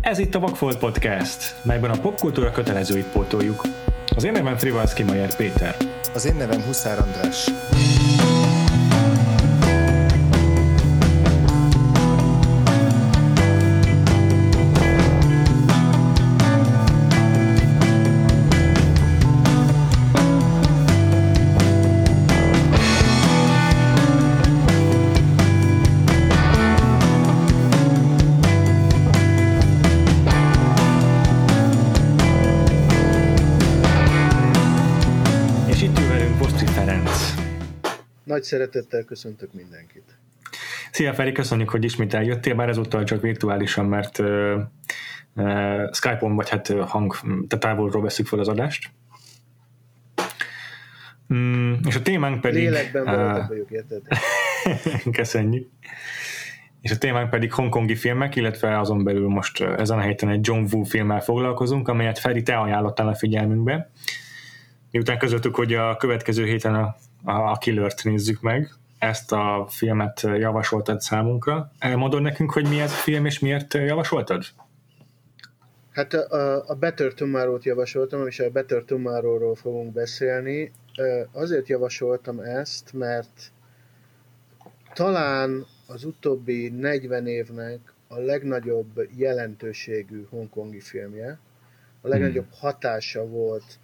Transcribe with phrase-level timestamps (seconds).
[0.00, 3.66] Ez itt a Vagfolt Podcast, melyben a popkultúra kötelezőit pótoljuk.
[4.16, 5.76] Az én nevem Frivalszki Majer Péter.
[6.14, 7.50] Az én nevem Huszár András.
[38.40, 40.18] Nagy szeretettel köszöntök mindenkit.
[40.90, 44.60] Szia Feri, köszönjük, hogy ismét eljöttél, bár ezúttal csak virtuálisan, mert uh,
[45.34, 48.90] uh, Skype-on vagy hát hang, tehát távolról veszük fel az adást.
[51.34, 52.62] Mm, és a témánk pedig...
[52.62, 54.02] Lélekben uh, vagyok, érted?
[55.18, 55.68] Köszönjük.
[56.80, 60.66] És a témánk pedig hongkongi filmek, illetve azon belül most ezen a héten egy John
[60.72, 63.90] Woo filmmel foglalkozunk, amelyet Feri, te ajánlottál a figyelmünkbe.
[64.90, 71.00] Miután közöttük, hogy a következő héten a, a, Killert nézzük meg, ezt a filmet javasoltad
[71.00, 71.72] számunkra.
[71.78, 74.44] Elmondod nekünk, hogy mi ez a film, és miért javasoltad?
[75.90, 80.72] Hát a, a Better Tomorrow-t javasoltam, és a Better Tomorrow-ról fogunk beszélni.
[81.32, 83.52] Azért javasoltam ezt, mert
[84.94, 91.38] talán az utóbbi 40 évnek a legnagyobb jelentőségű hongkongi filmje,
[92.00, 93.78] a legnagyobb hatása volt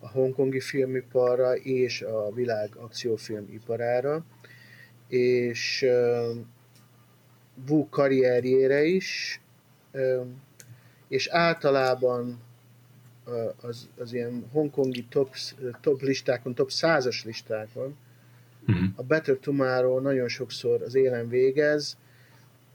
[0.00, 4.24] a hongkongi filmiparra és a világ akciófilm iparára,
[5.08, 5.86] és
[7.68, 9.40] Wu karrierjére is,
[11.08, 12.40] és általában
[13.60, 15.34] az, az ilyen hongkongi top,
[15.80, 17.96] top listákon, top százas listákon
[18.68, 18.88] Uh-huh.
[18.96, 21.96] a Better Tomorrow nagyon sokszor az élen végez,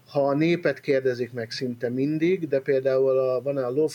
[0.07, 3.93] ha a népet kérdezik meg szinte mindig, de például a, van a Love,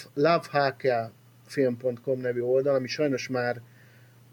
[1.55, 3.61] lovehaka.film.com nevű oldal, ami sajnos már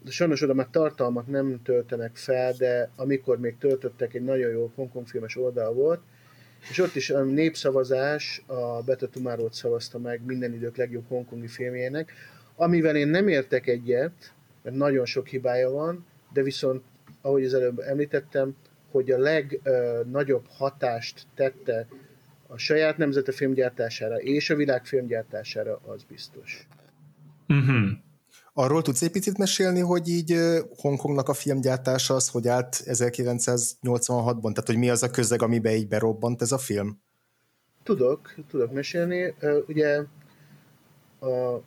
[0.06, 5.08] sajnos oda már tartalmak nem töltenek fel, de amikor még töltöttek, egy nagyon jó Hongkong
[5.08, 6.02] filmes oldal volt,
[6.70, 12.14] és ott is a népszavazás a Better Tomorrow-t szavazta meg minden idők legjobb hongkongi filmjének,
[12.56, 14.34] amivel én nem értek egyet,
[14.64, 16.84] mert nagyon sok hibája van, de viszont,
[17.22, 18.56] ahogy az előbb említettem,
[18.92, 21.88] hogy a legnagyobb hatást tette
[22.48, 26.68] a saját nemzete filmgyártására és a világ filmgyártására, az biztos.
[27.50, 27.90] Uh-huh.
[28.54, 30.36] Arról tudsz egy picit mesélni, hogy így
[30.82, 34.42] Hongkongnak a filmgyártása az hogy állt 1986-ban?
[34.42, 37.02] Tehát, hogy mi az a közeg, amiben így berobbant ez a film?
[37.84, 39.36] Tudok, tudok mesélni.
[39.68, 40.04] Ugye
[41.20, 41.62] a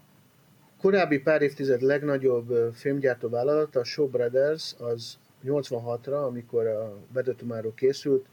[0.80, 6.98] korábbi pár évtized legnagyobb filmgyártó vállalata, a Shaw Brothers, az 86-ra, amikor a
[7.36, 8.26] Tomorrow készült,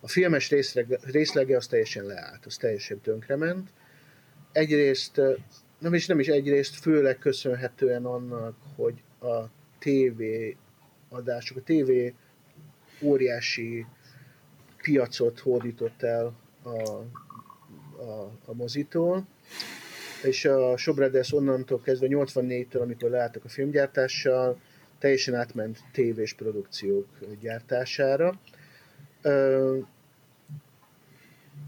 [0.00, 3.70] a filmes részlege, részlege az teljesen leállt, az teljesen tönkrement.
[4.52, 5.20] Egyrészt,
[5.80, 9.44] nem is, nem is egyrészt, főleg köszönhetően annak, hogy a
[9.78, 10.22] TV
[11.08, 11.90] adások, a TV
[13.04, 13.86] óriási
[14.82, 16.82] piacot hódított el a,
[18.02, 19.26] a, a mozitól,
[20.22, 24.60] és a Brothers onnantól kezdve 84-től, amikor leálltak a filmgyártással,
[24.98, 27.06] teljesen átment tévés produkciók
[27.40, 28.40] gyártására.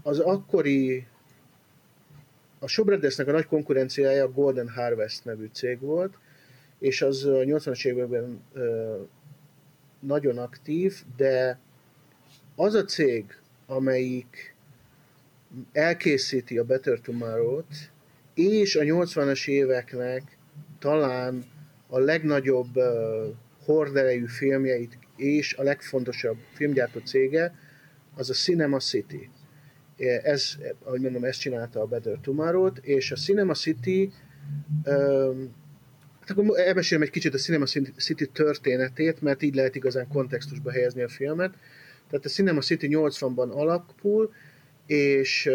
[0.03, 1.07] Az akkori
[2.63, 6.13] a Shaw Brothersnek a nagy konkurenciája a Golden Harvest nevű cég volt,
[6.79, 8.95] és az a 80-as években ö,
[9.99, 11.59] nagyon aktív, de
[12.55, 13.25] az a cég,
[13.65, 14.55] amelyik
[15.71, 17.91] elkészíti a Better Tomorrow-t,
[18.33, 20.37] és a 80-as éveknek
[20.79, 21.45] talán
[21.87, 22.83] a legnagyobb uh,
[23.65, 27.55] horderejű filmjeit és a legfontosabb filmgyártó cége,
[28.15, 29.29] az a Cinema City.
[30.03, 34.11] Ez, ahogy mondom, ezt csinálta a Better Tomorrow-t, és a Cinema City
[34.85, 35.61] um,
[36.27, 37.65] Hát akkor elmesélem egy kicsit a Cinema
[37.97, 41.53] City történetét, mert így lehet igazán kontextusba helyezni a filmet.
[42.09, 44.33] Tehát a Cinema City 80-ban alapul,
[44.85, 45.49] és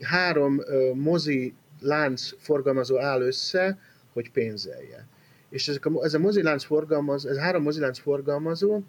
[0.00, 3.78] három uh, mozi lánc forgalmazó áll össze,
[4.12, 5.06] hogy pénzelje.
[5.50, 8.80] És ezek a, ez a mozilánc forgalmaz, ez három mozilánc forgalmazó,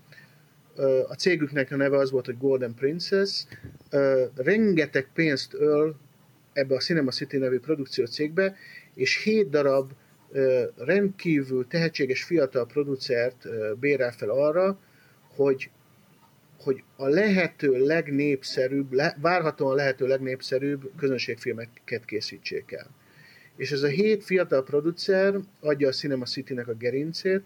[1.07, 3.43] a cégüknek a neve az volt, hogy Golden Princess,
[4.35, 5.95] rengeteg pénzt öl
[6.53, 8.55] ebbe a Cinema City nevű produkció cégbe,
[8.95, 9.91] és hét darab
[10.77, 13.47] rendkívül tehetséges fiatal producert
[13.79, 14.79] bérel fel arra,
[15.35, 15.69] hogy,
[16.59, 22.89] hogy a lehető legnépszerűbb, le, várhatóan lehető legnépszerűbb közönségfilmeket készítsék el.
[23.55, 27.41] És ez a hét fiatal producer adja a Cinema City-nek a gerincét,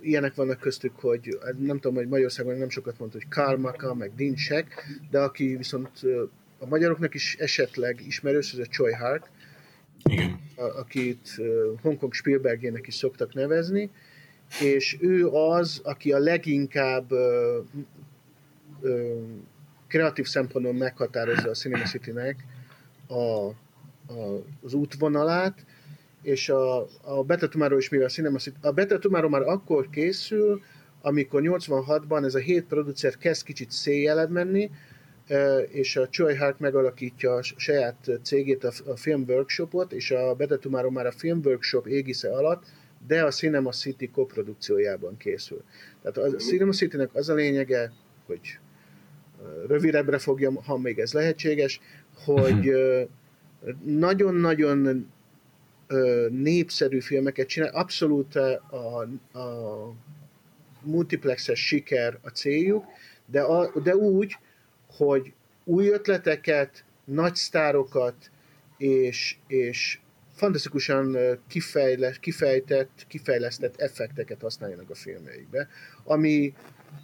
[0.00, 4.14] ilyenek vannak köztük, hogy nem tudom, hogy Magyarországon nem sokat mondta, hogy Karl Maka, meg
[4.14, 5.90] Dincsek, de aki viszont
[6.58, 9.30] a magyaroknak is esetleg ismerős, ez a Choi Hark,
[10.04, 10.40] Igen.
[10.56, 11.28] akit
[11.82, 13.90] Hongkong Spielbergének is szoktak nevezni,
[14.60, 17.60] és ő az, aki a leginkább ö,
[18.80, 19.20] ö,
[19.88, 22.44] kreatív szempontból meghatározza a Cinema City-nek
[23.06, 25.64] a, a, az útvonalát,
[26.24, 30.60] és a, a Better Tomorrow is mivel Cinema City, a Better Tomorrow már akkor készül,
[31.02, 34.70] amikor 86-ban ez a hét producer kezd kicsit széjjeled menni,
[35.68, 40.90] és a Choi Hark megalakítja a saját cégét, a Film Workshopot, és a Better Tomorrow
[40.90, 42.62] már a Film Workshop égisze alatt,
[43.06, 45.62] de a Cinema City koprodukciójában készül.
[46.02, 47.92] Tehát a Cinema City-nek az a lényege,
[48.26, 48.58] hogy
[49.66, 51.80] rövidebbre fogja, ha még ez lehetséges,
[52.24, 52.70] hogy
[54.06, 55.12] nagyon-nagyon
[56.30, 59.00] népszerű filmeket csinál, abszolút a,
[59.38, 59.92] a
[60.82, 62.84] multiplexes siker a céljuk,
[63.26, 64.36] de, a, de úgy,
[64.86, 65.32] hogy
[65.64, 68.30] új ötleteket, nagy sztárokat
[68.76, 69.98] és, és
[70.34, 71.16] fantasztikusan
[71.48, 75.68] kifejle, kifejtett, kifejlesztett effekteket használjanak a filmjeikbe,
[76.04, 76.54] ami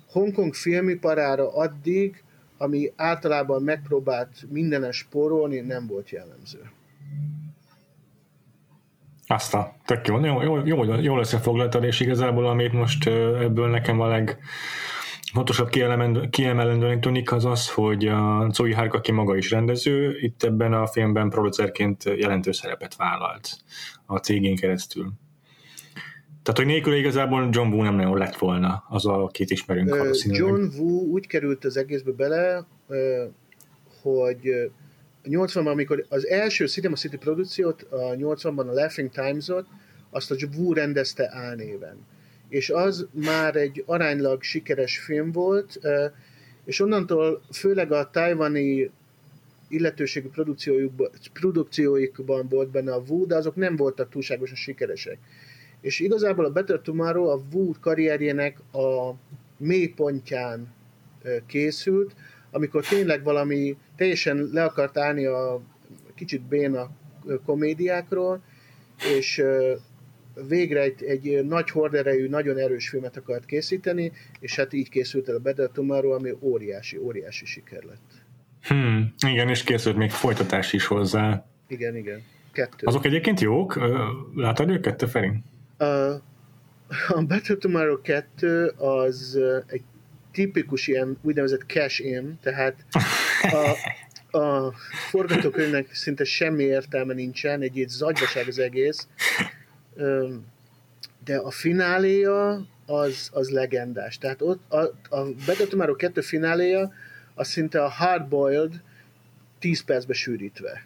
[0.06, 2.22] Hongkong filmiparára addig,
[2.58, 6.70] ami általában megpróbált mindenen spórolni, nem volt jellemző.
[9.30, 14.00] Azt a, tök jó, jó, jó, jó, jól összefoglaltad, és igazából amit most ebből nekem
[14.00, 14.38] a leg
[15.32, 15.68] fontosabb
[16.30, 20.86] kiemelendőnek tűnik az az, hogy a Zoe Hark, aki maga is rendező, itt ebben a
[20.86, 23.56] filmben producerként jelentős szerepet vállalt
[24.06, 25.12] a cégén keresztül.
[26.42, 30.10] Tehát, hogy nélkül igazából John Woo nem nagyon lett volna az, a két ismerünk uh,
[30.24, 32.66] John Woo úgy került az egészbe bele,
[34.02, 34.70] hogy
[35.24, 39.66] 80-ban, amikor az első Cinema City produkciót, a 80-ban a Laughing Times-ot,
[40.10, 41.96] azt a Wu rendezte álnéven.
[42.48, 45.80] És az már egy aránylag sikeres film volt,
[46.64, 48.90] és onnantól főleg a tajvani
[49.68, 55.18] illetőségű produkciójukban, produkcióikban volt benne a Wu, de azok nem voltak túlságosan sikeresek.
[55.80, 59.14] És igazából a Better Tomorrow a Wu karrierjének a
[59.56, 60.74] mélypontján
[61.46, 62.14] készült,
[62.50, 65.60] amikor tényleg valami teljesen le akart állni a
[66.14, 66.90] kicsit béna
[67.44, 68.42] komédiákról,
[69.18, 69.42] és
[70.48, 75.34] végre egy, egy nagy horderejű, nagyon erős filmet akart készíteni, és hát így készült el
[75.34, 78.24] a Better Tomorrow, ami óriási, óriási siker lett.
[78.62, 81.46] Hmm, igen, és készült még folytatás is hozzá.
[81.68, 82.22] Igen, igen.
[82.52, 82.86] Kettő.
[82.86, 83.78] Azok egyébként jók?
[84.34, 85.32] Látod őket, te Feri?
[85.76, 85.84] A,
[87.08, 89.82] a Better Tomorrow 2 az egy
[90.32, 92.84] tipikus ilyen úgynevezett cash in, tehát
[93.42, 93.76] a,
[94.38, 94.72] a
[95.10, 99.08] forgatókönyvnek szinte semmi értelme nincsen, egy így zagyvaság az egész,
[101.24, 104.18] de a fináléja az, az legendás.
[104.18, 106.92] Tehát ott a, a Better Tomorrow 2 fináléja
[107.34, 108.82] az szinte a hardboiled
[109.58, 110.84] 10 percbe sűrítve.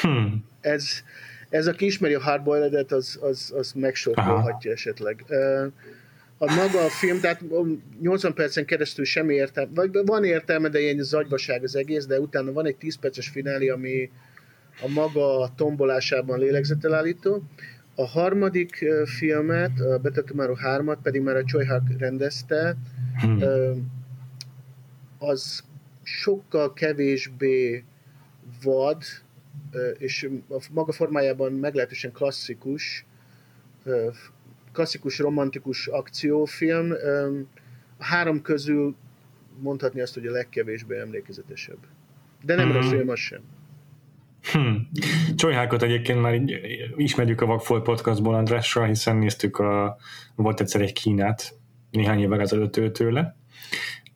[0.00, 0.44] Hmm.
[0.60, 1.02] Ez,
[1.48, 5.24] ez aki ismeri a hardboiled-et, az, az, az megsorkolhatja esetleg.
[5.28, 5.72] Uh,
[6.42, 7.42] a maga a film, tehát
[8.00, 12.52] 80 percen keresztül semmi értelme, vagy van értelme, de ilyen zagyvaság az egész, de utána
[12.52, 14.10] van egy 10 perces finálé, ami
[14.82, 17.42] a maga tombolásában lélegzetelállító.
[17.94, 22.76] A harmadik filmet, a Better Tomorrow 3-at pedig már a Choi Hark rendezte,
[23.20, 23.42] hmm.
[25.18, 25.64] az
[26.02, 27.84] sokkal kevésbé
[28.62, 29.02] vad,
[29.98, 33.04] és a maga formájában meglehetősen klasszikus
[34.72, 36.92] klasszikus romantikus akciófilm.
[37.98, 38.94] A három közül
[39.60, 41.78] mondhatni azt, hogy a legkevésbé emlékezetesebb.
[42.42, 42.72] De nem mm.
[42.72, 43.40] rossz film az sem.
[44.52, 44.88] Hmm.
[45.34, 46.60] Csolyhákot egyébként már így
[46.96, 49.96] ismerjük a Vagfolt podcastból Andrásra, hiszen néztük a,
[50.34, 51.54] volt egyszer egy Kínát
[51.90, 53.36] néhány évvel ezelőtt tőle,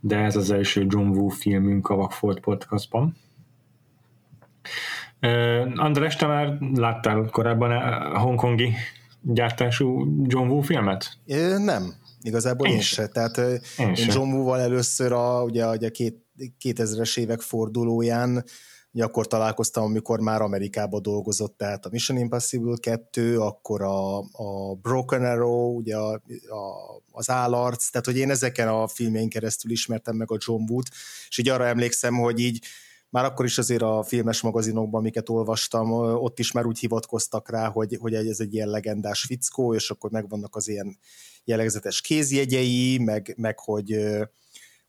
[0.01, 3.17] de ez az első John Woo filmünk a Vagfolt podcastban.
[5.23, 8.73] Uh, András, te már láttál korábban a hongkongi
[9.25, 11.19] gyártású John Woo filmet?
[11.25, 13.07] É, nem, igazából én, én se.
[13.07, 16.25] Tehát én, én John Woo-val először a, ugye, a két,
[16.61, 18.45] 2000-es évek fordulóján
[18.95, 24.75] ugye akkor találkoztam, amikor már Amerikába dolgozott, tehát a Mission Impossible 2, akkor a, a
[24.83, 30.17] Broken Arrow, ugye a, a, az állarc, tehát hogy én ezeken a filmjein keresztül ismertem
[30.17, 30.87] meg a John Wood,
[31.29, 32.65] és így arra emlékszem, hogy így
[33.15, 37.69] már akkor is azért a filmes magazinokban, amiket olvastam, ott is már úgy hivatkoztak rá,
[37.69, 40.99] hogy, hogy ez egy ilyen legendás fickó, és akkor megvannak az ilyen
[41.45, 43.93] jellegzetes kézjegyei, meg, meg hogy,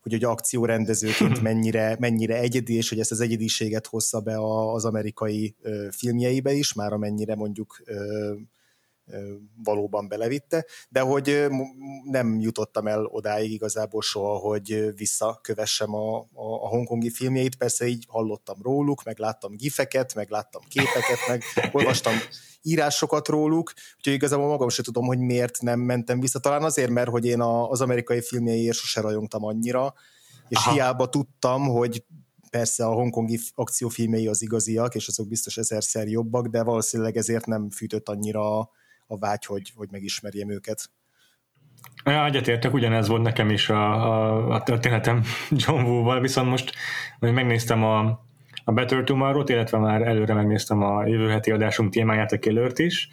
[0.02, 4.38] hogy, hogy akciórendezőként mennyire, mennyire egyedi, és hogy ezt az egyediséget hozza be
[4.74, 5.56] az amerikai
[5.92, 7.84] filmjeibe is, már amennyire mondjuk
[9.64, 11.46] valóban belevitte, de hogy
[12.04, 18.06] nem jutottam el odáig igazából soha, hogy visszakövessem a, a, a hongkongi filmjeit, persze így
[18.08, 22.14] hallottam róluk, meg láttam gifeket, meg láttam képeket, meg olvastam
[22.62, 26.40] írásokat róluk, úgyhogy igazából magam sem tudom, hogy miért nem mentem vissza.
[26.40, 29.94] Talán azért, mert hogy én az amerikai filmjeiért sose rajongtam annyira,
[30.48, 30.72] és Aha.
[30.72, 32.06] hiába tudtam, hogy
[32.50, 37.70] persze a hongkongi akciófilmei az igaziak, és azok biztos ezerszer jobbak, de valószínűleg ezért nem
[37.70, 38.70] fűtött annyira
[39.08, 40.90] a vágy, hogy, hogy megismerjem őket.
[42.06, 45.24] Ja, egyetértek, ugyanez volt nekem is a, a, a történetem
[45.66, 46.74] John Woo-val, viszont most
[47.20, 48.26] hogy megnéztem a,
[48.64, 53.10] a Better tomorrow illetve már előre megnéztem a jövő heti adásunk témáját, a killer is,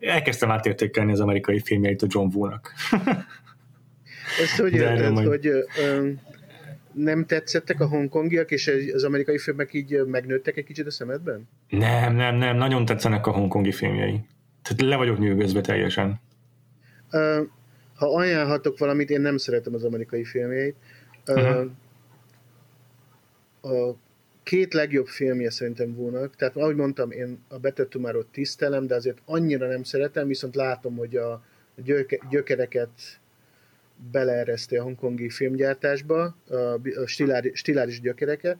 [0.00, 2.72] elkezdtem átértékelni az amerikai filmjeit a John Woo-nak.
[4.42, 5.26] Ezt hogy érted, majd...
[5.26, 6.08] hogy ö,
[6.92, 11.48] nem tetszettek a hongkongiak, és az amerikai filmek így megnőttek egy kicsit a szemedben?
[11.68, 14.20] Nem, nem, nem, nagyon tetszenek a hongkongi filmjei.
[14.62, 16.20] Tehát le vagyok nyűgözve teljesen.
[17.94, 20.76] Ha ajánlhatok valamit, én nem szeretem az amerikai filmjeit.
[21.26, 21.70] Uh, uh-huh.
[23.62, 23.96] A
[24.42, 29.18] két legjobb filmje szerintem volnak, tehát ahogy mondtam, én a Better tomorrow tisztelem, de azért
[29.24, 31.44] annyira nem szeretem, viszont látom, hogy a
[32.30, 32.90] gyökereket
[34.10, 36.36] beleereszti a hongkongi filmgyártásba,
[37.02, 38.58] a stiláris, stiláris gyökereket,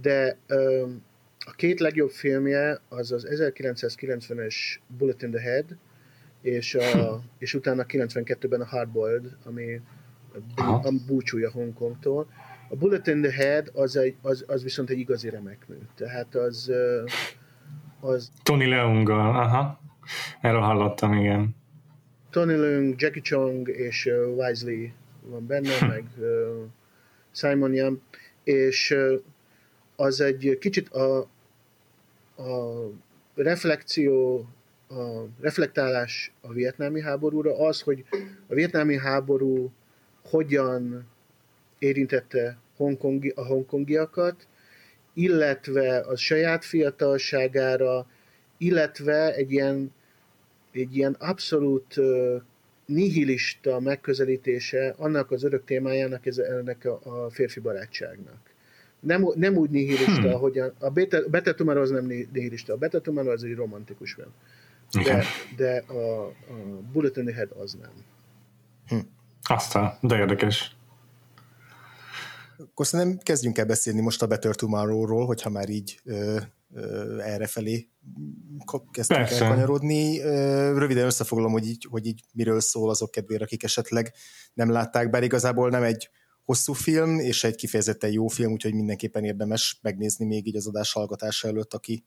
[0.00, 0.36] de
[1.46, 4.54] a két legjobb filmje az az 1990-es
[4.86, 5.76] Bullet in the Head,
[6.42, 9.80] és, a, és utána 92-ben a Hardboiled, ami,
[10.56, 12.26] ami búcsúja Hongkongtól.
[12.68, 15.76] A Bullet in the Head az, egy, az, az viszont egy igazi remekmű.
[15.94, 16.72] Tehát az...
[18.00, 19.80] az Tony Leunga, aha.
[20.40, 21.56] Erről hallottam, igen.
[22.30, 25.86] Tony Leung, Jackie Chong és uh, Wisely van benne, hm.
[25.86, 26.26] meg uh,
[27.32, 28.02] Simon Yam,
[28.44, 29.20] és uh,
[30.00, 31.18] az egy kicsit a,
[32.36, 32.90] a
[33.34, 34.46] reflekció,
[34.88, 38.04] a reflektálás a vietnámi háborúra, az, hogy
[38.46, 39.72] a vietnámi háború
[40.24, 41.08] hogyan
[41.78, 44.46] érintette Hongkongi, a hongkongiakat,
[45.14, 48.06] illetve a saját fiatalságára,
[48.58, 49.92] illetve egy ilyen,
[50.72, 51.94] egy ilyen abszolút
[52.86, 58.49] nihilista megközelítése annak az örök témájának, ez, ennek a, a férfi barátságnak
[59.00, 60.40] nem, nem úgy nihilista, hmm.
[60.40, 64.30] hogy a, a Tumor az nem nihilista, a Beta Tumor az egy romantikus film.
[65.04, 65.24] De,
[65.56, 67.90] de a, a Bullet in the Head az nem.
[68.86, 69.06] Hm.
[69.42, 70.76] Aztán, de érdekes.
[72.58, 76.36] Akkor szerintem kezdjünk el beszélni most a Better Tomorrow-ról, hogyha már így ö,
[76.74, 77.88] ö, errefelé
[78.90, 79.44] kezdtünk Persze.
[79.44, 80.20] el kanyarodni.
[80.20, 84.12] Ö, röviden összefoglalom, hogy így, hogy így miről szól azok kedvére, akik esetleg
[84.54, 86.10] nem látták, bár igazából nem egy
[86.50, 90.92] hosszú film, és egy kifejezetten jó film, úgyhogy mindenképpen érdemes megnézni még így az adás
[90.92, 92.04] hallgatása előtt, aki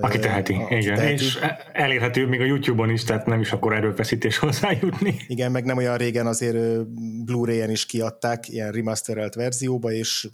[0.00, 0.94] aki teheti, a, igen.
[0.94, 1.24] Teheti.
[1.24, 1.38] És
[1.72, 5.16] elérhető még a YouTube-on is, tehát nem is akkor erőfeszítés hozzájutni.
[5.26, 6.86] Igen, meg nem olyan régen azért
[7.24, 10.28] Blu-ray-en is kiadták, ilyen remasterelt verzióba, és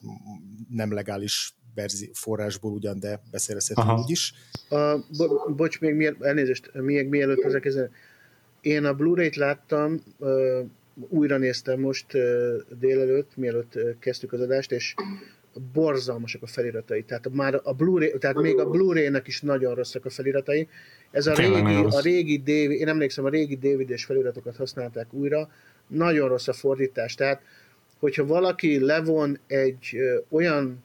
[0.68, 4.32] nem legális verzi- forrásból ugyan, de beszerezhető úgy is.
[4.68, 7.90] A, bo- bocs, még miért, elnézést, még mielőtt ezek ezen.
[8.60, 10.00] Én a Blu-ray-t láttam,
[10.94, 12.06] újra néztem most
[12.78, 14.94] délelőtt, mielőtt kezdtük az adást, és
[15.72, 17.02] borzalmasak a feliratai.
[17.02, 20.68] Tehát már a Blu-ray, tehát még a Blu-ray-nek is nagyon rosszak a feliratai.
[21.10, 25.48] Ez a régi, a régi DVD, én emlékszem, a régi DVD-s feliratokat használták újra,
[25.86, 27.14] nagyon rossz a fordítás.
[27.14, 27.42] Tehát,
[27.98, 30.84] hogyha valaki levon egy ö, olyan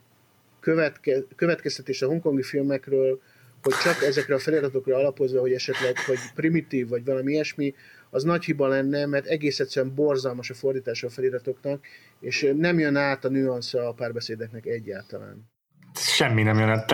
[0.59, 3.21] követke, következtetés a hongkongi filmekről,
[3.61, 7.73] hogy csak ezekre a feliratokra alapozva, hogy esetleg hogy primitív, vagy valami ilyesmi,
[8.09, 11.85] az nagy hiba lenne, mert egész egyszerűen borzalmas a fordítása a feliratoknak,
[12.19, 15.49] és nem jön át a nüansza a párbeszédeknek egyáltalán.
[15.93, 16.91] Semmi nem jön át.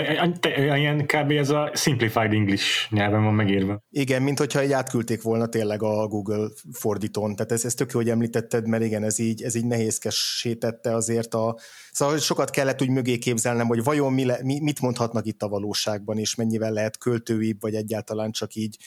[0.58, 1.32] Ilyen kb.
[1.32, 3.84] ez a simplified English nyelven van megírva.
[3.90, 7.36] Igen, mint hogyha egy átküldték volna tényleg a Google fordítón.
[7.36, 11.34] Tehát ez, ez tök jó, hogy említetted, mert igen, ez így, ez így nehézkesítette azért
[11.34, 11.58] a...
[11.92, 15.48] Szóval sokat kellett úgy mögé képzelnem, hogy vajon mi le, mi, mit mondhatnak itt a
[15.48, 18.78] valóságban, és mennyivel lehet költőibb, vagy egyáltalán csak így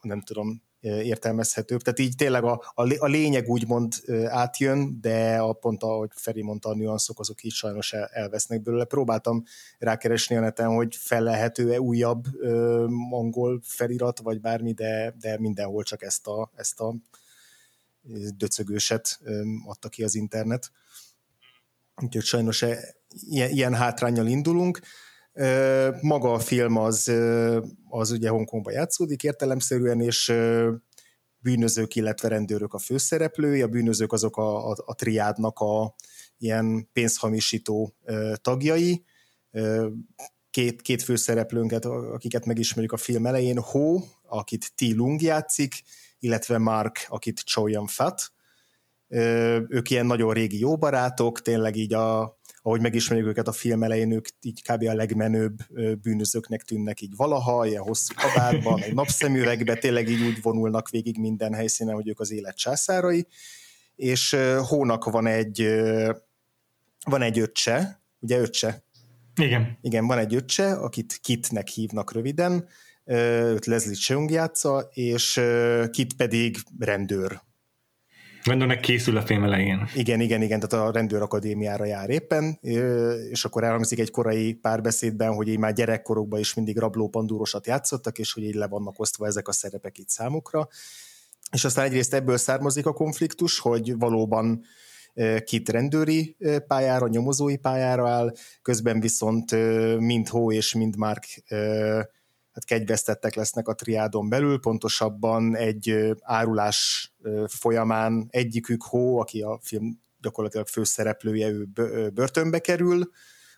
[0.00, 1.80] nem tudom, értelmezhetőbb.
[1.80, 3.94] Tehát így tényleg a, a lényeg úgymond
[4.26, 8.84] átjön, de a pont ahogy Feri mondta, a nüanszok azok így sajnos el, elvesznek belőle.
[8.84, 9.44] Próbáltam
[9.78, 16.02] rákeresni a neten, hogy felelhető-e újabb ö, angol felirat, vagy bármi, de, de mindenhol csak
[16.02, 16.94] ezt a, ezt a
[18.36, 19.20] döcögőset
[19.66, 20.70] adta ki az internet.
[22.02, 22.78] Úgyhogy sajnos e,
[23.08, 24.80] ilyen, ilyen hátrányjal indulunk.
[26.00, 27.12] Maga a film az,
[27.88, 30.32] az ugye Hongkongban játszódik értelemszerűen, és
[31.38, 33.62] bűnözők, illetve rendőrök a főszereplői.
[33.62, 35.94] A bűnözők azok a, a, a triádnak a
[36.38, 37.94] ilyen pénzhamisító
[38.40, 39.04] tagjai.
[40.50, 44.80] két, két főszereplőnket, akiket megismerjük a film elején, Ho, akit T.
[44.80, 45.82] Lung játszik,
[46.18, 48.32] illetve Mark, akit Chow Yun Fat.
[49.68, 52.35] Ők ilyen nagyon régi jó barátok, tényleg így a,
[52.66, 54.82] ahogy megismerjük őket a film elején, ők így kb.
[54.88, 55.56] a legmenőbb
[56.02, 61.54] bűnözőknek tűnnek így valaha, ilyen hosszú kabátban, egy napszemüvegbe, tényleg így úgy vonulnak végig minden
[61.54, 63.26] helyszínen, hogy ők az élet császárai,
[63.96, 64.36] és
[64.68, 65.68] Hónak van egy
[67.04, 68.84] van egy öccse, ugye öccse?
[69.36, 69.78] Igen.
[69.80, 72.68] Igen, van egy öccse, akit Kitnek hívnak röviden,
[73.04, 75.40] őt Leslie Cheung játsza, és
[75.90, 77.40] Kit pedig rendőr.
[78.46, 79.88] Rendőrnek készül a film elején.
[79.94, 82.58] Igen, igen, igen, tehát a rendőrakadémiára jár éppen,
[83.30, 88.32] és akkor elhangzik egy korai párbeszédben, hogy így már gyerekkorokban is mindig rabló-pandúrosat játszottak, és
[88.32, 90.68] hogy így le vannak osztva ezek a szerepek itt számukra.
[91.52, 94.64] És aztán egyrészt ebből származik a konfliktus, hogy valóban
[95.44, 96.36] Kit rendőri
[96.66, 99.50] pályára, nyomozói pályára áll, közben viszont
[99.98, 101.24] mind Hó és mind Mark
[102.56, 107.10] hát kegyvesztettek lesznek a triádon belül, pontosabban egy árulás
[107.46, 111.66] folyamán egyikük Hó, aki a film gyakorlatilag főszereplője, ő
[112.14, 113.10] börtönbe kerül,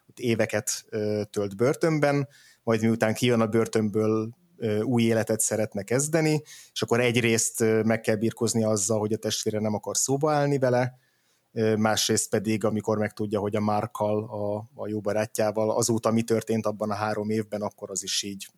[0.08, 0.84] ott éveket
[1.30, 2.28] tölt börtönben,
[2.62, 4.30] majd miután kijön a börtönből,
[4.82, 9.74] új életet szeretne kezdeni, és akkor egyrészt meg kell birkozni azzal, hogy a testvére nem
[9.74, 10.98] akar szóba állni vele,
[11.76, 16.90] másrészt pedig, amikor megtudja, hogy a Márkkal, a, a jó barátjával azóta mi történt abban
[16.90, 18.48] a három évben, akkor az is így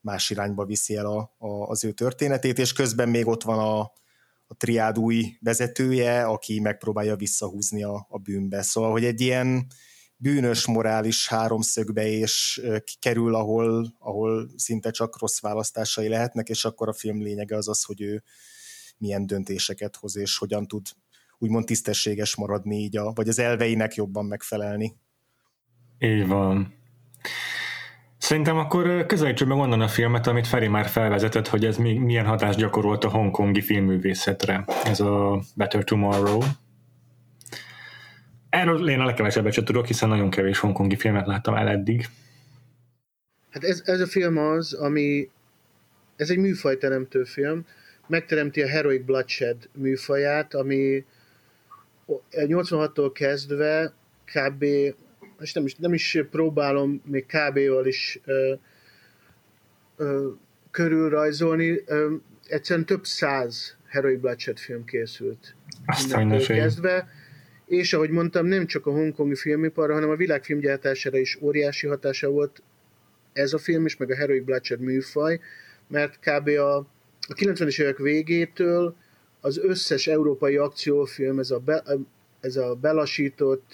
[0.00, 3.80] más irányba viszi el a, a, az ő történetét, és közben még ott van a,
[4.46, 8.62] a triád új vezetője, aki megpróbálja visszahúzni a, a bűnbe.
[8.62, 9.66] Szóval, hogy egy ilyen
[10.16, 12.62] bűnös morális háromszögbe és
[12.98, 17.82] kerül, ahol, ahol szinte csak rossz választásai lehetnek, és akkor a film lényege az az,
[17.82, 18.22] hogy ő
[18.98, 20.86] milyen döntéseket hoz, és hogyan tud
[21.38, 24.96] úgymond tisztességes maradni így, a, vagy az elveinek jobban megfelelni.
[25.98, 26.74] Így van.
[28.18, 32.58] Szerintem akkor közelítsük meg onnan a filmet, amit Feri már felvezetett, hogy ez milyen hatást
[32.58, 34.64] gyakorolt a hongkongi filmművészetre.
[34.84, 36.40] Ez a Better Tomorrow.
[38.48, 42.08] Erről én a legkevesebbet sem tudok, hiszen nagyon kevés hongkongi filmet láttam el eddig.
[43.50, 45.30] Hát ez, ez a film az, ami
[46.16, 47.66] ez egy műfajteremtő film,
[48.06, 51.04] megteremti a Heroic Bloodshed műfaját, ami
[52.30, 53.92] 86-tól kezdve
[54.24, 54.62] kb.
[55.40, 58.54] és nem is, nem is próbálom még kb-val is ö,
[59.96, 60.28] ö,
[60.70, 62.14] körülrajzolni, ö,
[62.48, 65.54] egyszerűen több száz Heroic Bloodshed film készült.
[65.86, 67.08] Aztán kezdve,
[67.66, 72.30] és ahogy mondtam, nem csak a hongkongi filmiparra, hanem a világ filmgyártására is óriási hatása
[72.30, 72.62] volt
[73.32, 75.40] ez a film is, meg a Heroic Bloodshed műfaj,
[75.88, 76.48] mert kb.
[76.48, 76.76] a,
[77.28, 78.96] a 90-es évek végétől
[79.46, 81.82] az összes európai akciófilm, ez a, be,
[82.40, 83.72] ez a belasított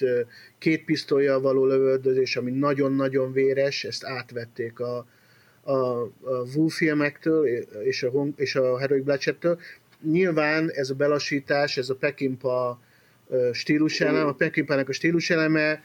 [0.58, 5.06] két pisztolyjal való lövöldözés, ami nagyon-nagyon véres, ezt átvették a,
[5.62, 7.46] a, a Wu filmektől
[7.82, 9.58] és a, és a Heroic Bloodshed-től.
[10.02, 12.80] Nyilván ez a belasítás, ez a Pekinpa
[13.52, 15.82] stíluselem, a Pekinpának a stíluseleme,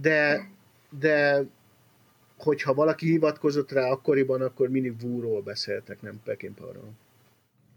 [0.00, 0.50] de,
[0.98, 1.44] de
[2.36, 6.92] hogyha valaki hivatkozott rá akkoriban, akkor mindig Wu-ról beszéltek, nem Pekinpáról.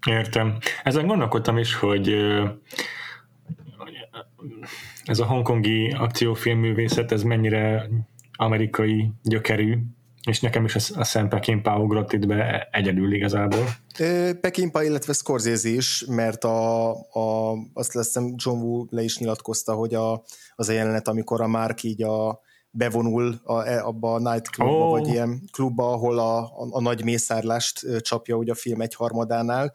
[0.05, 0.57] Értem.
[0.83, 2.15] Ezen gondolkodtam is, hogy
[5.05, 7.89] ez a hongkongi akciófilmművészet, ez mennyire
[8.31, 9.77] amerikai gyökerű,
[10.29, 13.65] és nekem is a, Sam Peckinpah ugrott itt be egyedül igazából.
[14.41, 19.93] Peckinpah, illetve Scorsese is, mert a, a, azt leszem John Woo le is nyilatkozta, hogy
[19.93, 20.23] a,
[20.55, 22.41] az a jelenet, amikor a Mark így a,
[22.75, 24.89] bevonul a, e, abba a nightclubba, oh.
[24.89, 29.73] vagy ilyen klubba, ahol a, a, a nagy mészárlást csapja ugye a film egyharmadánál,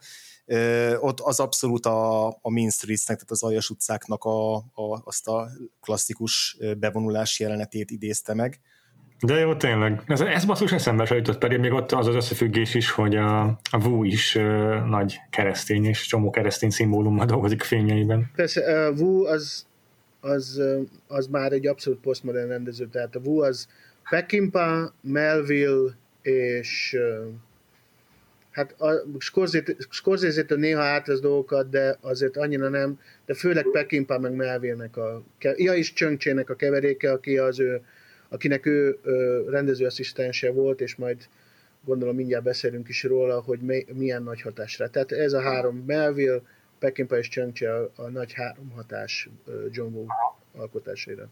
[0.99, 5.47] ott az abszolút a, a Main Streets-nek, tehát az Aljas utcáknak a, a, azt a
[5.81, 8.59] klasszikus bevonulási jelenetét idézte meg.
[9.21, 10.03] De jó, tényleg.
[10.07, 13.41] Ez, ez basszus eszembe se jutott, pedig még ott az az összefüggés is, hogy a,
[13.71, 14.43] a Wu is uh,
[14.89, 18.31] nagy keresztény, és csomó keresztény szimbólummal dolgozik a filmjeiben.
[18.35, 19.65] Persze, a Wu az,
[20.19, 20.61] az,
[21.07, 23.67] az már egy abszolút posztmodern rendező, tehát a Wu az
[24.09, 26.97] Peckinpah, Melville és
[28.51, 29.05] hát a
[29.89, 35.23] Scorsese-től néha átvesz dolgokat, de azért annyira nem, de főleg Peckinpah meg Melville-nek a,
[35.55, 37.81] ja is Csöngcsének a keveréke, aki az ő,
[38.29, 38.99] akinek ő
[39.47, 41.17] rendezőasszisztense volt, és majd
[41.85, 43.59] gondolom mindjárt beszélünk is róla, hogy
[43.93, 44.89] milyen nagy hatásra.
[44.89, 46.41] Tehát ez a három Melville,
[46.79, 49.29] Peckinpah és Csöngcsé a, a nagy három hatás
[49.71, 50.05] John Woo
[50.57, 51.27] alkotásaira.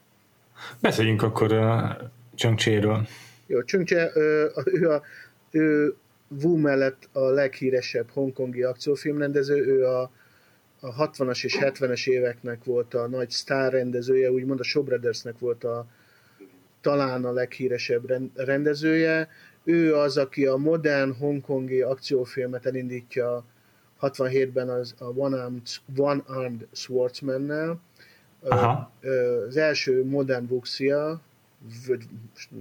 [0.82, 1.98] Beszéljünk akkor a
[2.36, 3.08] Csöngcséről.
[3.46, 5.02] Jó, Csöngcsé, ő, ő, a,
[5.52, 5.96] ő
[6.44, 10.12] Wu mellett a leghíresebb hongkongi akciófilmrendező, ő a,
[10.80, 15.88] a 60-as és 70-es éveknek volt a nagy sztárrendezője, úgymond a Shaw Brothersnek volt a
[16.82, 19.30] talán a leghíresebb rendezője.
[19.64, 23.46] Ő az, aki a modern hongkongi akciófilmet elindítja
[24.02, 25.62] 67-ben az a One Armed,
[25.96, 27.80] One Armed Swordsman-nel.
[28.40, 28.92] Aha.
[29.48, 31.22] Az első modern vuxia,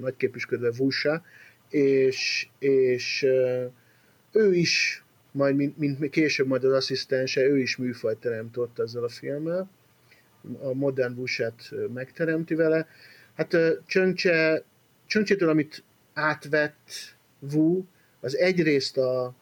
[0.00, 1.22] nagy képüsködve Vusa,
[1.70, 3.26] és, és
[4.32, 9.08] ő is, majd mint, mint később majd az asszisztense, ő is műfajt teremtott ezzel a
[9.08, 9.70] filmmel.
[10.62, 12.88] A modern Vusát megteremti vele.
[13.34, 14.62] Hát Csöncse,
[15.06, 15.82] Csöncsétől, amit
[16.14, 17.14] átvett
[17.52, 17.84] Wu,
[18.20, 19.34] az egyrészt a,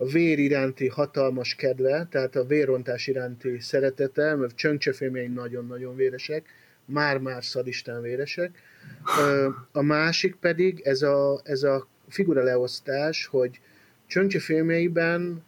[0.00, 4.92] a vér iránti hatalmas kedve, tehát a vérrontás iránti szeretete, mert csöncse
[5.28, 6.46] nagyon-nagyon véresek,
[6.84, 8.58] már-már szadistán véresek.
[9.72, 13.60] A másik pedig ez a, ez a figura leosztás, hogy
[14.06, 15.42] csöncse filmjeiben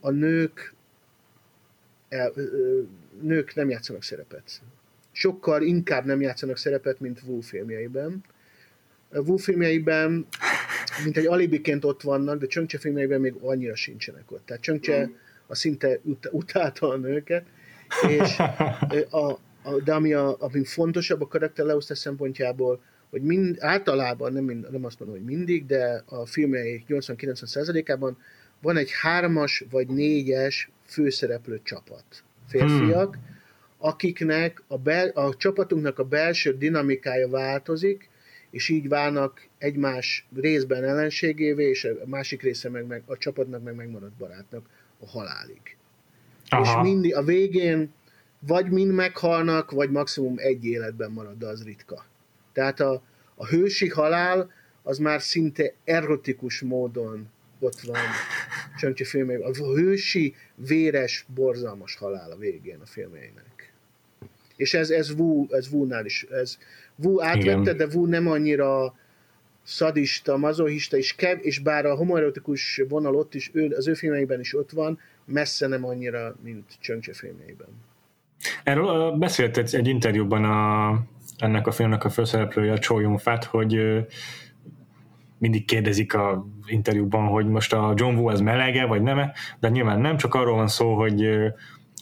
[0.00, 0.74] a nők
[3.20, 4.60] nők nem játszanak szerepet.
[5.12, 8.24] Sokkal inkább nem játszanak szerepet, mint Wu filmjeiben.
[9.10, 10.26] Wu filmjeiben
[11.04, 14.46] mint egy alibiként ott vannak, de Csönkcse filmjeiben még annyira sincsenek ott.
[14.46, 15.10] Tehát Csönkcse
[15.46, 17.44] a szinte ut- utálta a nőket,
[18.08, 18.38] és
[19.10, 19.30] a,
[19.62, 24.70] a, de ami, a, ami fontosabb a karakter leosztás szempontjából, hogy mind, általában, nem, mind,
[24.70, 28.18] nem azt mondom, hogy mindig, de a filmjei 80-90%-ában
[28.62, 32.04] van egy hármas vagy négyes főszereplő csapat.
[32.48, 33.36] Férfiak, hmm.
[33.78, 38.08] akiknek a, bel, a csapatunknak a belső dinamikája változik,
[38.50, 43.74] és így válnak egymás részben ellenségévé, és a másik része meg, meg a csapatnak meg
[43.74, 44.66] megmaradt barátnak
[45.00, 45.76] a halálig.
[46.48, 46.62] Aha.
[46.62, 47.92] És mindig a végén
[48.38, 52.06] vagy mind meghalnak, vagy maximum egy életben marad, de az ritka.
[52.52, 53.02] Tehát a,
[53.34, 54.50] a hősi halál
[54.82, 58.00] az már szinte erotikus módon ott van
[58.78, 59.50] Csöncsi filmében.
[59.50, 63.72] A hősi, véres, borzalmas halál a végén a filmjeinek.
[64.56, 66.58] És ez, ez, Wu, ez Wu-nál is, ez
[67.02, 67.76] Wu átvette, Igen.
[67.76, 68.94] de Wu nem annyira
[69.62, 74.40] szadista, mazohista, és, kev, és bár a homoerotikus vonal ott is, ő, az ő filmeiben
[74.40, 77.68] is ott van, messze nem annyira, mint Csöncse filmeiben.
[78.64, 81.00] Erről beszélt egy, egy interjúban a,
[81.38, 83.80] ennek a filmnek a főszereplője, a Cho Yun-fat, hogy
[85.38, 89.30] mindig kérdezik a interjúban, hogy most a John Woo az melege, vagy nem
[89.60, 91.28] de nyilván nem, csak arról van szó, hogy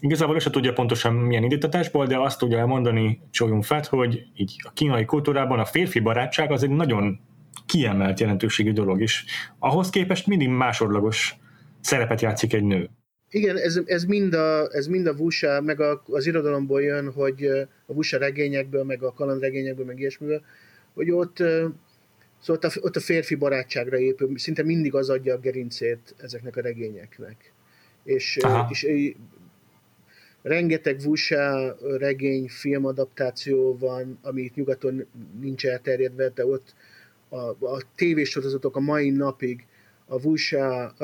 [0.01, 4.55] igazából ő se tudja pontosan milyen indítatásból, de azt tudja elmondani Cho Yun-fat, hogy így
[4.63, 7.21] a kínai kultúrában a férfi barátság az egy nagyon
[7.67, 9.25] kiemelt jelentőségű dolog is.
[9.59, 11.35] Ahhoz képest mindig másodlagos
[11.81, 12.91] szerepet játszik egy nő.
[13.31, 17.45] Igen, ez, ez, mind a, ez mind a Vusa, meg a, az irodalomból jön, hogy
[17.87, 20.43] a Vusa regényekből, meg a kalandregényekből, meg ilyesmiből,
[20.95, 21.75] hogy ott, szóval
[22.47, 26.61] ott a, ott a férfi barátságra épül, szinte mindig az adja a gerincét ezeknek a
[26.61, 27.53] regényeknek.
[28.05, 28.85] És, és
[30.47, 35.07] rengeteg Vusa regény, filmadaptáció van, ami itt nyugaton
[35.41, 36.75] nincs elterjedve, de ott
[37.29, 39.67] a, a tévésorozatok a mai napig
[40.07, 40.95] a Vusa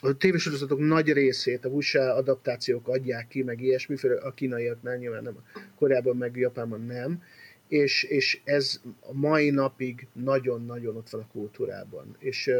[0.00, 5.36] a tévésorozatok nagy részét a Vusa adaptációk adják ki, meg ilyesmi, a kínaiaknál nyilván nem,
[5.78, 7.22] korábban meg Japánban nem,
[7.68, 12.16] és, és ez a mai napig nagyon-nagyon ott van a kultúrában.
[12.18, 12.50] És,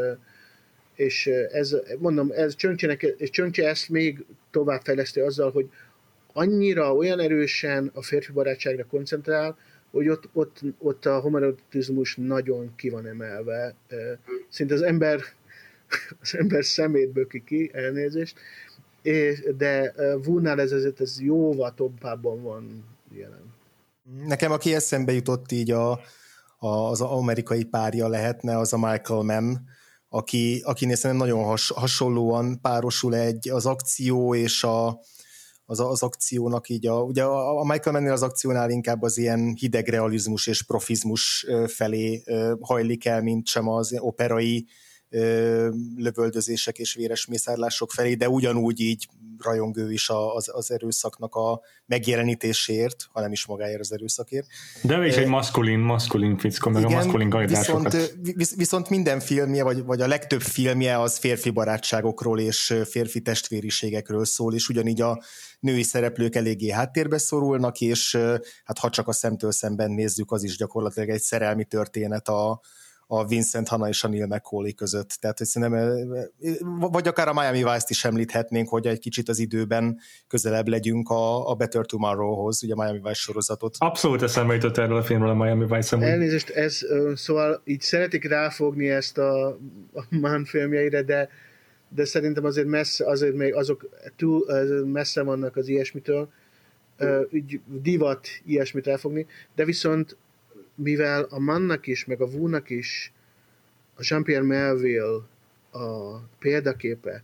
[0.98, 5.68] és ez, mondom, ez Csöncsének, és Csöncse ezt még tovább fejleszti azzal, hogy
[6.32, 9.58] annyira, olyan erősen a férfi barátságra koncentrál,
[9.90, 13.74] hogy ott, ott, ott a homoerotizmus nagyon ki van emelve.
[14.48, 15.20] Szinte az ember,
[16.22, 18.38] az ember szemét böki ki, elnézést,
[19.02, 22.84] és, de Vúnál ez, ez, ez jóval továbban van
[23.14, 23.54] jelen.
[24.26, 25.90] Nekem, aki eszembe jutott így a,
[26.58, 29.54] a, az amerikai párja lehetne, az a Michael Mann,
[30.08, 35.00] aki, akinél szerintem nagyon has, hasonlóan párosul egy az akció és a,
[35.64, 39.88] az, az akciónak így a, ugye a, Michael Mann az akciónál inkább az ilyen hideg
[39.88, 42.22] realizmus és profizmus felé
[42.60, 44.66] hajlik el, mint sem az operai
[45.96, 51.60] lövöldözések és véres mészárlások felé, de ugyanúgy így rajong ő is az, az erőszaknak a
[51.86, 54.46] megjelenítéséért, hanem is magáért az erőszakért.
[54.82, 57.96] De ő is egy maszkulin, maszkulin fickó, meg igen, a maszkulin viszont,
[58.56, 64.54] viszont minden filmje, vagy, vagy a legtöbb filmje az férfi barátságokról és férfi testvériségekről szól,
[64.54, 65.22] és ugyanígy a
[65.60, 68.18] női szereplők eléggé háttérbe szorulnak, és
[68.64, 72.60] hát ha csak a szemtől szemben nézzük, az is gyakorlatilag egy szerelmi történet a,
[73.10, 75.08] a Vincent Hanna és a Neil McCauley között.
[75.20, 76.08] Tehát, hogy szerintem,
[76.78, 81.50] vagy akár a Miami Vice-t is említhetnénk, hogy egy kicsit az időben közelebb legyünk a,
[81.50, 83.76] a Better Tomorrow-hoz, ugye a Miami Vice sorozatot.
[83.78, 86.08] Abszolút eszembe jutott erről a filmről a Miami Vice amúgy.
[86.08, 86.80] Elnézést, ez,
[87.14, 89.46] szóval így szeretik ráfogni ezt a,
[89.94, 91.28] a Mann filmjeire, de
[91.94, 94.44] de szerintem azért messze, azért még azok túl
[94.84, 96.28] messze vannak az ilyesmitől,
[97.32, 100.16] így divat ilyesmit elfogni, de viszont
[100.78, 103.12] mivel a Mannak is, meg a Wu-nak is
[103.94, 105.20] a Jean-Pierre Melville
[105.70, 107.22] a példaképe,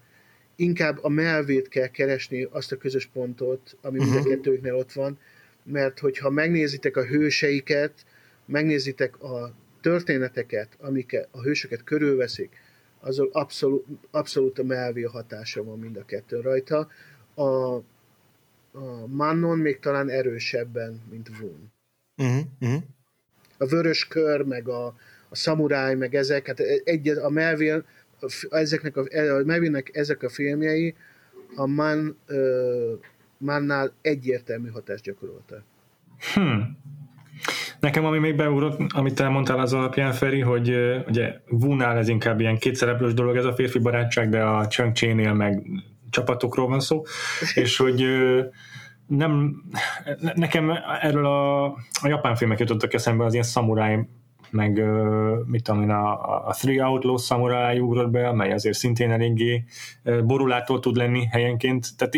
[0.56, 4.12] inkább a melvét kell keresni, azt a közös pontot, ami uh-huh.
[4.12, 4.36] mind a mhm.
[4.36, 5.18] kettőknél ott van,
[5.62, 8.04] mert hogyha megnézitek a hőseiket,
[8.44, 12.62] megnézitek a történeteket, amik a hősöket körülveszik,
[13.00, 16.88] azok abszolút, abszolút a melvé hatása van mind a kettő rajta.
[17.34, 17.82] A, a
[19.06, 21.72] Mannon még talán erősebben, mint Vun.
[22.16, 22.82] Uh-huh, uh-huh.
[23.58, 24.86] A vörös kör, meg a,
[25.28, 27.82] a szamuráj, meg ezek, hát egy, a Melville,
[28.50, 30.94] ezeknek a, a Melville-nek ezek a filmjei
[31.56, 32.98] a Man, uh,
[33.38, 35.62] Mannál egyértelmű hatást gyakoroltak.
[36.34, 36.78] Hmm.
[37.80, 42.58] Nekem, ami még beugrott, amit elmondtál az alapján, Feri, hogy ugye Vunál ez inkább ilyen
[42.58, 45.62] kétszereplős dolog ez a férfi barátság, de a chang nél meg
[46.10, 47.02] csapatokról van szó,
[47.54, 48.04] és hogy
[49.06, 49.62] nem,
[50.34, 51.64] nekem erről a,
[52.02, 54.06] a japán filmek jutottak eszembe, az ilyen szamuráj,
[54.50, 54.82] meg
[55.46, 59.64] mit tudom én, a, a Three Outlaw Samurai ugrott be, amely azért szintén eléggé
[60.24, 62.14] borulától tud lenni helyenként, tehát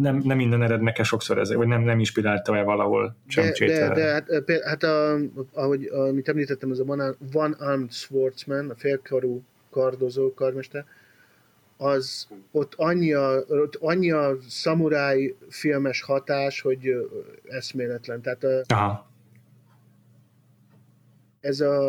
[0.00, 4.12] nem, nem minden eredneke sokszor ez, vagy nem, nem inspirálta-e valahol sem de, de, de,
[4.12, 4.26] hát,
[4.64, 5.18] hát a,
[5.52, 10.84] ahogy amit említettem, az a one Armed Swordsman, a félkarú kardozó karmester,
[11.76, 17.10] az ott annyi a, ott annyi a szamuráj filmes hatás, hogy
[17.48, 18.22] eszméletlen.
[18.22, 19.10] Tehát a, Aha.
[21.40, 21.82] ez a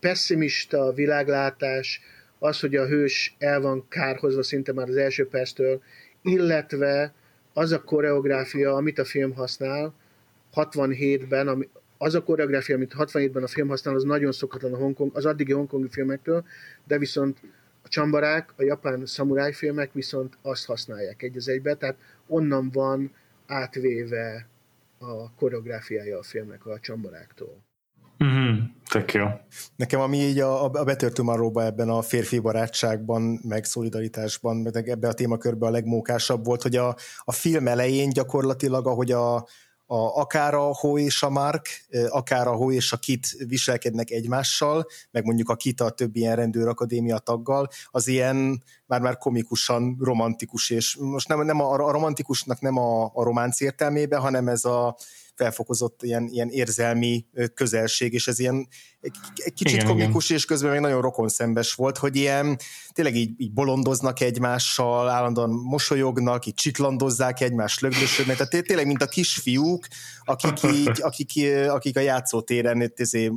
[0.00, 2.00] pessimista világlátás,
[2.38, 5.82] az, hogy a hős el van kárhozva szinte már az első perctől,
[6.22, 7.14] illetve
[7.52, 9.94] az a koreográfia, amit a film használ,
[10.54, 11.68] 67-ben, ami,
[11.98, 15.52] az a koreográfia, amit 67-ben a film használ, az nagyon szokatlan a Hongkong, az addigi
[15.52, 16.44] hongkongi filmektől,
[16.86, 17.38] de viszont
[17.88, 21.96] a csambarák, a japán szamuráj filmek viszont azt használják egy az egybe, tehát
[22.26, 23.12] onnan van
[23.46, 24.48] átvéve
[24.98, 27.66] a koreográfiája a filmnek a csambaráktól.
[28.24, 28.56] Mm-hmm.
[28.90, 29.26] Tök jó.
[29.76, 35.10] Nekem ami így a, a Better tomorrow ebben a férfi barátságban, meg szolidaritásban, meg ebben
[35.10, 39.46] a témakörben a legmókásabb volt, hogy a, a film elején gyakorlatilag, ahogy a,
[39.90, 41.68] a, akár a Ho és a Mark,
[42.08, 46.36] akár a Ho és a Kit viselkednek egymással, meg mondjuk a Kit a többi ilyen
[46.36, 52.76] rendőrakadémia taggal, az ilyen már-már komikusan romantikus, és most nem, nem a, a romantikusnak nem
[52.76, 54.96] a, a románc értelmében, hanem ez a
[55.38, 58.68] felfokozott ilyen, ilyen érzelmi közelség, és ez ilyen
[59.00, 59.16] egy
[59.54, 60.36] kicsit igen, komikus, igen.
[60.36, 62.58] és közben még nagyon rokonszembes volt, hogy ilyen
[62.92, 69.06] tényleg így, így bolondoznak egymással, állandóan mosolyognak, így csiklandozzák egymást, lögdösödnek, tehát tényleg, mint a
[69.06, 69.86] kisfiúk,
[70.24, 71.30] akik, így, akik,
[71.68, 73.32] akik a játszótéren izé,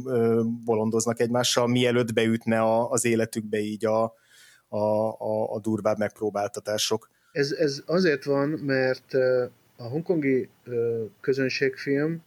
[0.64, 4.04] bolondoznak egymással, mielőtt beütne a, az életükbe így a,
[4.68, 4.78] a,
[5.18, 7.10] a, a durvább megpróbáltatások.
[7.32, 9.14] Ez, ez azért van, mert
[9.82, 10.50] a hongkongi
[11.22, 12.24] közönségfilm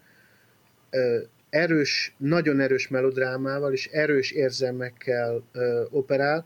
[1.51, 5.45] erős, nagyon erős melodrámával és erős érzelmekkel
[5.90, 6.45] operál.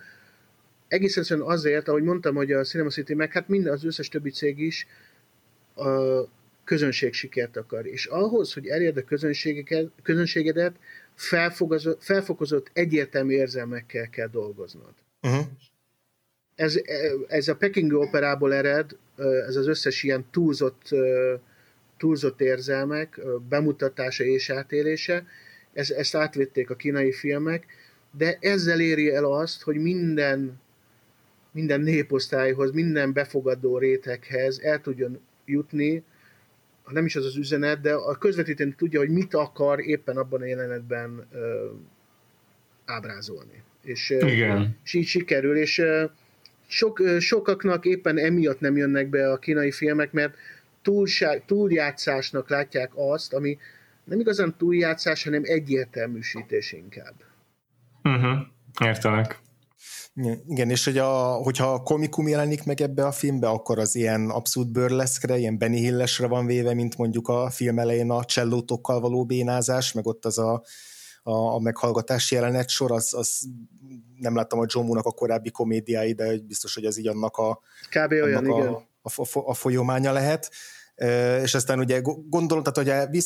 [0.89, 4.31] Egész egyszerűen azért, ahogy mondtam, hogy a Cinema City meg hát minden az összes többi
[4.31, 4.87] cég is
[5.75, 6.23] a
[6.65, 7.87] közönség sikert akar.
[7.87, 9.05] És ahhoz, hogy elérd a
[10.03, 10.77] közönségedet,
[11.15, 14.93] felfokozott, felfokozott egyértelmű érzelmekkel kell dolgoznod.
[15.23, 15.47] Uh-huh
[16.59, 16.81] ez,
[17.29, 18.97] ez a Peking operából ered,
[19.49, 20.89] ez az összes ilyen túlzott,
[21.97, 25.27] túlzott érzelmek, bemutatása és átélése,
[25.73, 27.67] ez, ezt átvették a kínai filmek,
[28.11, 30.61] de ezzel éri el azt, hogy minden,
[31.53, 36.03] minden néposztályhoz, minden befogadó réteghez el tudjon jutni,
[36.83, 40.41] ha nem is az az üzenet, de a közvetítőn tudja, hogy mit akar éppen abban
[40.41, 41.67] a jelenetben ö,
[42.85, 43.63] ábrázolni.
[43.83, 44.77] És, Igen.
[44.85, 45.83] és így sikerül, és
[46.69, 50.35] sok, sokaknak éppen emiatt nem jönnek be a kínai filmek, mert
[50.83, 53.59] túlság, túljátszásnak látják azt, ami
[54.05, 57.15] nem igazán túljátszás, hanem egyértelműsítés inkább.
[58.03, 58.39] Uh-huh.
[58.81, 59.39] Értelek.
[60.49, 64.31] Igen, és hogy a, hogyha a komikum jelenik meg ebbe a filmbe, akkor az ilyen
[64.31, 69.25] abszolút bőrleszkre, ilyen Benny Hillesre van véve, mint mondjuk a film elején a csellótokkal való
[69.25, 70.63] bénázás, meg ott az a
[71.23, 73.41] a, a meghallgatási jelenet sor, az, az
[74.19, 78.13] nem láttam a John a korábbi komédiái, de biztos, hogy ez így annak a, Kb.
[78.13, 78.73] olyan, annak igen.
[79.03, 80.51] A, a, a folyománya lehet.
[81.43, 83.19] És aztán ugye gondolom, tehát hogy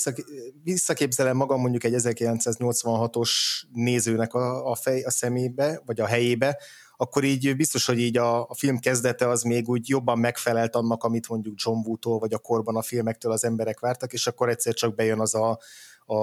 [0.62, 3.31] visszaképzelem magam mondjuk egy 1986-os
[3.72, 6.59] nézőnek a, a, fej, a szemébe, vagy a helyébe,
[6.96, 11.05] akkor így biztos, hogy így a, a film kezdete az még úgy jobban megfelelt annak,
[11.05, 14.74] amit mondjuk John Woo-tól, vagy a korban a filmektől az emberek vártak, és akkor egyszer
[14.74, 15.59] csak bejön az a,
[16.06, 16.14] a,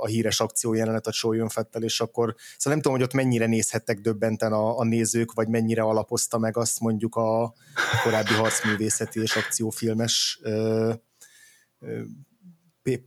[0.00, 3.46] a híres akció jelenet a Chow Fettel, és akkor szóval nem tudom, hogy ott mennyire
[3.46, 7.52] nézhettek döbbenten a, a nézők, vagy mennyire alapozta meg azt mondjuk a, a
[8.02, 10.92] korábbi harcművészeti és akciófilmes ö,
[11.80, 12.00] ö,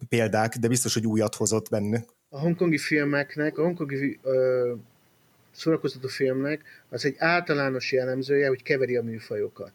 [0.10, 2.14] példák, de biztos, hogy újat hozott bennük.
[2.30, 4.74] a hongkongi filmeknek, a hongkongi ö,
[5.52, 9.74] szórakoztató filmnek az egy általános jellemzője, hogy keveri a műfajokat.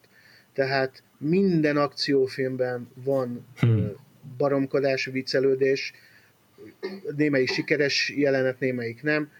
[0.52, 3.92] Tehát minden akciófilmben van hmm.
[4.36, 5.92] baromkodás, viccelődés,
[7.16, 9.30] némelyik sikeres jelenet, némelyik nem.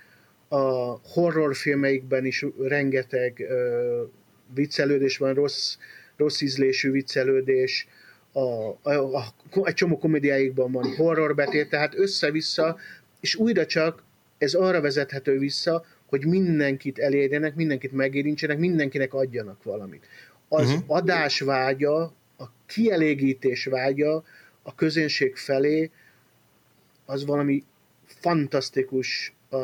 [0.48, 0.64] A
[1.12, 4.02] horrorfilmeikben is rengeteg ö,
[4.54, 5.76] viccelődés van, rossz,
[6.16, 7.88] rossz ízlésű viccelődés,
[8.32, 8.40] a,
[8.82, 12.76] a, a, egy csomó komédiáikban van horror betét, tehát össze-vissza,
[13.20, 14.02] és újra csak
[14.38, 20.06] ez arra vezethető vissza, hogy mindenkit elérjenek, mindenkit megérintsenek, mindenkinek adjanak valamit.
[20.48, 20.82] Az uh-huh.
[20.86, 22.00] adás vágya,
[22.38, 24.24] a kielégítés vágya
[24.62, 25.90] a közönség felé
[27.10, 27.64] az valami
[28.04, 29.56] fantasztikus a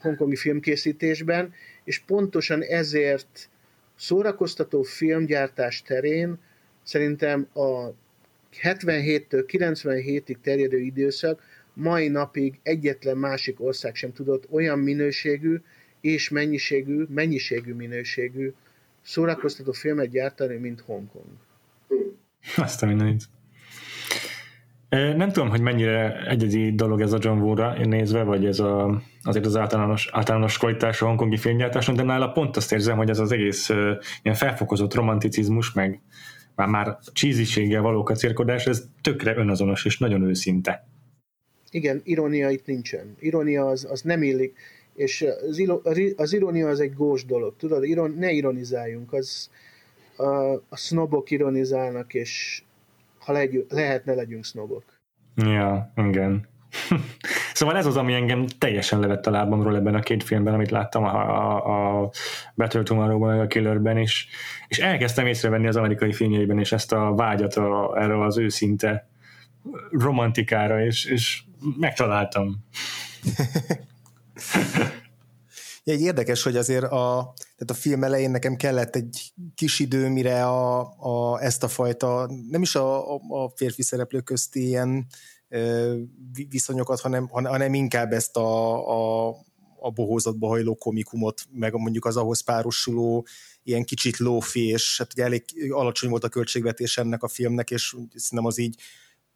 [0.00, 1.52] hongkongi filmkészítésben,
[1.84, 3.48] és pontosan ezért
[3.96, 6.38] szórakoztató filmgyártás terén
[6.82, 7.92] szerintem a
[8.62, 15.60] 77-től 97-ig terjedő időszak mai napig egyetlen másik ország sem tudott olyan minőségű
[16.00, 18.52] és mennyiségű, mennyiségű minőségű
[19.02, 21.30] szórakoztató filmet gyártani, mint Hongkong.
[22.56, 23.22] Azt a mindenit.
[24.90, 29.46] Nem tudom, hogy mennyire egyedi dolog ez a John Woo-ra nézve, vagy ez a, azért
[29.46, 33.32] az általános, általános kvalitás a hongkongi filmgyártáson, de nála pont azt érzem, hogy ez az
[33.32, 33.68] egész
[34.22, 36.00] ilyen felfokozott romanticizmus, meg
[36.54, 40.86] már, már csíziséggel való kacérkodás, ez tökre önazonos és nagyon őszinte.
[41.70, 43.16] Igen, irónia itt nincsen.
[43.18, 44.58] Irónia az, az nem illik,
[44.94, 45.80] és az, ilo,
[46.16, 49.50] az irónia az egy gós dolog, tudod, iron, ne ironizáljunk, az
[50.16, 52.62] a, a sznobok ironizálnak, és
[53.20, 54.84] ha legy, lehet, ne legyünk sznobok.
[55.36, 56.48] Ja, igen.
[57.54, 61.04] szóval ez az, ami engem teljesen levett a lábamról ebben a két filmben, amit láttam
[61.04, 62.10] a, a, a
[62.54, 64.28] Better Tomorrow-ban, a Killerben is,
[64.68, 69.08] és elkezdtem észrevenni az amerikai filmjeiben is ezt a vágyat a, erre az őszinte
[69.90, 71.42] romantikára, és, és
[71.78, 72.56] megtaláltam.
[75.90, 80.46] egy érdekes, hogy azért a, tehát a film elején nekem kellett egy kis idő, mire
[80.46, 85.06] a, a, ezt a fajta, nem is a, a férfi szereplők közti ilyen
[85.48, 85.96] ö,
[86.48, 89.28] viszonyokat, hanem, hanem inkább ezt a, a,
[89.80, 93.26] a bohózatba hajló komikumot, meg mondjuk az ahhoz párosuló
[93.62, 97.96] ilyen kicsit lófi, és hát ugye elég alacsony volt a költségvetés ennek a filmnek, és
[98.14, 98.80] szerintem az így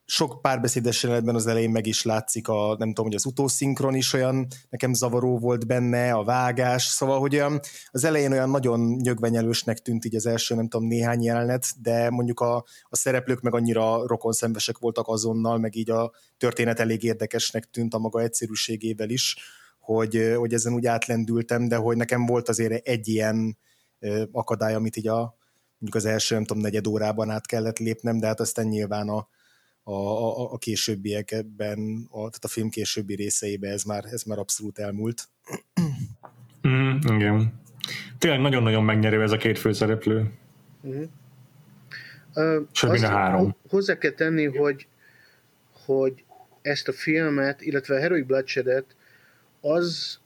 [0.06, 4.12] sok párbeszédes jelenetben az elején meg is látszik, a, nem tudom, hogy az utószinkron is
[4.12, 9.78] olyan nekem zavaró volt benne, a vágás, szóval, hogy olyan, az elején olyan nagyon nyögvenyelősnek
[9.78, 14.06] tűnt így az első, nem tudom, néhány jelenet, de mondjuk a, a szereplők meg annyira
[14.06, 19.36] rokonszenvesek voltak azonnal, meg így a történet elég érdekesnek tűnt a maga egyszerűségével is,
[19.78, 23.58] hogy, hogy ezen úgy átlendültem, de hogy nekem volt azért egy ilyen
[24.32, 25.36] akadály, amit így a
[25.78, 29.28] mondjuk az első, nem tudom, negyed órában át kellett lépnem, de hát aztán nyilván a,
[29.84, 34.78] a, a, a későbbiekben, a, tehát a film későbbi részeiben ez már, ez már abszolút
[34.78, 35.28] elmúlt.
[36.68, 37.60] Mm, igen.
[38.18, 40.32] Tényleg nagyon-nagyon megnyerő ez a két főszereplő.
[40.86, 41.02] Mm.
[42.34, 43.56] Uh, Sőt, a három.
[43.68, 44.86] Hozzá kell tenni, hogy,
[45.84, 46.24] hogy
[46.62, 48.96] ezt a filmet, illetve a Heroic Bloodshed-et
[49.60, 50.18] az,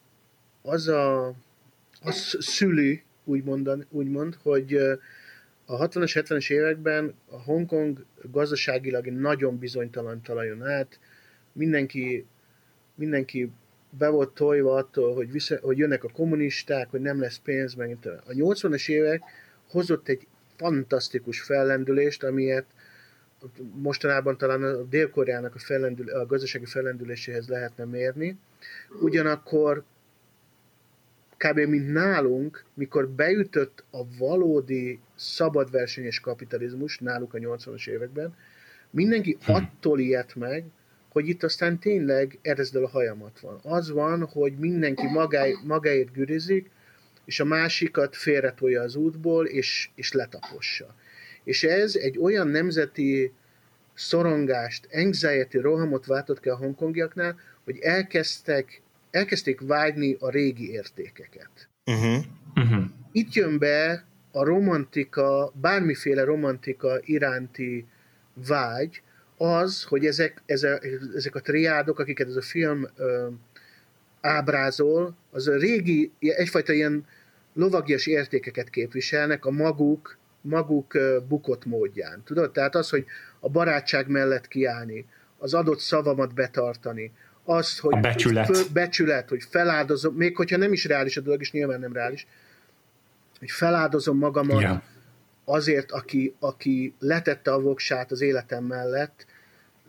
[0.62, 1.34] az a
[2.00, 4.78] az szüli, úgymond, úgymond hogy
[5.70, 10.98] a 60-as, 70-es években a Hongkong gazdaságilag nagyon bizonytalan talajon át,
[11.52, 12.26] mindenki,
[12.94, 13.50] mindenki
[13.90, 17.96] be volt tojva attól, hogy, vissza, hogy jönnek a kommunisták, hogy nem lesz pénz, meg
[18.26, 19.22] a 80-as évek
[19.70, 20.26] hozott egy
[20.56, 22.66] fantasztikus fellendülést, amiért
[23.74, 28.38] mostanában talán a Dél-Koreának a, fellendül, a gazdasági fellendüléséhez lehetne mérni.
[29.00, 29.84] Ugyanakkor
[31.38, 31.58] kb.
[31.58, 38.34] mint nálunk, mikor beütött a valódi szabadversenyes kapitalizmus, náluk a 80-as években,
[38.90, 39.52] mindenki hm.
[39.52, 40.64] attól ilyet meg,
[41.08, 43.60] hogy itt aztán tényleg erezdel a hajamat van.
[43.62, 46.70] Az van, hogy mindenki magáj, magáért gürizik,
[47.24, 50.94] és a másikat félretolja az útból, és, és letapossa.
[51.44, 53.32] És ez egy olyan nemzeti
[53.94, 61.68] szorongást, anxiety rohamot váltott ki a hongkongiaknál, hogy elkezdtek elkezdték vágyni a régi értékeket.
[61.84, 62.24] Uh-huh.
[62.54, 62.84] Uh-huh.
[63.12, 67.86] Itt jön be a romantika, bármiféle romantika iránti
[68.46, 69.02] vágy,
[69.36, 73.28] az, hogy ezek, ezek, ezek a triádok, akiket ez a film ö,
[74.20, 77.06] ábrázol, az a régi, egyfajta ilyen
[77.52, 82.22] lovagias értékeket képviselnek a maguk, maguk bukott módján.
[82.24, 82.52] Tudod?
[82.52, 83.04] Tehát az, hogy
[83.40, 85.06] a barátság mellett kiállni,
[85.38, 87.12] az adott szavamat betartani,
[87.48, 88.46] azt, hogy a becsület.
[88.46, 92.26] Föl, becsület, hogy feláldozom, még hogyha nem is reális a dolog, és nyilván nem reális,
[93.38, 94.82] hogy feláldozom magamat yeah.
[95.44, 99.26] azért, aki, aki letette a voksát az életem mellett,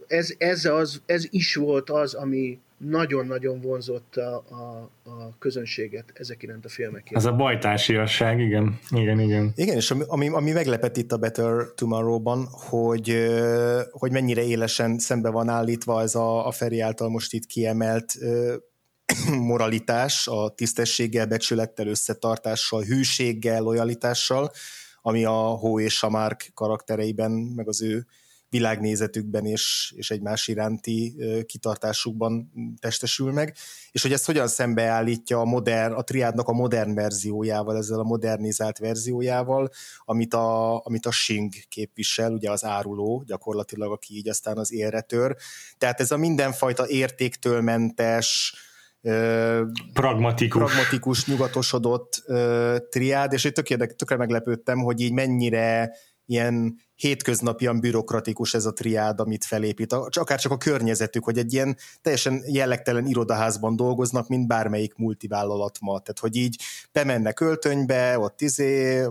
[0.08, 6.44] ez, ez, az, ez is volt az, ami, nagyon-nagyon vonzott a, a, a közönséget ezek
[6.44, 7.26] iránt a filmek iránt.
[7.26, 8.80] Ez a bajtársiasság, igen.
[8.90, 9.52] Igen, igen.
[9.56, 13.30] Igen, és ami, ami meglepett itt a Better Tomorrow-ban, hogy,
[13.92, 18.18] hogy mennyire élesen szembe van állítva ez a, a Feri által most itt kiemelt
[19.52, 24.52] moralitás, a tisztességgel, becsülettel, összetartással, hűséggel, lojalitással,
[25.02, 28.06] ami a Hó és a Mark karaktereiben, meg az ő
[28.50, 33.56] világnézetükben és, és egymás iránti kitartásukban testesül meg,
[33.92, 38.78] és hogy ezt hogyan szembeállítja a, modern, a triádnak a modern verziójával, ezzel a modernizált
[38.78, 39.70] verziójával,
[40.06, 45.02] amit a, amit a Sing képvisel, ugye az áruló gyakorlatilag, aki így aztán az élre
[45.02, 45.36] tör.
[45.78, 48.54] Tehát ez a mindenfajta értéktől mentes,
[49.94, 52.24] pragmatikus, pragmatikus nyugatosodott
[52.90, 53.52] triád, és én
[53.96, 55.92] tökre meglepődtem, hogy így mennyire
[56.30, 61.78] ilyen hétköznapian bürokratikus ez a triád, amit felépít, akár csak a környezetük, hogy egy ilyen
[62.02, 66.00] teljesen jellegtelen irodaházban dolgoznak, mint bármelyik multivállalat ma.
[66.00, 66.62] Tehát, hogy így
[66.92, 69.06] bemennek öltönybe, ott izé,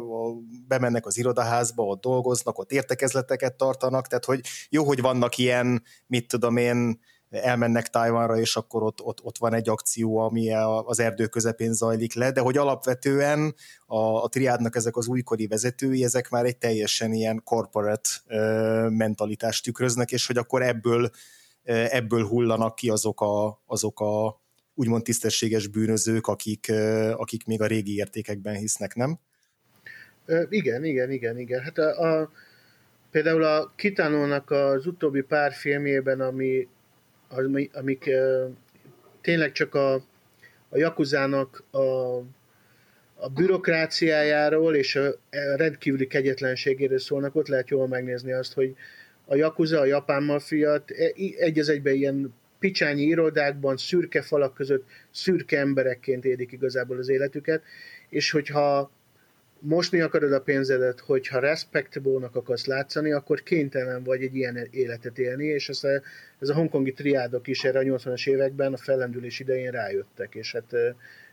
[0.66, 6.28] bemennek az irodaházba, ott dolgoznak, ott értekezleteket tartanak, tehát, hogy jó, hogy vannak ilyen, mit
[6.28, 7.00] tudom én,
[7.30, 10.52] elmennek Tajvanra, és akkor ott, ott, ott van egy akció, ami
[10.84, 13.54] az erdő közepén zajlik le, de hogy alapvetően
[13.86, 18.08] a, a triádnak ezek az újkori vezetői, ezek már egy teljesen ilyen corporate
[18.88, 21.10] mentalitást tükröznek, és hogy akkor ebből,
[21.64, 24.40] ebből hullanak ki azok a, azok a
[24.74, 26.72] úgymond tisztességes bűnözők, akik,
[27.12, 29.18] akik még a régi értékekben hisznek, nem?
[30.48, 31.62] Igen, igen, igen, igen.
[31.62, 32.30] Hát a, a,
[33.10, 36.68] például a Kitánónak az utóbbi pár filmjében, ami
[37.72, 38.10] amik
[39.20, 39.94] tényleg csak a,
[40.68, 41.78] a Jakuzának a,
[43.14, 48.74] a bürokráciájáról és a, a rendkívüli kegyetlenségéről szólnak, ott lehet jól megnézni azt, hogy
[49.24, 54.86] a Yakuza, a japán mafiat e, egy az egyben ilyen picsányi irodákban, szürke falak között
[55.10, 57.62] szürke emberekként élik igazából az életüket,
[58.08, 58.90] és hogyha
[59.60, 65.44] mosni akarod a pénzedet, hogyha respectable-nak akarsz látszani, akkor kénytelen vagy egy ilyen életet élni,
[65.44, 66.02] és ez a,
[66.38, 70.74] ez a hongkongi triádok is erre a 80-as években a fellendülés idején rájöttek, és hát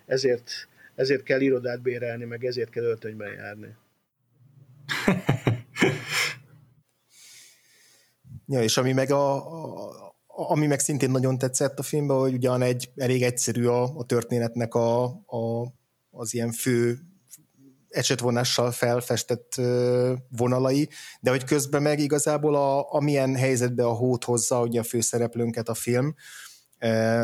[0.06, 0.52] ezért,
[0.96, 3.76] ezért kell irodát bérelni, meg ezért kell öltönyben járni.
[8.54, 12.62] ja, és ami meg a, a ami meg szintén nagyon tetszett a filmben, hogy ugyan
[12.62, 15.74] egy elég egyszerű a, a történetnek a, a,
[16.12, 16.98] az ilyen fő
[17.96, 19.54] ecsetvonással felfestett
[20.30, 20.90] vonalai,
[21.20, 25.74] de hogy közben meg igazából a, amilyen helyzetbe a hót hozza ugye a főszereplőnket a
[25.74, 26.16] film,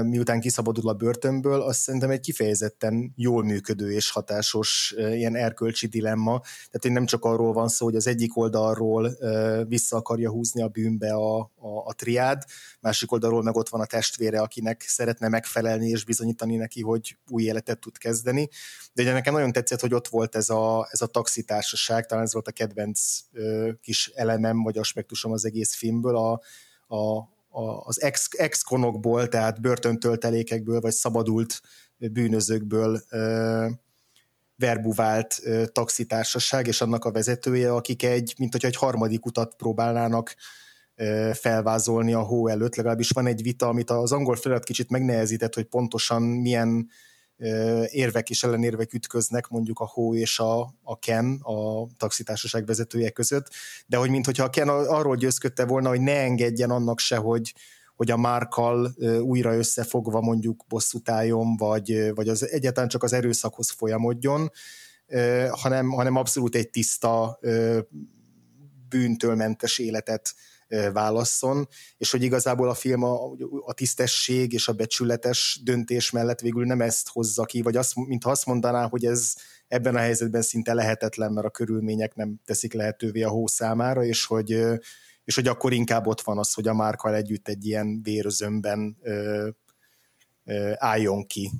[0.03, 6.39] miután kiszabadul a börtönből, azt szerintem egy kifejezetten jól működő és hatásos ilyen erkölcsi dilemma.
[6.39, 9.17] Tehát hogy nem csak arról van szó, hogy az egyik oldalról
[9.67, 12.43] vissza akarja húzni a bűnbe a, a, a triád,
[12.79, 17.43] másik oldalról meg ott van a testvére, akinek szeretne megfelelni és bizonyítani neki, hogy új
[17.43, 18.49] életet tud kezdeni.
[18.93, 22.33] De ugye nekem nagyon tetszett, hogy ott volt ez a, ez a taxitársaság, talán ez
[22.33, 22.99] volt a kedvenc
[23.81, 26.41] kis elemem vagy aspektusom az egész filmből, a,
[26.95, 27.29] a,
[27.83, 31.61] az ex, ex-konokból, tehát börtöntöltelékekből, vagy szabadult
[31.97, 33.01] bűnözőkből
[34.55, 35.41] verbuvált
[35.71, 40.35] taxitársaság, és annak a vezetője, akik egy, mint hogy egy harmadik utat próbálnának
[41.33, 45.65] felvázolni a hó előtt, legalábbis van egy vita, amit az angol felirat kicsit megnehezített, hogy
[45.65, 46.89] pontosan milyen
[47.85, 53.47] érvek és ellenérvek ütköznek mondjuk a Hó és a, a Ken, a taxitársaság vezetője között,
[53.85, 57.53] de hogy mintha a Ken arról győzködte volna, hogy ne engedjen annak se, hogy,
[57.95, 63.71] hogy a Márkal újra összefogva mondjuk bosszút álljon, vagy, vagy az egyáltalán csak az erőszakhoz
[63.71, 64.51] folyamodjon,
[65.49, 67.39] hanem, hanem abszolút egy tiszta
[68.89, 70.33] bűntől mentes életet
[70.93, 71.67] válasszon,
[71.97, 73.31] és hogy igazából a film a,
[73.65, 78.29] a tisztesség és a becsületes döntés mellett végül nem ezt hozza ki, vagy azt, mintha
[78.29, 79.33] azt mondaná, hogy ez
[79.67, 84.25] ebben a helyzetben szinte lehetetlen, mert a körülmények nem teszik lehetővé a hó számára, és
[84.25, 84.49] hogy,
[85.23, 88.97] és hogy akkor inkább ott van az, hogy a márkal együtt egy ilyen vérözömben
[90.75, 91.51] álljon ki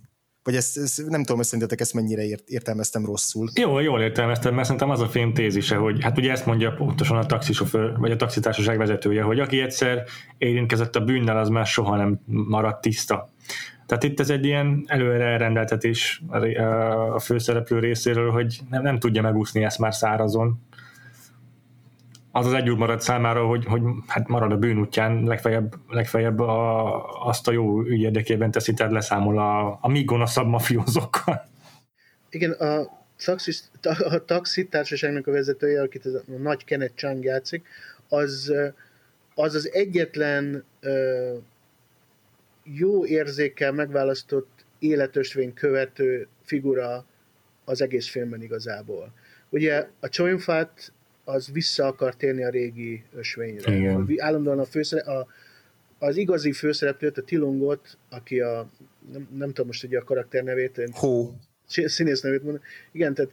[0.44, 3.50] vagy ezt, ezt nem tudom, hogy szerintetek ezt mennyire ért, értelmeztem rosszul.
[3.60, 7.18] Jó, jól értelmeztem, mert szerintem az a film tézise, hogy hát ugye ezt mondja pontosan
[7.18, 10.04] a taxisofőr, vagy a taxitársaság vezetője, hogy aki egyszer
[10.38, 13.30] érintkezett a bűnnel, az már soha nem maradt tiszta.
[13.86, 16.24] Tehát itt ez egy ilyen előre elrendeltetés
[17.14, 20.62] a főszereplő részéről, hogy nem, nem tudja megúszni ezt már szárazon,
[22.32, 27.48] az az egy marad számára, hogy, hogy hát marad a bűnútján, legfeljebb, legfeljebb a, azt
[27.48, 31.50] a jó ügy érdekében teszi, tehát leszámol a, a még gonoszabb mafiózókkal.
[32.30, 37.68] Igen, a, taxis, a taxi társaságnak a vezetője, akit a nagy Kenneth Chang játszik,
[38.10, 38.54] az
[39.36, 41.36] az, az egyetlen ö,
[42.64, 47.06] jó érzékkel megválasztott életösvény követő figura
[47.66, 49.14] az egész filmben igazából.
[49.50, 50.94] Ugye a Choyunfat
[51.24, 53.76] az vissza akar térni a régi ösvényre.
[53.76, 54.08] Igen.
[54.18, 55.28] Állandóan a, főszere, a
[56.02, 58.70] az igazi főszereplőt, a Tilongot, aki a,
[59.12, 61.34] nem, nem tudom most ugye a karakter nevét, Hó.
[61.66, 62.64] Színész nevét mondani.
[62.92, 63.32] Igen, tehát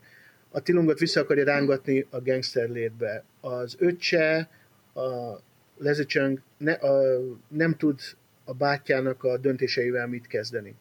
[0.51, 3.25] a Tilongot vissza akarja rángatni a gangster létbe.
[3.41, 4.51] Az öccse,
[4.95, 5.39] a
[5.79, 8.01] Leslie Chung ne, a, nem tud
[8.45, 10.75] a bátyjának a döntéseivel mit kezdeni.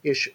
[0.00, 0.32] És,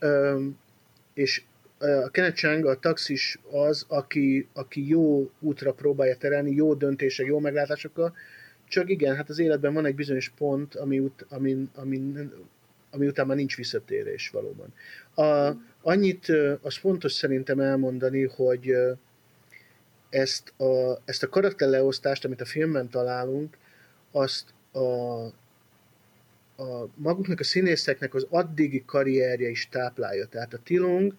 [1.14, 1.44] és
[1.80, 7.40] a Kenneth Chang, a taxis az, aki, aki jó útra próbálja terelni, jó döntése, jó
[7.40, 8.16] meglátásokkal,
[8.68, 12.14] csak igen, hát az életben van egy bizonyos pont, ami, ut, ami, ami,
[12.92, 14.74] ami után már nincs visszatérés valóban.
[15.16, 16.28] A, annyit
[16.62, 18.74] az fontos szerintem elmondani, hogy
[20.10, 23.58] ezt a, ezt a karakterleosztást, amit a filmben találunk,
[24.12, 24.80] azt a,
[26.64, 30.26] a maguknak a színészeknek az addigi karrierje is táplálja.
[30.26, 31.14] Tehát a Tilong,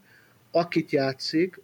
[0.51, 1.61] akit játszik,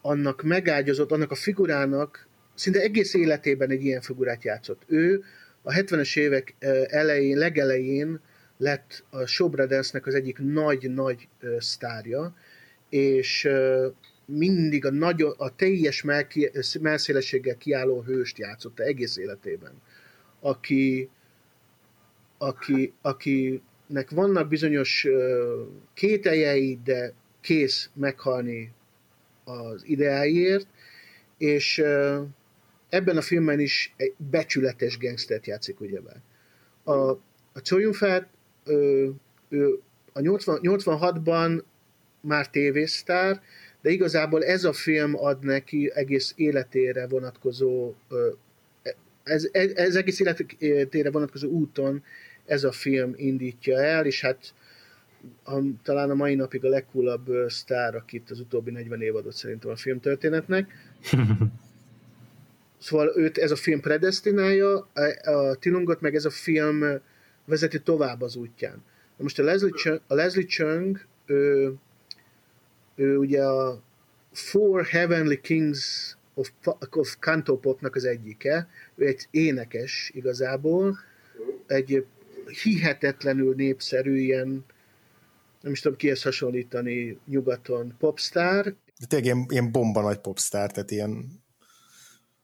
[0.00, 4.82] annak megágyazott, annak a figurának szinte egész életében egy ilyen figurát játszott.
[4.86, 5.24] Ő
[5.62, 6.54] a 70-es évek
[6.88, 8.20] elején, legelején
[8.56, 11.28] lett a Brothers-nek az egyik nagy-nagy
[11.58, 12.36] sztárja,
[12.88, 13.48] és
[14.24, 16.04] mindig a, nagy, a teljes
[16.80, 19.72] melszélességgel kiálló hőst játszotta egész életében,
[20.40, 21.10] aki,
[22.38, 22.94] aki,
[23.86, 25.06] akinek vannak bizonyos
[25.94, 28.72] kételjei, de kész meghalni
[29.44, 30.66] az ideáiért,
[31.38, 31.78] és
[32.88, 36.20] ebben a filmben is egy becsületes gangstert játszik, ugyebár.
[36.84, 37.10] A,
[37.52, 38.26] a Choyun-Fat,
[38.64, 39.12] ő,
[39.48, 39.78] ő
[40.12, 41.62] a 80, 86-ban
[42.20, 43.42] már tévésztár,
[43.82, 47.94] de igazából ez a film ad neki egész életére vonatkozó
[49.26, 50.20] ez, ez, ez egész
[50.58, 52.02] életére vonatkozó úton
[52.46, 54.54] ez a film indítja el, és hát
[55.44, 59.70] a, talán a mai napig a legkúlabb sztár, akit az utóbbi 40 év adott szerintem
[59.70, 60.72] a filmtörténetnek.
[62.78, 64.88] Szóval őt ez a film predestinálja,
[65.22, 66.84] a Tilungot meg ez a film
[67.44, 68.82] vezeti tovább az útján.
[69.16, 71.72] Na most a Leslie Chung, a Leslie Chung ő,
[72.94, 73.82] ő ugye a
[74.32, 76.50] Four Heavenly Kings of,
[76.90, 80.98] of Cantopopnak az egyike, ő egy énekes igazából,
[81.66, 82.04] egy
[82.62, 84.64] hihetetlenül népszerű ilyen,
[85.60, 88.64] nem is tudom kihez hasonlítani nyugaton, popstar.
[88.98, 91.44] De tényleg ilyen, ilyen bomba nagy popstar, tehát ilyen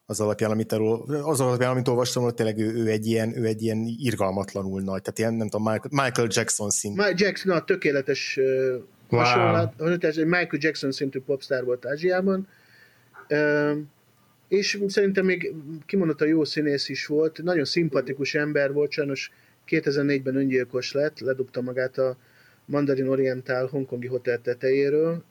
[0.07, 3.45] az alapján, amit, erről, az alapján, amit olvastam, hogy tényleg ő, ő, egy ilyen, ő
[3.45, 6.97] egy ilyen irgalmatlanul nagy, tehát ilyen, nem tudom, Michael Jackson szint.
[6.97, 8.39] Michael Jackson, a tökéletes
[9.09, 9.21] wow.
[9.21, 9.79] hasonlat,
[10.15, 12.49] Michael Jackson szintű popstar volt Ázsiában,
[14.49, 15.55] és szerintem még
[15.87, 19.31] kimondott a jó színész is volt, nagyon szimpatikus ember volt, sajnos
[19.69, 22.17] 2004-ben öngyilkos lett, ledobta magát a
[22.65, 25.25] Mandarin Oriental hongkongi hotel tetejéről.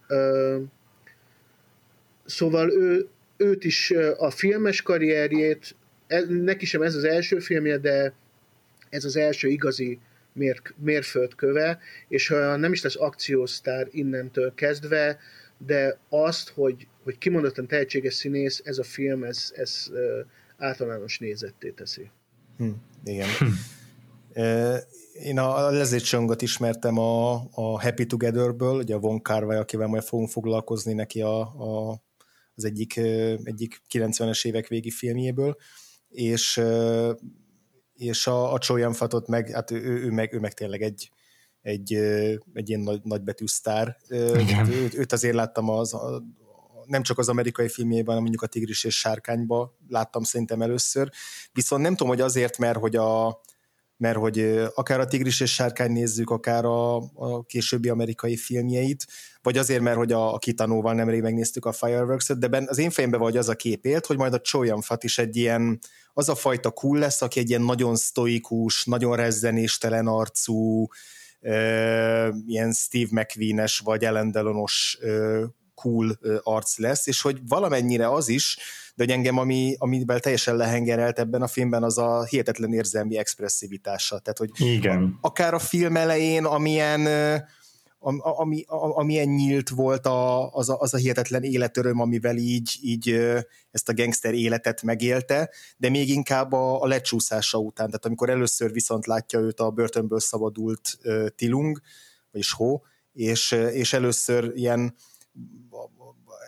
[2.25, 3.07] Szóval ő,
[3.38, 5.75] őt is a filmes karrierjét,
[6.27, 8.13] neki sem ez az első filmje, de
[8.89, 9.99] ez az első igazi
[10.34, 15.19] mér, mérföldköve, és ha nem is lesz akciósztár innentől kezdve,
[15.57, 19.88] de azt, hogy, hogy kimondottan tehetséges színész, ez a film, ez, ez
[20.57, 22.09] általános nézetté teszi.
[22.57, 22.69] Hm,
[23.03, 23.27] igen.
[23.39, 23.45] Hm.
[25.13, 30.03] Én a Leslie Chungot ismertem a, a Happy Together-ből, ugye a Von Carvey, akivel majd
[30.03, 32.01] fogunk foglalkozni neki a, a
[32.55, 32.97] az egyik,
[33.43, 35.57] egyik 90-es évek végi filmjéből,
[36.09, 36.61] és,
[37.93, 41.11] és a, a Choyan Fatot meg, hát ő, ő, meg, ő meg tényleg egy,
[41.61, 41.93] egy,
[42.53, 43.97] egy ilyen nagy, nagybetű sztár.
[44.09, 46.23] Őt, őt azért láttam az, a,
[46.86, 51.09] nem csak az amerikai filmjében, hanem mondjuk a Tigris és Sárkányba láttam szerintem először.
[51.53, 53.41] Viszont nem tudom, hogy azért, mert hogy a,
[54.02, 59.06] mert hogy akár a Tigris és Sárkány nézzük, akár a, a későbbi amerikai filmjeit,
[59.41, 62.89] vagy azért, mert hogy a, a Kitanóval nemrég megnéztük a Fireworks-et, de ben, az én
[62.89, 65.80] fejemben vagy az a kép élt, hogy majd a Choyan Fat is egy ilyen,
[66.14, 70.88] az a fajta cool lesz, aki egy ilyen nagyon sztoikus, nagyon rezzenéstelen arcú,
[71.41, 74.97] euh, ilyen Steve McQueen-es vagy Ellen Delonos
[75.74, 78.58] cool arc lesz, és hogy valamennyire az is,
[79.02, 84.20] de hogy engem, ami, amivel teljesen lehengerelt ebben a filmben, az a hihetetlen érzelmi expresszivitása.
[84.20, 85.18] Tehát, hogy Igen.
[85.22, 87.08] akár a film elején, amilyen
[88.20, 93.10] ami, amilyen nyílt volt a, az, a, az a hihetetlen életöröm, amivel így, így
[93.72, 98.72] ezt a gangster életet megélte, de még inkább a, a lecsúszása után, tehát amikor először
[98.72, 101.82] viszont látja őt a börtönből szabadult uh, Tilung,
[102.32, 102.80] vagyis Ho,
[103.14, 104.95] és, és először ilyen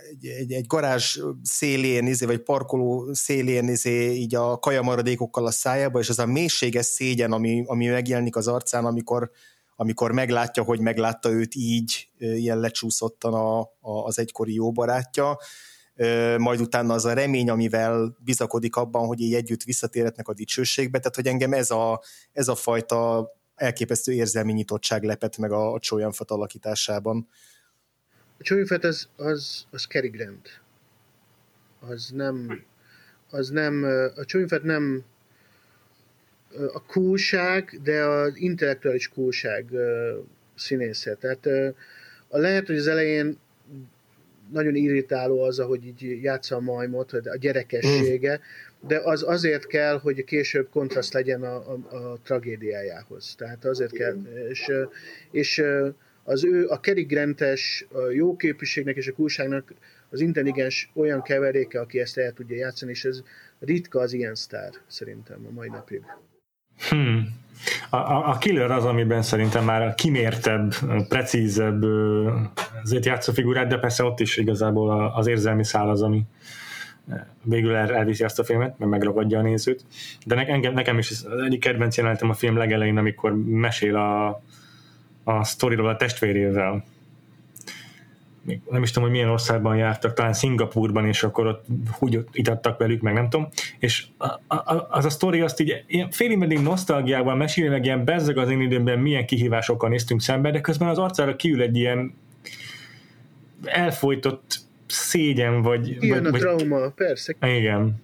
[0.09, 5.99] egy, egy, egy garázs szélén, izé, vagy parkoló szélén izé, így a kajamaradékokkal a szájába,
[5.99, 9.31] és az a mélységes szégyen, ami, ami megjelenik az arcán, amikor,
[9.75, 15.37] amikor meglátja, hogy meglátta őt így, ilyen lecsúszottan a, a, az egykori jó barátja,
[16.37, 21.15] majd utána az a remény, amivel bizakodik abban, hogy így együtt visszatérhetnek a dicsőségbe, tehát
[21.15, 22.01] hogy engem ez a,
[22.31, 27.27] ez a fajta elképesztő érzelmi nyitottság lepett meg a, a Csójanfat alakításában.
[28.43, 30.61] A Csójanfat az, az, az Cary Grant.
[31.79, 32.63] Az nem,
[33.29, 33.83] az nem,
[34.15, 35.03] a Csójanfat nem
[36.73, 39.65] a coolság, de az intellektuális coolság
[40.55, 41.15] színésze.
[41.15, 41.45] Tehát
[42.27, 43.37] a lehet, hogy az elején
[44.51, 48.39] nagyon irritáló az, ahogy így játsza a majmot, a gyerekessége,
[48.87, 53.35] de az azért kell, hogy később kontraszt legyen a, a, a tragédiájához.
[53.37, 54.15] Tehát azért kell,
[54.49, 54.71] és,
[55.31, 55.63] és
[56.23, 56.79] az ő, a
[57.91, 59.73] a jó képviségnek és a kulságnak
[60.09, 63.23] az intelligens olyan keveréke, aki ezt el tudja játszani, és ez
[63.59, 66.01] ritka az ilyen sztár, szerintem a mai napig.
[66.89, 67.41] Hmm.
[67.89, 70.73] A, a, a killer az, amiben szerintem már kimértebb,
[71.07, 71.83] precízebb
[72.83, 76.23] azért játszó figurát, de persze ott is igazából az érzelmi szál az, ami
[77.43, 79.85] végül el, elviszi azt a filmet, mert megragadja a nézőt.
[80.25, 84.41] De ne, engem, nekem is az egyik kedvenc jelenetem a film legelején, amikor mesél a,
[85.23, 86.83] a sztoriról a testvérével,
[88.45, 91.65] még nem is tudom, hogy milyen országban jártak, talán Szingapurban, és akkor ott
[91.99, 93.47] úgy itattak velük, meg nem tudom,
[93.79, 98.37] és a, a, az a sztori azt így félig meddig nosztalgiával meséli, meg ilyen bezzeg
[98.37, 102.13] az én időmben milyen kihívásokkal néztünk szembe, de közben az arcára kiül egy ilyen
[103.63, 105.97] elfolytott szégyen, vagy...
[105.99, 107.35] Ilyen vagy, a trauma, persze.
[107.41, 108.01] Igen,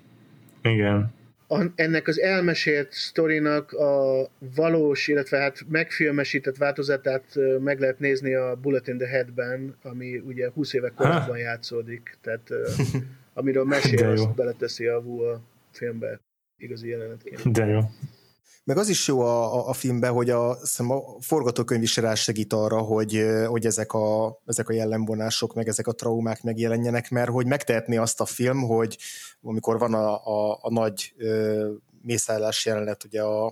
[0.62, 1.18] igen
[1.52, 7.24] a, ennek az elmesélt sztorinak a valós, illetve hát megfilmesített változatát
[7.60, 12.50] meg lehet nézni a Bullet in the Headben, ami ugye 20 évek korábban játszódik, tehát
[13.34, 15.42] amiről mesél, azt beleteszi a Wu a
[15.72, 16.20] filmbe
[16.58, 17.52] igazi jelenetként.
[17.52, 17.80] De jó.
[18.64, 22.78] Meg az is jó a, a, a filmben, hogy a, a forgatókönyv is segít arra,
[22.78, 27.98] hogy, hogy ezek, a, ezek a jellemvonások, meg ezek a traumák megjelenjenek, mert hogy megtehetné
[27.98, 28.98] azt a film, hogy
[29.42, 31.72] amikor van a, a, a nagy ö,
[32.02, 33.46] mészállás jelenet ugye a,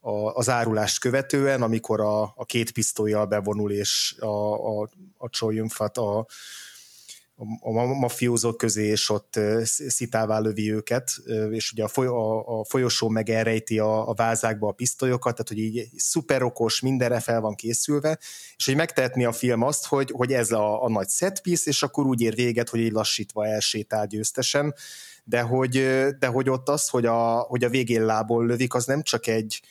[0.00, 5.98] a, az árulást követően, amikor a, a két pisztolyjal bevonul, és a, a, a Choyunfat
[5.98, 6.26] a,
[7.60, 11.12] a mafiózók közé, és ott szitává lövi őket,
[11.50, 15.48] és ugye a, foly, a, a folyosó meg elrejti a, a vázákba a pisztolyokat, tehát
[15.48, 18.18] hogy így szuper okos, mindenre fel van készülve,
[18.56, 22.06] és hogy megtehetni a film azt, hogy, hogy ez a, a nagy setpiece, és akkor
[22.06, 24.74] úgy ér véget, hogy így lassítva elsétál győztesen,
[25.24, 25.72] de hogy,
[26.18, 29.62] de hogy ott az, hogy a, hogy a végén lából lövik, az nem csak egy,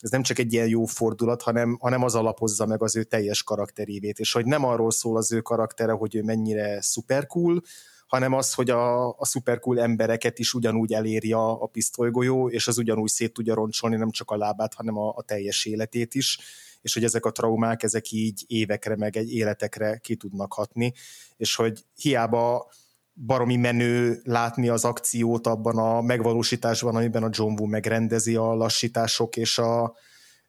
[0.00, 3.42] ez nem csak egy ilyen jó fordulat, hanem, hanem az alapozza meg az ő teljes
[3.42, 7.62] karakterévét, és hogy nem arról szól az ő karaktere, hogy ő mennyire szuper cool,
[8.06, 12.66] hanem az, hogy a, a szuper cool embereket is ugyanúgy eléri a, a pisztolygolyó, és
[12.66, 16.38] az ugyanúgy szét tudja roncsolni nem csak a lábát, hanem a, a teljes életét is,
[16.82, 20.92] és hogy ezek a traumák, ezek így évekre, meg egy életekre ki tudnak hatni,
[21.36, 22.68] és hogy hiába
[23.16, 29.36] baromi menő látni az akciót abban a megvalósításban, amiben a John Woo megrendezi a lassítások
[29.36, 29.94] és a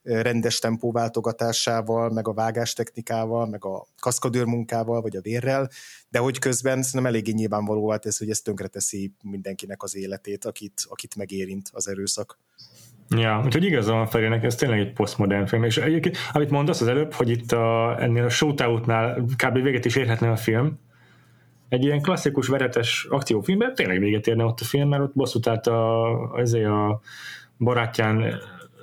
[0.04, 5.70] rendes tempó váltogatásával, meg a vágástechnikával, meg a kaszkadőr munkával, vagy a vérrel,
[6.10, 10.82] de hogy közben nem eléggé nyilvánvaló volt ez, hogy ez tönkreteszi mindenkinek az életét, akit,
[10.90, 12.40] akit megérint az erőszak.
[13.10, 16.88] Ja, úgyhogy igazán van Ferinek, ez tényleg egy posztmodern film, és egyébként, amit mondasz az
[16.88, 19.62] előbb, hogy itt a, ennél a shootoutnál kb.
[19.62, 20.80] véget is érhetne a film,
[21.70, 25.68] egy ilyen klasszikus veretes akciófilmben tényleg véget érne ott a film, mert ott bosszút állt
[25.68, 27.00] a, azért a
[27.58, 28.40] barátján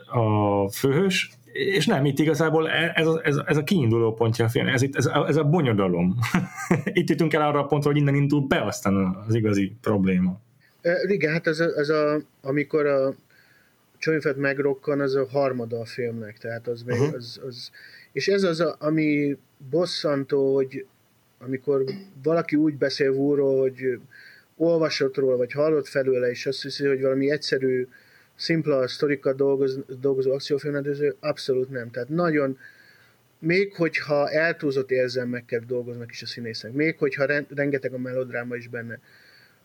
[0.06, 4.66] a főhős, és nem, itt igazából ez a, ez, ez a kiinduló pontja a film,
[4.66, 6.18] ez, itt, ez, a, ez a bonyodalom.
[6.84, 10.40] itt jutunk el arra a pontra, hogy innen indul be aztán az igazi probléma.
[10.80, 13.14] E, igen, hát ez a, ez a amikor a
[13.98, 17.14] Csonyfet megrokkan, az a harmada a filmnek, tehát az még, uh-huh.
[17.14, 17.70] az, az,
[18.12, 19.36] és ez az, a, ami
[19.70, 20.86] bosszantó, hogy
[21.44, 21.84] amikor
[22.22, 23.98] valaki úgy beszél Vúról, hogy
[24.56, 27.86] olvasott róla, vagy hallott felőle, és azt hiszi, hogy valami egyszerű,
[28.36, 31.90] szimpla sztorikat dolgoz, dolgozó akciófilmrendező, abszolút nem.
[31.90, 32.58] Tehát nagyon,
[33.38, 39.00] még hogyha eltúlzott érzelmekkel dolgoznak is a színészek, még hogyha rengeteg a melodráma is benne,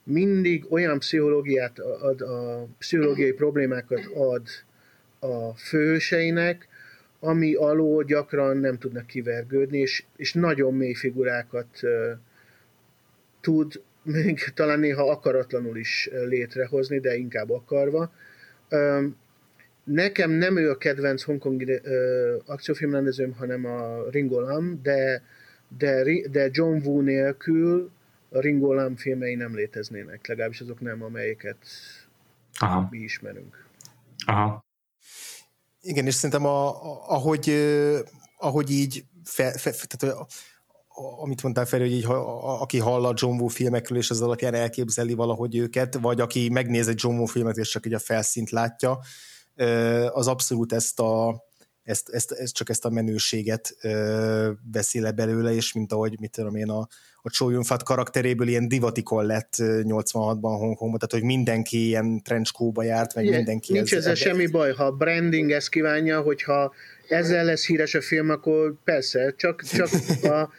[0.03, 4.47] mindig olyan pszichológiát ad, a pszichológiai problémákat ad
[5.19, 6.67] a főseinek,
[7.20, 11.91] ami alól gyakran nem tudnak kivergődni, és, és nagyon mély figurákat uh,
[13.41, 18.11] tud még talán néha akaratlanul is létrehozni, de inkább akarva.
[18.70, 19.15] Um,
[19.84, 21.82] nekem nem ő a kedvenc hongkongi uh,
[22.45, 25.24] akciófilmrendezőm, hanem a Ringo Lam, de
[25.78, 27.91] de, de John Woo nélkül
[28.30, 31.57] a Ringo Lam filmei nem léteznének, legalábbis azok nem, amelyeket
[32.59, 32.88] Aha.
[32.91, 33.65] mi ismerünk.
[34.26, 34.63] Aha.
[35.82, 37.49] Igen, és szerintem a, a, ahogy,
[38.38, 40.15] ahogy így fe, fe, tehát
[41.21, 44.21] amit mondtál fel, hogy így, ha, a, aki hall a John Woo filmekről, és az
[44.21, 47.99] alapján elképzeli valahogy őket, vagy aki megnéz egy John Woo filmet, és csak így a
[47.99, 48.99] felszínt látja,
[50.11, 51.43] az abszolút ezt a
[51.84, 53.75] ezt, ezt, ezt csak ezt a menőséget
[54.71, 56.88] veszi le belőle, és mint ahogy, mit tudom én, a,
[57.38, 63.23] Yun Fat karakteréből ilyen divatikon lett 86-ban Hongkongban, tehát hogy mindenki ilyen trenchkóba járt, meg
[63.23, 63.73] Igen, mindenki...
[63.73, 66.73] Nincs ezzel ez, semmi baj, ha a branding ezt kívánja, hogyha
[67.07, 69.89] ezzel lesz híres a film, akkor persze, csak, csak
[70.23, 70.49] a,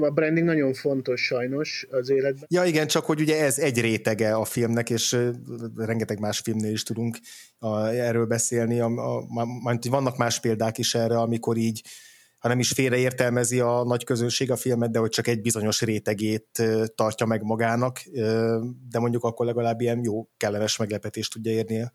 [0.00, 2.44] a branding nagyon fontos sajnos az életben.
[2.48, 5.16] Ja igen, csak hogy ugye ez egy rétege a filmnek, és
[5.76, 7.18] rengeteg más filmnél is tudunk
[7.58, 9.16] a, erről beszélni, a, a,
[9.64, 11.82] a, vannak más példák is erre, amikor így
[12.42, 16.62] ha nem is félreértelmezi a nagy közönség a filmet, de hogy csak egy bizonyos rétegét
[16.94, 18.00] tartja meg magának,
[18.88, 21.90] de mondjuk akkor legalább ilyen jó, kellemes meglepetést tudja érni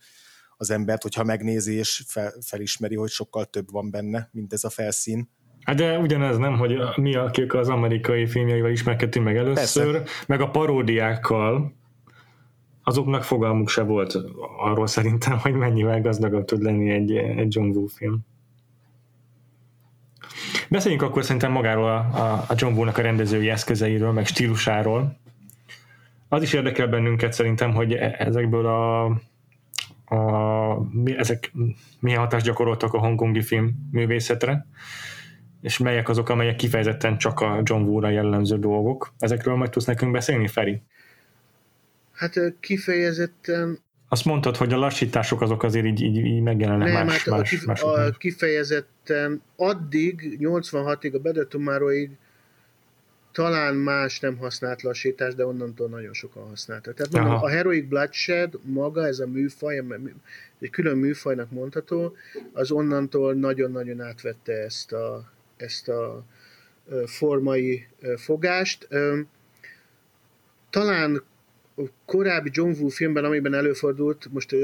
[0.57, 4.69] az embert, hogyha megnézi és fel, felismeri, hogy sokkal több van benne, mint ez a
[4.69, 5.29] felszín.
[5.61, 10.25] Hát de ugyanez nem, hogy mi, akik az amerikai filmjeivel ismerkedtünk meg először, Persze.
[10.27, 11.75] meg a paródiákkal,
[12.83, 14.17] azoknak fogalmuk se volt
[14.57, 18.25] arról szerintem, hogy mennyivel gazdagabb tud lenni egy, egy John Woo film.
[20.69, 21.97] Beszéljünk akkor szerintem magáról a,
[22.47, 25.17] a, John Woo-nak a rendezői eszközeiről, meg stílusáról.
[26.29, 29.05] Az is érdekel bennünket szerintem, hogy e, ezekből a,
[30.15, 31.51] a mi, ezek
[31.99, 34.65] milyen hatást gyakoroltak a hongkongi film művészetre
[35.61, 39.13] és melyek azok, amelyek kifejezetten csak a John Woo-ra jellemző dolgok.
[39.19, 40.81] Ezekről majd tudsz nekünk beszélni, Feri?
[42.11, 43.79] Hát kifejezetten...
[44.09, 47.39] Azt mondtad, hogy a lassítások azok azért így, így, így megjelennek Nem, más, hát más,
[47.39, 52.09] a, kif- más, a kifejezetten addig, 86-ig, a Better Tomorrow-ig
[53.37, 56.93] talán más nem használt lassítás, de onnantól nagyon sokan használtak.
[56.93, 59.83] Tehát mondom, a Heroic Bloodshed maga, ez a műfaj,
[60.59, 62.15] egy külön műfajnak mondható,
[62.53, 66.23] az onnantól nagyon-nagyon átvette ezt a, ezt a
[67.05, 68.87] formai fogást.
[70.69, 71.23] Talán
[72.05, 74.55] korábbi John Woo filmben, amiben előfordult, most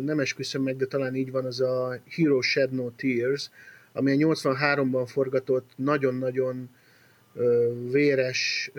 [0.00, 3.50] nem esküszöm meg, de talán így van, az a Hero Shed No Tears,
[3.92, 6.70] ami a 83-ban forgatott nagyon-nagyon
[7.90, 8.72] véres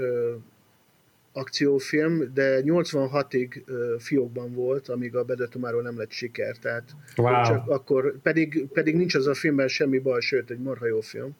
[1.33, 3.63] akciófilm, de 86-ig
[3.97, 7.43] fiókban volt, amíg a Bedetomáról nem lett siker, tehát wow.
[7.43, 11.35] csak akkor, pedig, pedig nincs az a filmben semmi baj, sőt, egy marha jó film.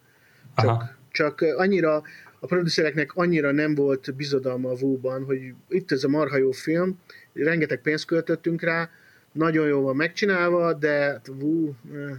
[0.56, 2.02] Csak, csak annyira,
[2.46, 6.98] a producereknek annyira nem volt bizodalma a Wu-ban, hogy itt ez a marha jó film,
[7.32, 8.90] rengeteg pénzt költöttünk rá,
[9.32, 11.74] nagyon jól van megcsinálva, de hát Wu, eh,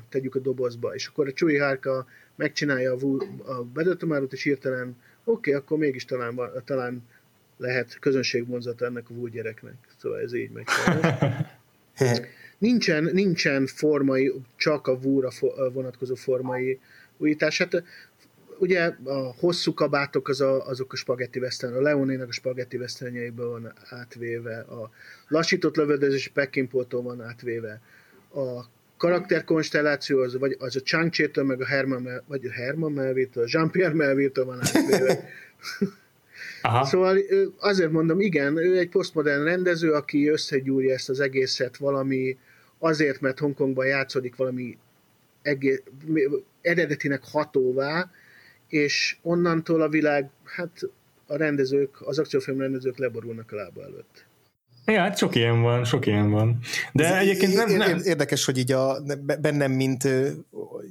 [0.10, 0.96] tegyük a dobozba.
[0.96, 5.78] És akkor a Csui Hárka megcsinálja a, Wu, a Bedötömárot, és hirtelen oké, okay, akkor
[5.78, 7.04] mégis talán, talán
[7.58, 9.76] lehet közönségvonzata ennek a Wu gyereknek.
[10.02, 10.66] Szóval ez így megy.
[12.58, 15.30] nincsen, nincsen formai, csak a Wu-ra
[15.74, 16.80] vonatkozó formai
[17.18, 17.58] újítás.
[17.58, 17.84] Hát
[18.60, 23.50] ugye a hosszú kabátok az a, azok a spagetti western, a Leonének a spagetti westernjeiből
[23.50, 24.92] van átvéve, a
[25.28, 27.82] lassított lövöldözés Pekkinpoltól van átvéve,
[28.34, 28.66] a
[28.98, 31.12] karakterkonstelláció az, vagy az a chang
[31.46, 35.30] meg a Herman, vagy a Herman Melville-től, Jean-Pierre Melville-től van átvéve.
[36.62, 36.86] Aha.
[36.92, 37.18] Szóval
[37.58, 42.38] azért mondom, igen, ő egy posztmodern rendező, aki összegyúrja ezt az egészet valami
[42.80, 44.78] azért, mert Hongkongban játszódik valami
[45.42, 45.82] egész,
[46.62, 48.12] eredetinek hatóvá,
[48.68, 50.82] és onnantól a világ, hát
[51.28, 54.27] a rendezők, az akciófilm rendezők leborulnak a lába előtt.
[54.92, 56.60] Ja, hát sok ilyen van, sok ilyen van.
[56.92, 58.02] De Ez egyébként nem, nem...
[58.04, 58.98] Érdekes, hogy így a,
[59.42, 60.04] bennem, mint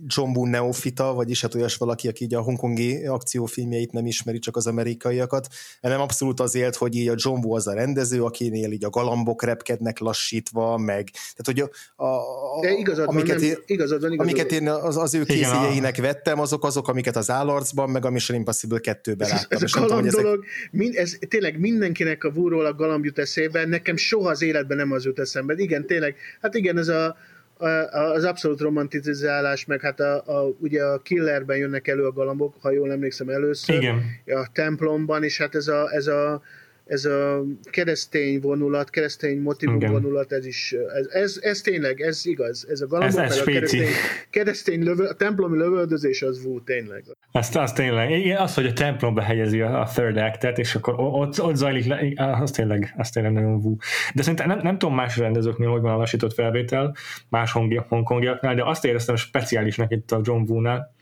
[0.06, 4.56] John Boone neofita, vagyis hát olyas valaki, aki így a hongkongi akciófilmjeit nem ismeri, csak
[4.56, 5.48] az amerikaiakat,
[5.80, 9.42] nem abszolút azért, hogy így a John Woo az a rendező, akinél így a galambok
[9.42, 11.60] repkednek lassítva, meg, tehát hogy
[11.96, 15.24] a, a, De igazad amiket, van, nem, igazad van, igazad amiket én az, az ő
[15.24, 19.46] készügyeinek vettem, azok azok, amiket az Állarcban, meg a Mission Impossible 2-ben láttam.
[19.48, 20.70] Ez, ez a galamb dolog, ezek...
[20.70, 24.92] mind, ez tényleg mindenkinek a Woo-ról a galamb jut eszébe, nekem soha az életben nem
[24.92, 25.54] az jut eszembe.
[25.56, 27.16] Igen, tényleg, hát igen, ez a,
[27.56, 27.66] a,
[27.98, 32.70] az abszolút romantizálás, meg hát a, a, ugye a Killerben jönnek elő a galambok, ha
[32.70, 33.76] jól emlékszem először.
[33.76, 34.02] Igen.
[34.26, 36.42] A templomban, és hát ez a, ez a
[36.86, 39.92] ez a keresztény vonulat, keresztény motivum Igen.
[39.92, 43.44] vonulat, ez is, ez, ez, ez tényleg, ez igaz, ez a galambok, ez, ez a
[43.44, 43.88] keresztény,
[44.30, 47.04] keresztény lövö, a templomi lövöldözés az vú, tényleg.
[47.32, 50.94] Azt, az tényleg, igen, az, hogy a templomba helyezi a, a third actet, és akkor
[50.98, 53.76] ott, ott zajlik le, az tényleg, az tényleg nagyon vú.
[54.14, 56.96] De szerintem nem, nem tudom más rendezőknél, hogy van a lassított felvétel,
[57.28, 57.52] más
[57.88, 60.94] hongkongiaknál, de azt éreztem speciálisnak itt a John Woo-nál,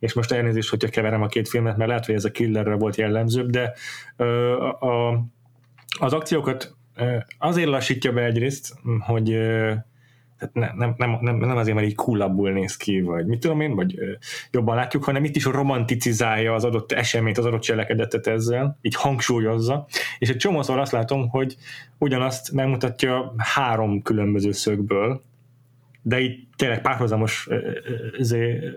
[0.00, 2.96] és most elnézést, hogyha keverem a két filmet, mert lehet, hogy ez a killerre volt
[2.96, 3.72] jellemzőbb, de
[4.80, 5.10] a,
[5.98, 6.74] az akciókat
[7.38, 9.38] azért lassítja be egyrészt, hogy
[10.38, 13.74] tehát nem, nem, nem, nem azért, mert így coolabbul néz ki, vagy mit tudom én,
[13.74, 13.98] vagy
[14.50, 19.86] jobban látjuk, hanem itt is romanticizálja az adott eseményt, az adott cselekedetet ezzel, így hangsúlyozza,
[20.18, 21.56] és egy csomószor azt látom, hogy
[21.98, 25.22] ugyanazt megmutatja három különböző szögből,
[26.02, 27.48] de itt tényleg párhuzamos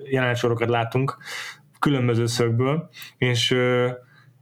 [0.03, 1.17] jelenetsorokat látunk
[1.79, 3.55] különböző szögből, és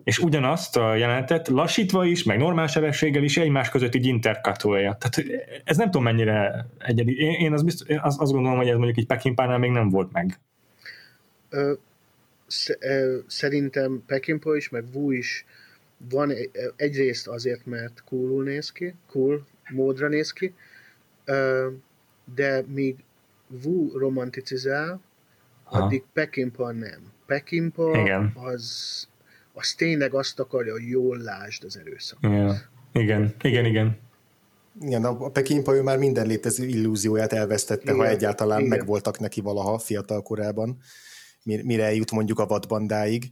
[0.03, 4.97] és ugyanazt a jelenetet lassítva is, meg normál sebességgel is egymás között így interkatolja.
[4.99, 7.17] Tehát ez nem tudom mennyire egyedi.
[7.17, 10.11] Én, én, az biztos, én azt, gondolom, hogy ez mondjuk egy Pekinpánál még nem volt
[10.11, 10.39] meg.
[13.27, 15.45] Szerintem Pekinpó is, meg Wu is
[16.09, 16.33] van
[16.75, 20.53] egyrészt azért, mert coolul néz ki, cool módra néz ki,
[22.35, 23.03] de míg
[23.63, 25.01] Wu romanticizál,
[25.63, 27.11] addig Pekinpa nem.
[27.25, 27.91] Pekinpa
[28.33, 29.09] az
[29.53, 32.19] az tényleg azt akarja, hogy jól lásd az erőszak.
[32.93, 33.97] Igen, igen, igen.
[34.81, 38.77] Igen, a Pekinpa ő már minden létező illúzióját elvesztette, igen, ha egyáltalán igen.
[38.77, 40.77] megvoltak neki valaha fiatal korában,
[41.43, 43.31] mire eljut mondjuk a vadbandáig.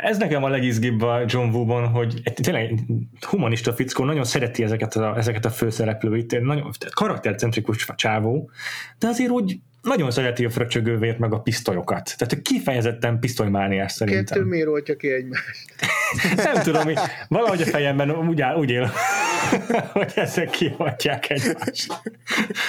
[0.00, 2.78] Ez nekem a legizgibb a John Woo-ban, hogy tényleg
[3.20, 8.50] humanista fickó, nagyon szereti ezeket a, ezeket a főszereplőit, nagyon karaktercentrikus csávó,
[8.98, 12.14] de azért úgy nagyon szereti a fröcsögővért meg a pisztolyokat.
[12.16, 14.24] Tehát kifejezetten pisztolymániás szerintem.
[14.24, 15.74] Kettő miért oltja ki egymást?
[16.52, 18.90] Nem tudom, hogy valahogy a fejemben úgy, áll, úgy él,
[19.92, 22.02] hogy ezek kihatják egymást.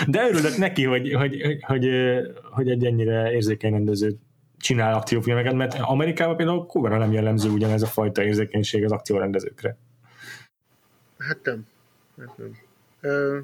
[0.07, 1.89] De örülök neki, hogy, hogy, hogy, hogy,
[2.51, 4.17] hogy egy ennyire érzékeny rendező
[4.63, 9.77] csinál akciófilmeket, mert Amerikában például kurva nem jellemző ugyanez a fajta érzékenység az akciórendezőkre.
[11.17, 11.67] Hát nem.
[12.17, 12.57] Hát nem.
[13.01, 13.39] Ö,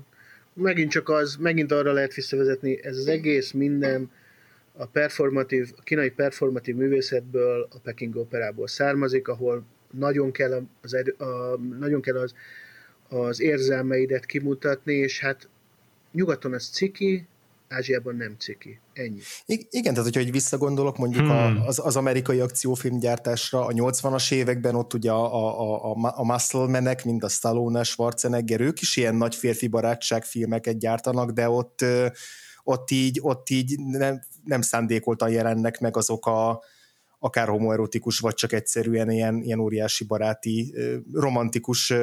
[0.54, 4.12] megint csak az, megint arra lehet visszavezetni, ez az egész minden
[4.74, 11.58] a performatív, a kínai performatív művészetből, a Peking operából származik, ahol nagyon kell az, a,
[11.80, 12.34] nagyon kell az,
[13.10, 15.50] az érzelmeidet kimutatni, és hát
[16.12, 17.28] nyugaton az ciki,
[17.70, 18.80] Ázsiában nem ciki.
[18.94, 19.20] Ennyi.
[19.46, 21.62] I- igen, tehát hogyha egy visszagondolok mondjuk hmm.
[21.66, 27.06] az, az amerikai akciófilmgyártásra, a 80-as években ott ugye a, a, a, a Muscle menek,
[27.06, 31.86] mind a Stallone, Schwarzenegger, ők is ilyen nagy férfi barátság filmeket gyártanak, de ott,
[32.64, 36.64] ott így, ott így nem, nem szándékoltan jelennek meg azok a,
[37.20, 40.76] akár homoerotikus, vagy csak egyszerűen ilyen, ilyen óriási baráti,
[41.14, 41.94] romantikus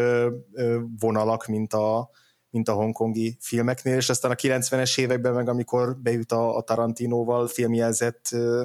[0.98, 2.10] vonalak, mint a,
[2.56, 7.46] mint a hongkongi filmeknél, és aztán a 90-es években meg, amikor beüt a, a Tarantinóval
[7.46, 8.62] filmjelzett ö,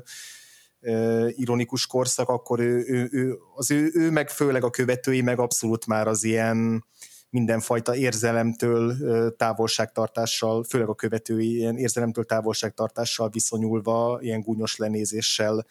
[0.80, 5.40] ö, ironikus korszak, akkor ő, ő, ő, az ő, ő meg főleg a követői meg
[5.40, 6.86] abszolút már az ilyen
[7.30, 8.96] mindenfajta érzelemtől
[9.36, 15.66] távolságtartással, főleg a követői ilyen érzelemtől távolságtartással viszonyulva, ilyen gúnyos lenézéssel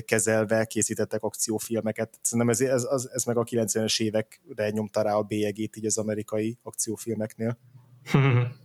[0.00, 2.18] kezelve készítettek akciófilmeket.
[2.22, 5.98] Szerintem ez, ez, ez, ez meg a 90-es évekre nyomta rá a bélyegét így az
[5.98, 7.58] amerikai akciófilmeknél.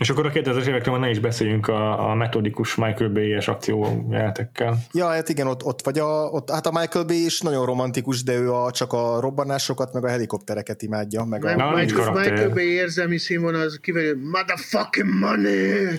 [0.00, 4.78] És akkor a 2000-es évekről ne is beszéljünk a, a metodikus Michael Bay-es akciójátekkel.
[4.92, 8.22] Ja, hát igen, ott, ott vagy a, ott, hát a Michael Bay is nagyon romantikus,
[8.22, 11.24] de ő a, csak a robbanásokat, meg a helikoptereket imádja.
[11.24, 15.70] Meg a, Na, Michael, Michael Bay érzelmi színvonal az kivel, motherfucking money!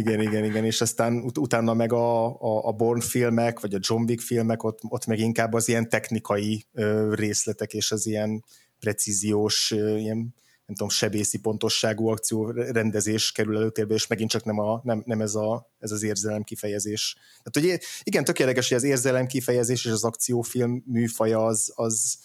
[0.00, 3.78] igen, igen, igen, és aztán ut- utána meg a, a, a Bourne filmek, vagy a
[3.80, 8.44] John Wick filmek, ott, ott meg inkább az ilyen technikai ö, részletek, és az ilyen
[8.80, 10.34] precíziós, ö, ilyen
[10.68, 15.20] nem tudom, sebészi pontosságú akció rendezés kerül előtérbe, és megint csak nem, a, nem, nem
[15.20, 17.16] ez, a, ez az érzelem kifejezés.
[17.42, 22.18] Tehát, hogy igen, tökéletes, hogy az érzelem kifejezés és az akciófilm műfaja az, az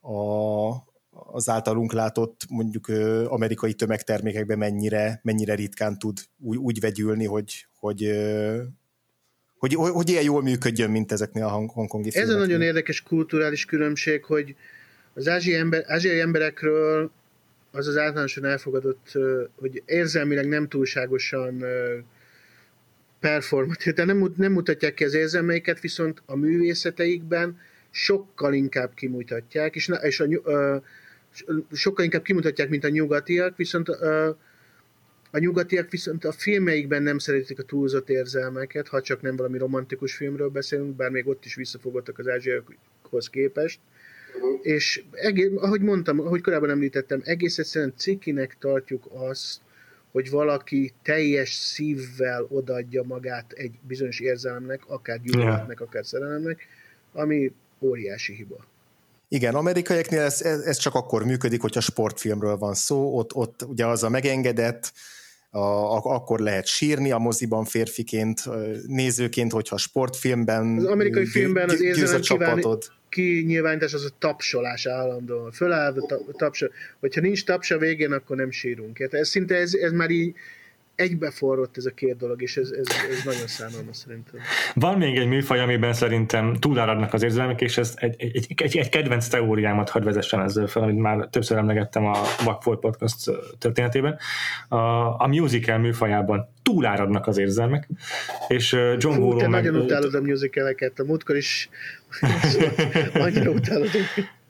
[0.00, 0.70] a,
[1.10, 2.88] az általunk látott mondjuk
[3.26, 8.10] amerikai tömegtermékekben mennyire, mennyire ritkán tud úgy, úgy vegyülni, hogy, hogy,
[9.58, 12.36] hogy, hogy, hogy ilyen jól működjön, mint ezeknél a hongkongi filmeknél.
[12.36, 14.56] Ez a nagyon érdekes kulturális különbség, hogy
[15.14, 17.10] az ázsiai, ember, ázsiai emberekről
[17.70, 19.12] az az általánosan elfogadott,
[19.54, 21.64] hogy érzelmileg nem túlságosan
[23.20, 27.58] performatív, de nem, nem mutatják ki az érzelmeiket, viszont a művészeteikben
[27.90, 30.82] sokkal inkább kimutatják, és, és a,
[31.72, 34.28] sokkal inkább kimutatják, mint a nyugatiak, viszont a,
[35.30, 40.14] a nyugatiak viszont a filmeikben nem szeretik a túlzott érzelmeket, ha csak nem valami romantikus
[40.14, 43.80] filmről beszélünk, bár még ott is visszafogottak az ázsiakhoz képest.
[44.62, 49.60] És egész, ahogy mondtam, ahogy korábban említettem, egész egyszerűen cikinek tartjuk azt,
[50.12, 56.66] hogy valaki teljes szívvel odaadja magát egy bizonyos érzelemnek, akár gyűlöletnek, akár szerelemnek,
[57.12, 58.64] ami óriási hiba.
[59.28, 63.86] Igen, amerikaiaknél ez, ez, ez csak akkor működik, hogyha sportfilmről van szó, ott, ott ugye
[63.86, 64.92] az a megengedett,
[65.50, 65.58] a,
[66.14, 68.42] akkor lehet sírni a moziban férfiként,
[68.86, 72.84] nézőként, hogyha sportfilmben Az amerikai filmben az érzelem csapatod.
[73.12, 75.50] Kinyilvánítás az a tapsolás állandóan.
[75.50, 76.70] Föláll a tapsa.
[77.00, 78.98] Hogyha nincs tapsa végén, akkor nem sírunk.
[79.00, 80.34] Ez szinte ez, ez már így
[80.94, 84.40] egybeforrott ez a két dolog, és ez, ez, ez nagyon szánalmas szerintem.
[84.74, 88.88] Van még egy műfaj, amiben szerintem túláradnak az érzelmek, és ez egy, egy, egy, egy
[88.88, 94.18] kedvenc teóriámat hadd vezessen ezzel fel, amit már többször emlegettem a Backfold Podcast történetében.
[94.68, 94.76] A,
[95.22, 97.88] a musical műfajában túláradnak az érzelmek,
[98.48, 99.64] és John Hú, te meg...
[99.64, 101.68] nagyon utálod a musicaleket, a múltkor is
[103.14, 103.90] annyira utálod.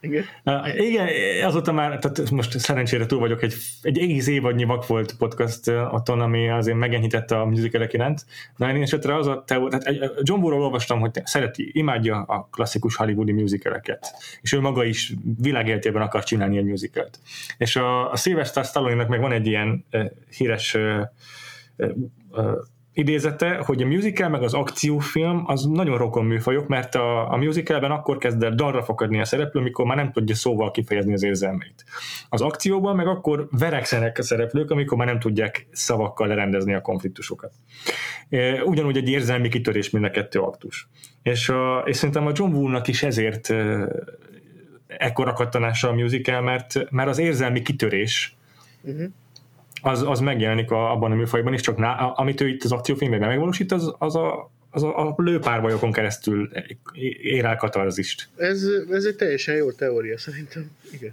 [0.02, 0.24] Igen.
[0.44, 1.08] Uh, igen,
[1.44, 6.20] azóta már, tehát most szerencsére túl vagyok, egy, egy egész évadnyi vak volt podcast otthon,
[6.20, 8.26] ami azért megenyhítette a musicalek iránt.
[8.56, 9.84] Na én esetre az a te, tehát
[10.22, 16.02] John Woo-ról olvastam, hogy szereti, imádja a klasszikus hollywoodi musicaleket, és ő maga is világéltében
[16.02, 17.18] akar csinálni egy musicalt.
[17.58, 21.00] És a, a Sylvester Stallone-nak meg van egy ilyen uh, híres uh,
[22.30, 22.52] uh,
[22.94, 27.90] idézete, hogy a musical meg az akciófilm az nagyon rokon műfajok, mert a, a musicalben
[27.90, 31.84] akkor kezd el dalra fakadni a szereplő, amikor már nem tudja szóval kifejezni az érzelmeit.
[32.28, 37.52] Az akcióban meg akkor verekszenek a szereplők, amikor már nem tudják szavakkal lerendezni a konfliktusokat.
[38.64, 40.88] Ugyanúgy egy érzelmi kitörés mind a kettő aktus.
[41.22, 43.54] És, a, és szerintem a John Woo-nak is ezért
[44.86, 48.36] ekkora kattanása a musical, mert, mert az érzelmi kitörés
[48.82, 49.10] uh-huh
[49.82, 53.20] az, az megjelenik a, abban a műfajban is, csak ná, amit ő itt az akciófilmben
[53.20, 56.50] megvalósít, az, az a, az a, a lőpárbajokon keresztül
[57.22, 58.28] ér el katarzist.
[58.36, 60.70] Ez, ez egy teljesen jó teória szerintem.
[60.92, 61.12] Igen.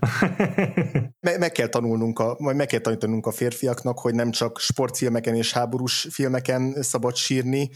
[1.21, 5.35] Me- meg kell tanulnunk, a, vagy meg kell tanítanunk a férfiaknak, hogy nem csak sportfilmeken
[5.35, 7.69] és háborús filmeken szabad sírni,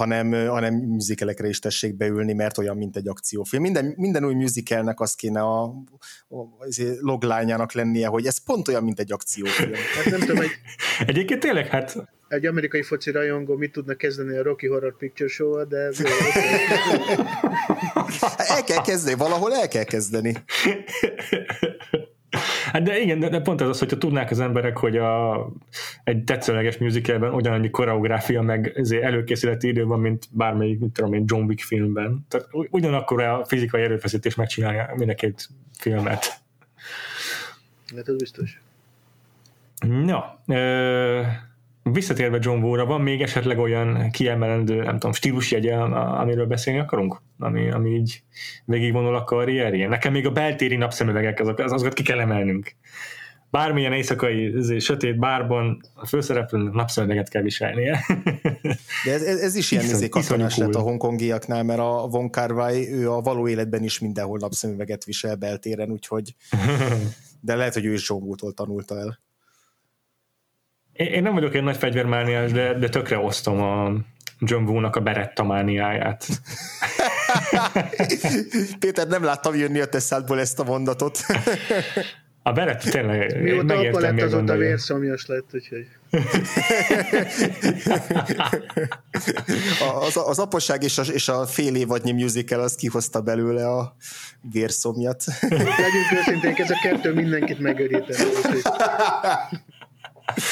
[0.00, 3.62] hanem, hanem musicalekre is tessék beülni, mert olyan, mint egy akciófilm.
[3.62, 5.74] Minden, minden új musicalnek az kéne a, a,
[6.28, 6.66] a
[7.00, 9.72] loglányának lennie, hogy ez pont olyan, mint egy akciófilm.
[9.96, 10.50] Hát nem tudom, egy...
[11.06, 11.96] Egyébként tényleg, hát
[12.28, 15.76] egy amerikai foci rajongó mit tudna kezdeni a Rocky Horror Picture Show-val, de...
[18.56, 20.34] el kell kezdeni, valahol el kell kezdeni.
[22.72, 25.46] Hát de igen, de pont ez az, hogyha tudnák az emberek, hogy a,
[26.04, 31.44] egy tetszőleges musicalben ugyanannyi koreográfia, meg előkészületi idő van, mint bármelyik, mit tudom én, John
[31.44, 32.26] Wick filmben.
[32.28, 36.40] Tehát ugyanakkor a fizikai erőfeszítés megcsinálja mind a két filmet.
[37.96, 38.60] Hát ez biztos.
[39.88, 41.48] Na, ö-
[41.82, 47.22] visszatérve John Woo-ra, van még esetleg olyan kiemelendő, nem tudom, stílusjegye, amiről beszélni akarunk?
[47.38, 48.22] Ami, ami így
[48.64, 49.88] végigvonul a karrierjén?
[49.88, 52.74] Nekem még a beltéri napszemüvegek, azok, azokat ki kell emelnünk.
[53.50, 58.04] Bármilyen éjszakai ezért, sötét bárban a főszereplőnek napszemüveget kell viselnie.
[59.04, 63.10] De ez, ez is ilyen Iszony, katonás lett a hongkongiaknál, mert a Von kar ő
[63.10, 66.34] a való életben is mindenhol napszemüveget visel beltéren, úgyhogy
[67.40, 69.18] de lehet, hogy ő is John Woo-tól tanulta el
[71.00, 73.92] én nem vagyok egy nagy fegyvermániás, de, de tökre osztom a
[74.38, 76.26] John Woo-nak a Beretta mániáját.
[78.80, 81.18] Péter, nem láttam jönni a tesszádból ezt a mondatot.
[82.42, 85.86] A Beretta tényleg Mióta apa lett, azóta vérszomjas lett, úgyhogy...
[90.06, 93.96] az, az apaság és a, és a fél évadnyi musical az kihozta belőle a
[94.52, 95.24] vérszomjat.
[95.40, 98.26] Legyünk őszinték, ez a kettő mindenkit megörített.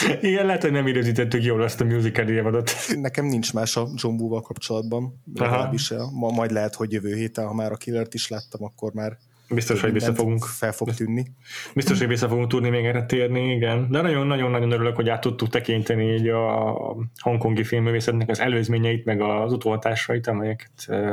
[0.20, 2.70] Igen, lehet, hogy nem időzítettük jól azt a musical évadot.
[2.94, 7.54] Nekem nincs más a John Woo-val kapcsolatban, legalábbis ma, majd lehet, hogy jövő héten, ha
[7.54, 9.18] már a Killert is láttam, akkor már
[9.50, 10.44] Biztos, hogy vissza fogunk.
[10.44, 11.26] Fel fog tűnni.
[11.74, 13.90] Biztos, hogy vissza fogunk tudni még erre térni, igen.
[13.90, 19.52] De nagyon-nagyon-nagyon örülök, hogy át tudtuk tekinteni így a hongkongi filmművészetnek az előzményeit, meg az
[19.52, 20.70] utóhatásait, amelyeket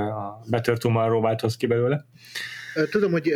[0.10, 2.06] a Better Tomorrow változ ki belőle.
[2.90, 3.34] Tudom, hogy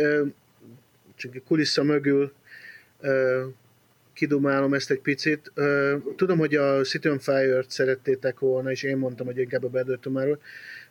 [1.16, 2.32] csak kulissza mögül
[4.12, 5.52] kidumálom ezt egy picit.
[6.16, 9.98] Tudom, hogy a City on Fire-t szerettétek volna, és én mondtam, hogy inkább a Better
[10.00, 10.36] Tomorrow.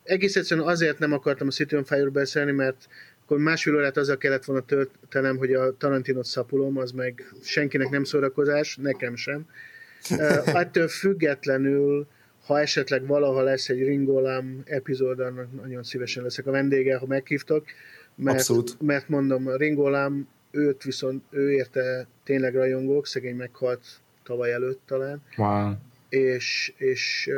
[0.04, 2.88] Egész egyszerűen azért nem akartam a City on Fire-ről beszélni, mert
[3.24, 8.04] akkor másfél órát azzal kellett volna töltenem, hogy a Tarantinot szapulom, az meg senkinek nem
[8.04, 9.46] szórakozás, nekem sem.
[10.46, 12.08] Ettől függetlenül,
[12.46, 17.66] ha esetleg valaha lesz egy Ringolám epizód, annak nagyon szívesen leszek a vendége, ha meghívtok,
[18.16, 18.82] mert, Abszolút.
[18.82, 23.86] mert mondom, Ringolám őt viszont, ő érte tényleg rajongók, szegény meghalt
[24.24, 25.22] tavaly előtt talán.
[25.38, 25.72] Wow.
[26.10, 27.30] És, és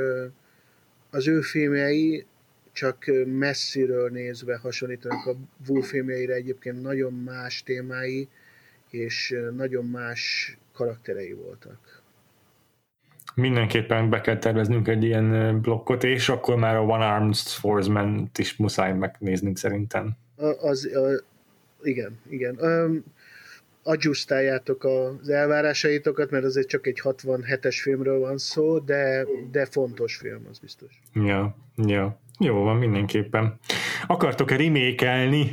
[1.10, 2.26] az ő filmjei
[2.72, 5.36] csak messziről nézve hasonlítanak a
[5.68, 8.30] Wu filmjeire, egyébként nagyon más témái,
[8.90, 12.02] és nagyon más karakterei voltak.
[13.36, 18.56] Mindenképpen be kell terveznünk egy ilyen blokkot, és akkor már a One Armed Swordsman-t is
[18.56, 20.12] muszáj megnéznünk szerintem.
[20.36, 21.24] Az, az,
[21.84, 22.58] igen, igen.
[22.60, 23.04] Um,
[23.84, 30.48] adjustáljátok az elvárásaitokat, mert azért csak egy 67-es filmről van szó, de, de fontos film,
[30.50, 31.02] az biztos.
[31.14, 32.20] Ja, ja.
[32.40, 33.60] Jó van, mindenképpen.
[34.08, 35.52] Akartok-e remékelni?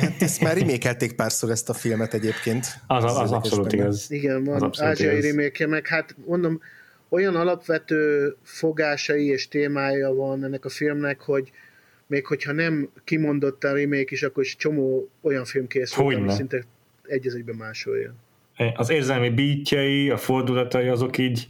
[0.00, 2.66] Hát ezt már remékelték párszor ezt a filmet egyébként.
[2.86, 3.82] Az, az, az abszolút benne.
[3.82, 4.10] igaz.
[4.10, 6.60] Igen, van ázsiai reméke, meg hát mondom,
[7.08, 11.50] olyan alapvető fogásai és témája van ennek a filmnek, hogy
[12.14, 16.64] még hogyha nem kimondottan remake is, akkor is csomó olyan film készült, ami szinte
[17.06, 18.14] egy az egyben másolja.
[18.74, 21.46] Az érzelmi bítjei, a fordulatai, azok így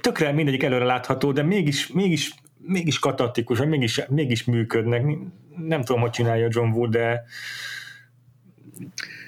[0.00, 5.04] tökre mindegyik előre látható, de mégis, mégis, mégis katartikus, mégis, mégis működnek.
[5.56, 7.24] Nem tudom, hogy csinálja John Wood, de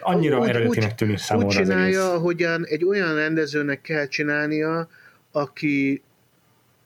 [0.00, 4.88] annyira úgy, eredetinek tűnik számomra Úgy csinálja, ahogyan egy olyan rendezőnek kell csinálnia,
[5.32, 6.02] aki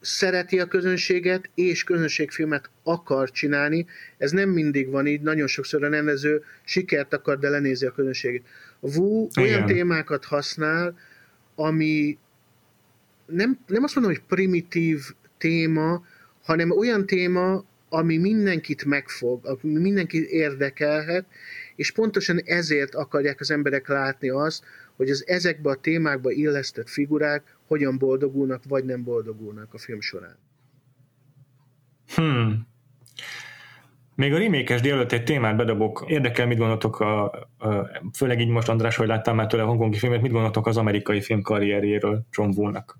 [0.06, 3.86] szereti a közönséget, és közönségfilmet akar csinálni.
[4.18, 8.46] Ez nem mindig van így, nagyon sokszor a rendező sikert akar, de lenézi a közönségét.
[8.80, 9.66] A Wu olyan Igen.
[9.66, 10.98] témákat használ,
[11.54, 12.18] ami
[13.26, 15.00] nem, nem azt mondom, hogy primitív
[15.38, 16.04] téma,
[16.42, 21.24] hanem olyan téma, ami mindenkit megfog, ami mindenkit érdekelhet,
[21.76, 24.64] és pontosan ezért akarják az emberek látni azt,
[24.96, 30.38] hogy az ezekbe a témákba illesztett figurák hogyan boldogulnak, vagy nem boldogulnak a film során.
[32.14, 32.66] Hmm.
[34.14, 36.04] Még a remékes délőtt egy témát bedobok.
[36.06, 37.24] Érdekel, mit gondoltok, a,
[37.58, 40.76] a, főleg így most András, hogy láttam már tőle a hongkongi filmet, mit gondoltok az
[40.76, 42.98] amerikai film karrierjéről John Woo-nak?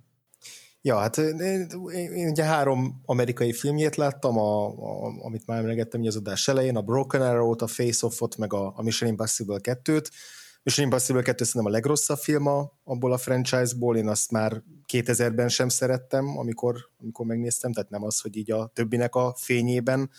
[0.82, 1.66] Ja, hát én,
[2.14, 6.82] én ugye három amerikai filmjét láttam, a, a, amit már emlegettem az adás elején, a
[6.82, 10.06] Broken Arrow-t, a Face Off-ot, meg a, a Mission Impossible 2-t.
[10.66, 12.46] Mission Impossible 2 szerintem a legrosszabb film
[12.84, 14.62] abból a franchise-ból, én azt már
[14.92, 20.10] 2000-ben sem szerettem, amikor, amikor megnéztem, tehát nem az, hogy így a többinek a fényében.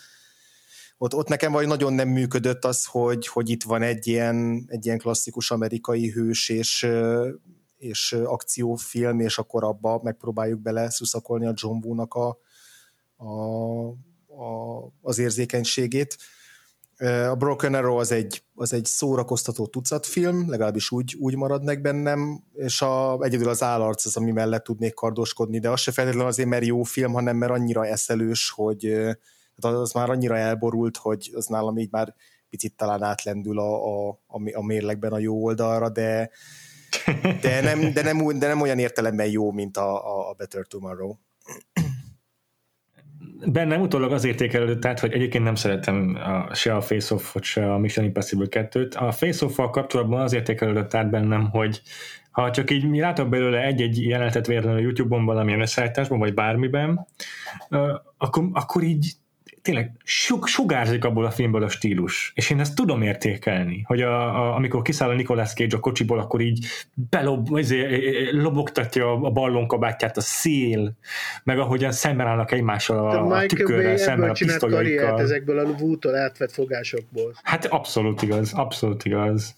[0.98, 4.86] Ott, ott nekem vagy nagyon nem működött az, hogy, hogy itt van egy ilyen, egy
[4.86, 6.88] ilyen klasszikus amerikai hős, és
[7.76, 12.38] és akciófilm, és akkor abba megpróbáljuk bele szuszakolni a John Woo-nak a,
[13.16, 13.88] a,
[14.44, 16.16] a, az érzékenységét.
[17.30, 22.44] A Broken Arrow az egy, az egy szórakoztató tucatfilm, legalábbis úgy, úgy marad meg bennem,
[22.52, 26.48] és a, egyedül az állarc az, ami mellett tudnék kardoskodni, de az se feltétlenül azért,
[26.48, 28.94] mert jó film, hanem mert annyira eszelős, hogy
[29.56, 32.14] az már annyira elborult, hogy az nálam így már
[32.50, 34.18] picit talán átlendül a, a,
[34.52, 36.30] a mérlegben a jó oldalra, de,
[37.40, 41.14] de nem, de nem, de nem olyan értelemben jó, mint a, a Better Tomorrow.
[43.46, 47.72] Bennem utólag az értékelődött, tehát, hogy egyébként nem szeretem a, se a Face Off-ot, se
[47.72, 48.96] a Mission Impossible 2-t.
[48.96, 51.82] A Face Off-val kapcsolatban az értékelődött át bennem, hogy
[52.30, 57.06] ha csak így mi látok belőle egy-egy jelenetet véletlenül a YouTube-on valamilyen összeállításban, vagy bármiben,
[58.18, 59.12] akkor, akkor így
[59.62, 59.92] tényleg
[60.44, 64.82] sugárzik abból a filmből a stílus, és én ezt tudom értékelni, hogy a, a, amikor
[64.82, 66.66] kiszáll a Nicolas Cage a kocsiból, akkor így
[67.10, 70.92] belob, ezért, lobogtatja a ballonkabátját a szél,
[71.44, 75.20] meg ahogyan szemben állnak egymással a, a tükörrel, szemben a pisztolyokkal.
[75.20, 77.34] ezekből a vútól átvett fogásokból.
[77.42, 79.56] Hát abszolút igaz, abszolút igaz.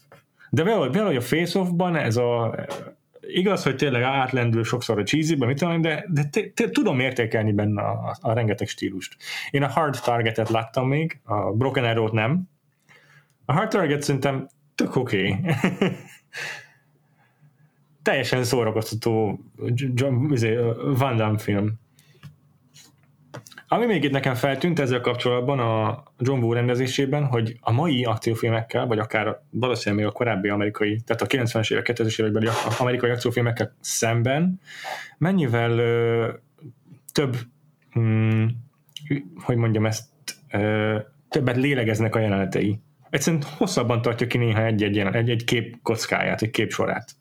[0.49, 2.55] De valahogy, valahogy a face-off-ban ez a
[3.21, 7.81] igaz, hogy tényleg átlendül sokszor a cheesy mit tudom, de, de te, tudom értékelni benne
[7.81, 9.17] a, a, rengeteg stílust.
[9.51, 12.49] Én a Hard Target-et láttam még, a Broken Arrow-t nem.
[13.45, 15.27] A Hard Target szerintem tök oké.
[15.27, 15.53] Okay.
[18.03, 19.39] Teljesen szórakoztató
[20.29, 20.57] izé,
[20.97, 21.79] Van Damme film.
[23.73, 28.85] Ami még itt nekem feltűnt ezzel kapcsolatban a John Woo rendezésében, hogy a mai akciófilmekkel,
[28.85, 32.47] vagy akár valószínűleg még a korábbi amerikai, tehát a 90-es évek, 2000-es évekbeli
[32.79, 34.59] amerikai akciófilmekkel szemben
[35.17, 36.29] mennyivel ö,
[37.13, 37.37] több,
[37.91, 38.43] hm,
[39.43, 40.09] hogy mondjam ezt,
[40.51, 40.97] ö,
[41.29, 42.79] többet lélegeznek a jelenetei.
[43.09, 47.15] Egyszerűen hosszabban tartja ki néha egy-egy, egy-egy kép kockáját, egy kép sorát.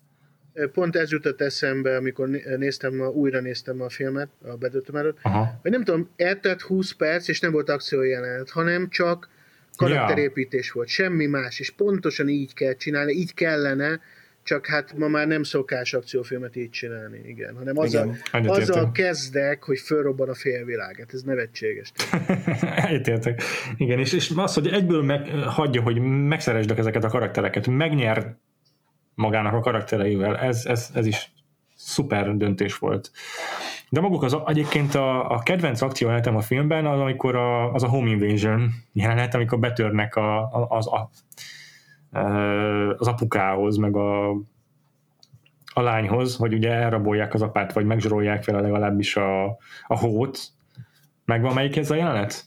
[0.73, 5.19] Pont ez jutott eszembe, amikor néztem, újra néztem a filmet, a bedötömerőt,
[5.63, 9.29] hogy nem tudom, eltelt 20 perc, és nem volt akciójelenet, hanem csak
[9.77, 10.73] karakterépítés ja.
[10.75, 14.01] volt, semmi más, és pontosan így kell csinálni, így kellene,
[14.43, 18.49] csak hát ma már nem szokás akciófilmet így csinálni, igen, hanem azzal, igen.
[18.49, 21.93] azzal kezdek, hogy fölrobban a félvilág, hát ez nevetséges.
[22.89, 23.43] Egyetértek.
[23.77, 28.37] Igen, és, és az, hogy egyből meg, hagyja, hogy megszeresd ezeket a karaktereket, megnyer
[29.21, 30.37] magának a karaktereivel.
[30.37, 31.33] Ez, ez, ez is
[31.75, 33.11] szuper döntés volt.
[33.89, 37.83] De maguk az egyébként a, a kedvenc akció jelenetem a filmben az, amikor a, az
[37.83, 41.11] a home invasion jelenet, amikor betörnek a, a, az, a,
[42.97, 44.31] az apukához, meg a,
[45.75, 49.45] a lányhoz, hogy ugye elrabolják az apát, vagy megzsarolják vele legalábbis a,
[49.87, 50.39] a hót.
[51.25, 52.45] Megvan melyik ez a jelenet?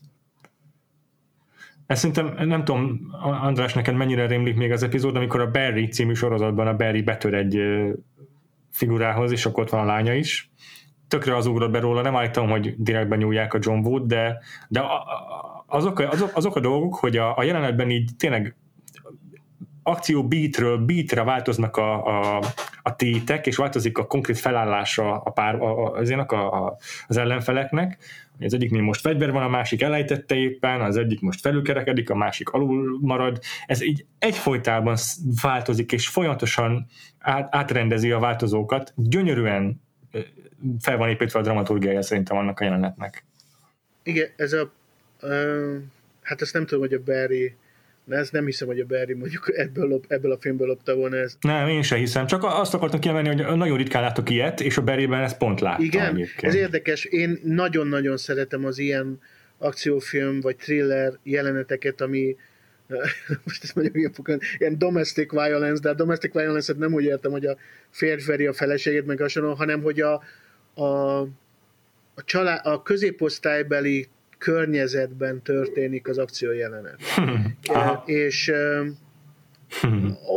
[1.85, 6.13] Ezt szerintem, nem tudom, András, neked mennyire rémlik még az epizód, amikor a Barry című
[6.13, 7.61] sorozatban a Barry betör egy
[8.71, 10.51] figurához, és akkor ott van a lánya is.
[11.07, 14.81] Tökre az ugrott be róla, nem állítom, hogy direktben nyúlják a John Wood, de, de
[15.65, 18.55] azok, azok, azok a dolgok, hogy a, a jelenetben így tényleg
[19.83, 22.41] akció beatről beatre változnak a, a,
[22.83, 26.77] a tétek, és változik a konkrét felállása a pár, a, az, a, a,
[27.07, 27.97] az ellenfeleknek.
[28.39, 32.49] Az egyiknél most fegyver van, a másik elejtette éppen, az egyik most felülkerekedik, a másik
[32.49, 33.39] alul marad.
[33.65, 34.97] Ez így egyfolytában
[35.41, 36.87] változik, és folyamatosan
[37.19, 38.93] át, átrendezi a változókat.
[38.95, 39.81] Gyönyörűen
[40.79, 43.25] fel van építve a dramaturgiája szerintem annak a jelenetnek.
[44.03, 44.71] Igen, ez a
[45.21, 45.75] uh,
[46.21, 47.55] hát ezt nem tudom, hogy a Barry
[48.05, 51.15] de ezt nem hiszem, hogy a Barry mondjuk ebből, lop, ebből a filmből lopta volna
[51.15, 51.37] ez.
[51.41, 52.27] Nem, én sem hiszem.
[52.27, 55.85] Csak azt akartam kiemelni, hogy nagyon ritkán látok ilyet, és a Barryben ezt pont láttam.
[55.85, 56.53] Igen, egyébként.
[56.53, 57.03] ez érdekes.
[57.03, 59.19] Én nagyon-nagyon szeretem az ilyen
[59.57, 62.35] akciófilm vagy thriller jeleneteket, ami
[63.45, 67.45] most ezt mondjuk ilyen, ilyen domestic violence, de a domestic violence-et nem úgy értem, hogy
[67.45, 67.57] a
[67.89, 70.23] férj veri a feleségét, meg hasonló, hanem hogy a,
[70.73, 71.19] a,
[72.13, 74.07] a, család, a középosztálybeli
[74.43, 76.99] környezetben történik az akció jelenet.
[78.05, 78.51] és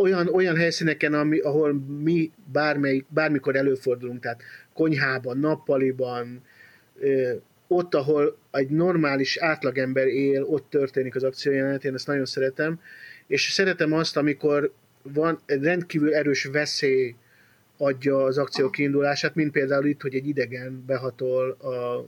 [0.01, 4.43] olyan, olyan helyszíneken, ami, ahol mi bármely, bármikor előfordulunk, tehát
[4.75, 6.43] konyhában, nappaliban,
[7.67, 12.81] ott, ahol egy normális átlagember él, ott történik az akciójelenet, én ezt nagyon szeretem,
[13.27, 14.73] és szeretem azt, amikor
[15.03, 17.15] van egy rendkívül erős veszély
[17.77, 22.07] adja az akció kiindulását, mint például itt, hogy egy idegen behatol a,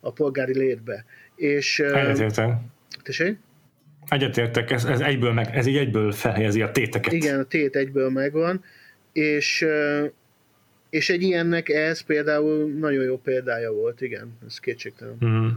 [0.00, 1.04] a polgári létbe.
[1.36, 2.58] És, Egyetértek.
[3.02, 3.38] Tessék?
[4.08, 7.12] Egyetértek, ez, ez, egyből meg, ez így egyből felhelyezi a téteket.
[7.12, 8.64] Igen, a tét egyből megvan,
[9.12, 9.66] és,
[10.90, 15.16] és egy ilyennek ez például nagyon jó példája volt, igen, ez kétségtelen.
[15.24, 15.48] Mm.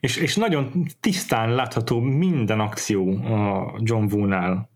[0.00, 4.70] És, és nagyon tisztán látható minden akció a John Woo-nál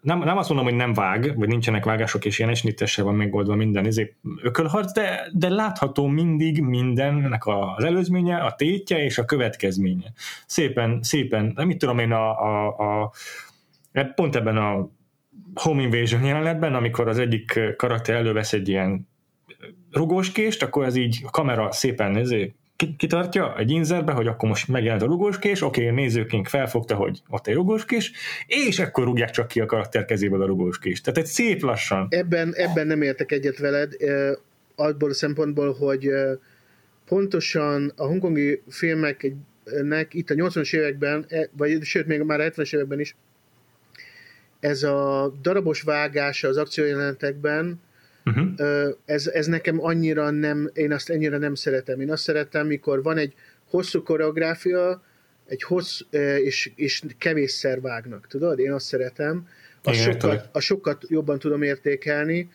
[0.00, 3.54] nem, nem azt mondom, hogy nem vág, vagy nincsenek vágások, és ilyen esnitesse van megoldva
[3.54, 10.12] minden izé, ökölharc, de, de látható mindig mindennek az előzménye, a tétje és a következménye.
[10.46, 13.12] Szépen, szépen, mit tudom én, a, a, a,
[14.14, 14.88] pont ebben a
[15.54, 19.08] Home Invasion jelenetben, amikor az egyik karakter elővesz egy ilyen
[19.90, 22.54] rugóskést, akkor ez így a kamera szépen ezért
[22.96, 27.46] kitartja egy inzerbe, hogy akkor most megjelent a rugóskés, oké, okay, nézőként felfogta, hogy ott
[27.46, 28.12] egy rugóskés,
[28.46, 31.00] és akkor rúgják csak ki a karakter kezéből a rugóskés.
[31.00, 32.06] Tehát egy szép lassan.
[32.10, 33.92] Ebben, ebben nem értek egyet veled,
[34.74, 36.10] abból a szempontból, hogy
[37.06, 42.74] pontosan a hongkongi filmeknek itt a 80-as években, e, vagy sőt, még már a 70-es
[42.74, 43.16] években is,
[44.60, 47.80] ez a darabos vágása az akciójelenetekben
[48.24, 48.96] Uh-huh.
[49.04, 52.00] Ez, ez nekem annyira nem, én azt ennyire nem szeretem.
[52.00, 53.34] Én azt szeretem, mikor van egy
[53.68, 55.02] hosszú koreográfia,
[55.46, 56.00] egy hossz,
[56.42, 58.58] és, és kevésszer vágnak, tudod?
[58.58, 59.48] Én azt szeretem.
[59.84, 62.50] A sokat, a sokat jobban tudom értékelni.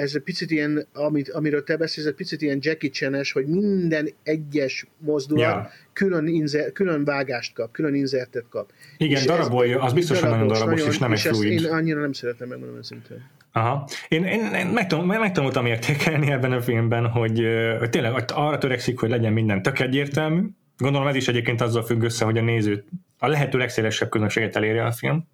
[0.00, 4.08] Ez egy picit ilyen, amit, amiről te beszélsz, egy picit ilyen Jackie chan hogy minden
[4.22, 5.70] egyes mozdulat ja.
[5.92, 8.72] külön, inzer, külön vágást kap, külön inzertet kap.
[8.96, 11.60] Igen, és darabolja, az biztos, hogy nagyon darabos, nagyon, és nem és egy fluid.
[11.60, 13.30] Én annyira nem szeretem, megmondom őszintén.
[13.52, 13.88] Aha.
[14.08, 17.46] Én, én, én megtanul, megtanultam értékelni ebben a filmben, hogy,
[17.78, 20.42] hogy tényleg arra törekszik, hogy legyen minden tök egyértelmű.
[20.76, 22.84] Gondolom ez is egyébként azzal függ össze, hogy a néző
[23.18, 25.28] a lehető legszélesebb közönséget elérje a film.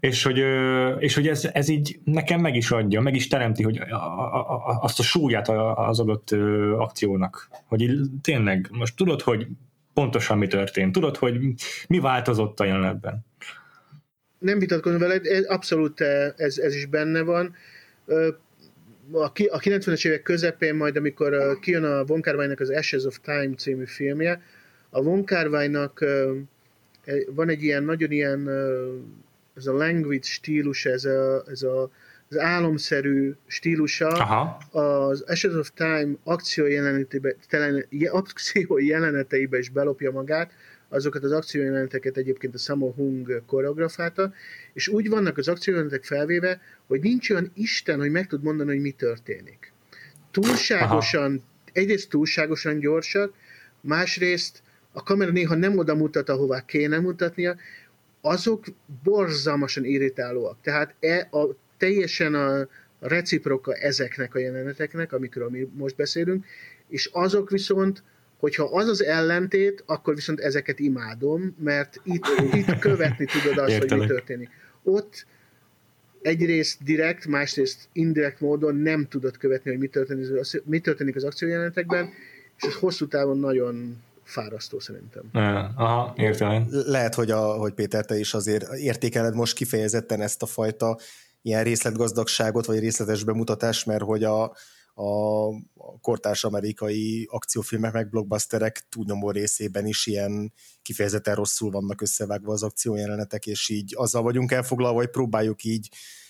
[0.00, 0.38] És hogy,
[0.98, 4.50] és hogy ez, ez így nekem meg is adja, meg is teremti hogy a, a,
[4.50, 6.30] a, azt a súlyát az adott
[6.78, 7.48] akciónak.
[7.66, 9.46] Hogy így, tényleg, most tudod, hogy
[9.94, 11.38] pontosan mi történt, tudod, hogy
[11.88, 13.26] mi változott a jelenetben
[14.38, 16.00] nem vitatkozom veled, abszolút
[16.36, 17.54] ez, ez is benne van.
[19.12, 22.22] A 90-es évek közepén, majd amikor kijön a Von
[22.56, 24.42] az Ashes of Time című filmje,
[24.90, 25.24] a Von
[27.34, 28.48] van egy ilyen, nagyon ilyen,
[29.58, 31.90] ez a language stílus, ez a, ez a
[32.30, 34.58] az álomszerű stílusa Aha.
[34.80, 37.34] az Ashes of Time akció jeleneteibe,
[38.10, 40.52] akció jeleneteibe is belopja magát,
[40.88, 44.32] azokat az akciójeleneteket egyébként a Sammo Hung koreografálta,
[44.72, 48.80] és úgy vannak az akciójelenetek felvéve, hogy nincs olyan Isten, hogy meg tud mondani, hogy
[48.80, 49.72] mi történik.
[50.30, 51.42] Túlságosan, Aha.
[51.72, 53.32] egyrészt túlságosan gyorsak,
[53.80, 54.62] másrészt
[54.92, 57.56] a kamera néha nem oda mutat, ahová kéne mutatnia,
[58.20, 58.64] azok
[59.02, 60.56] borzalmasan irritálóak.
[60.62, 62.68] Tehát e a, teljesen a,
[63.00, 66.44] reciproka ezeknek a jeleneteknek, amikről mi most beszélünk,
[66.88, 68.02] és azok viszont
[68.38, 73.90] hogyha az az ellentét, akkor viszont ezeket imádom, mert itt, itt követni tudod azt, Értelek.
[73.90, 74.48] hogy mi történik.
[74.82, 75.26] Ott
[76.22, 80.26] egyrészt direkt, másrészt indirekt módon nem tudod követni, hogy mi történik,
[80.64, 82.10] mi történik az akciójelenetekben,
[82.56, 85.30] és ez hosszú távon nagyon fárasztó szerintem.
[85.76, 86.66] Aha, értem.
[86.70, 90.98] Lehet, hogy, a, hogy Péter, te is azért értékeled most kifejezetten ezt a fajta
[91.42, 94.42] ilyen részletgazdagságot, vagy részletes bemutatást, mert hogy a,
[94.94, 100.52] a kortárs amerikai akciófilmek, meg blockbusterek túlnyomó részében is ilyen
[100.82, 105.88] kifejezetten rosszul vannak összevágva az akciójelenetek, és így azzal vagyunk elfoglalva, hogy próbáljuk így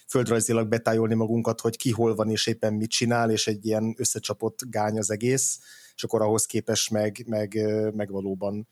[0.09, 4.59] földrajzilag betájolni magunkat, hogy ki hol van és éppen mit csinál, és egy ilyen összecsapott
[4.71, 5.59] gány az egész,
[5.99, 7.59] és akkor ahhoz képes meg, meg,
[7.95, 8.69] meg valóban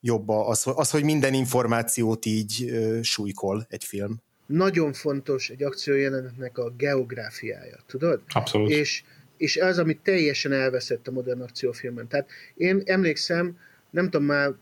[0.00, 2.70] jobb az, az, hogy minden információt így
[3.02, 4.22] súlykol egy film.
[4.46, 8.20] Nagyon fontos egy akciójelenetnek a geográfiája, tudod?
[8.28, 8.70] Abszolút.
[8.70, 9.02] És,
[9.36, 12.08] és ez, amit teljesen elveszett a modern akciófilmen.
[12.08, 13.58] Tehát én emlékszem,
[13.90, 14.54] nem tudom már,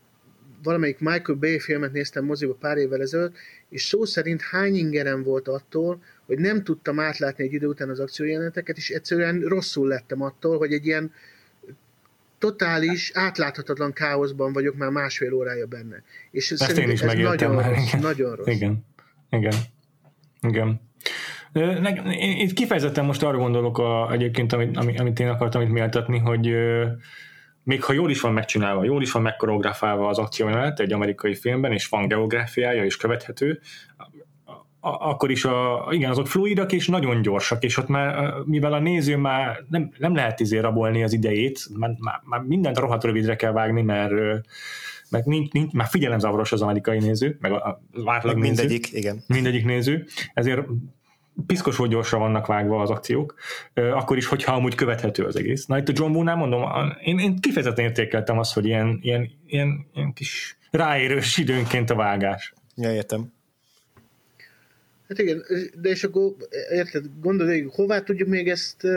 [0.63, 3.35] valamelyik Michael Bay filmet néztem moziba pár évvel ezelőtt,
[3.69, 7.99] és szó szerint hány ingerem volt attól, hogy nem tudtam átlátni egy idő után az
[7.99, 11.13] akciójeleneteket, és egyszerűen rosszul lettem attól, hogy egy ilyen
[12.37, 16.03] totális, átláthatatlan káoszban vagyok már másfél órája benne.
[16.31, 17.73] És Ezt én is ez nagyon már.
[17.73, 17.99] rossz, igen.
[17.99, 18.47] nagyon rossz.
[18.47, 18.85] Igen,
[19.29, 19.53] igen,
[20.41, 20.81] igen.
[22.19, 26.55] Én itt kifejezetten most arra gondolok a, egyébként, amit, amit én akartam itt méltatni, hogy
[27.63, 31.71] még ha jól is van megcsinálva, jól is van megkoreografálva az akciójelenet egy amerikai filmben,
[31.71, 33.59] és van geográfiája, és követhető,
[34.81, 39.17] akkor is a, igen, azok fluidak és nagyon gyorsak, és ott már, mivel a néző
[39.17, 43.51] már nem, nem lehet izé rabolni az idejét, már, már, már mindent rohadt rövidre kell
[43.51, 44.13] vágni, mert
[45.11, 47.81] mert nincs, nincs, már figyelemzavaros az amerikai néző, meg a, a
[48.23, 48.35] néző.
[48.35, 49.23] Mindegyik, igen.
[49.27, 50.61] Mindegyik néző, ezért
[51.45, 53.35] piszkos, hogy gyorsan vannak vágva az akciók,
[53.73, 55.65] akkor is, hogyha amúgy követhető az egész.
[55.65, 56.63] Na itt a John Woo-nál mondom,
[57.03, 62.53] én, én kifejezetten értékeltem azt, hogy ilyen, ilyen, ilyen, ilyen kis ráérős időnként a vágás.
[62.75, 63.33] Ja, értem.
[65.09, 65.43] Hát igen,
[65.81, 66.35] de és akkor
[66.71, 68.87] érted, gondolj, hová tudjuk még ezt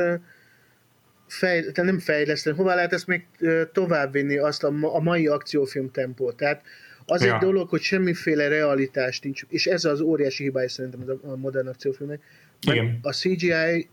[1.26, 3.26] fej, tehát nem fejleszteni, hová lehet ezt még
[3.72, 6.36] továbbvinni azt a, a mai akciófilm tempót.
[6.36, 6.62] Tehát
[7.06, 7.34] az ja.
[7.34, 12.22] egy dolog, hogy semmiféle realitást nincs, és ez az óriási hibája szerintem a modern akciófilmnek.
[12.66, 12.98] Igen.
[13.02, 13.88] A CGI-nak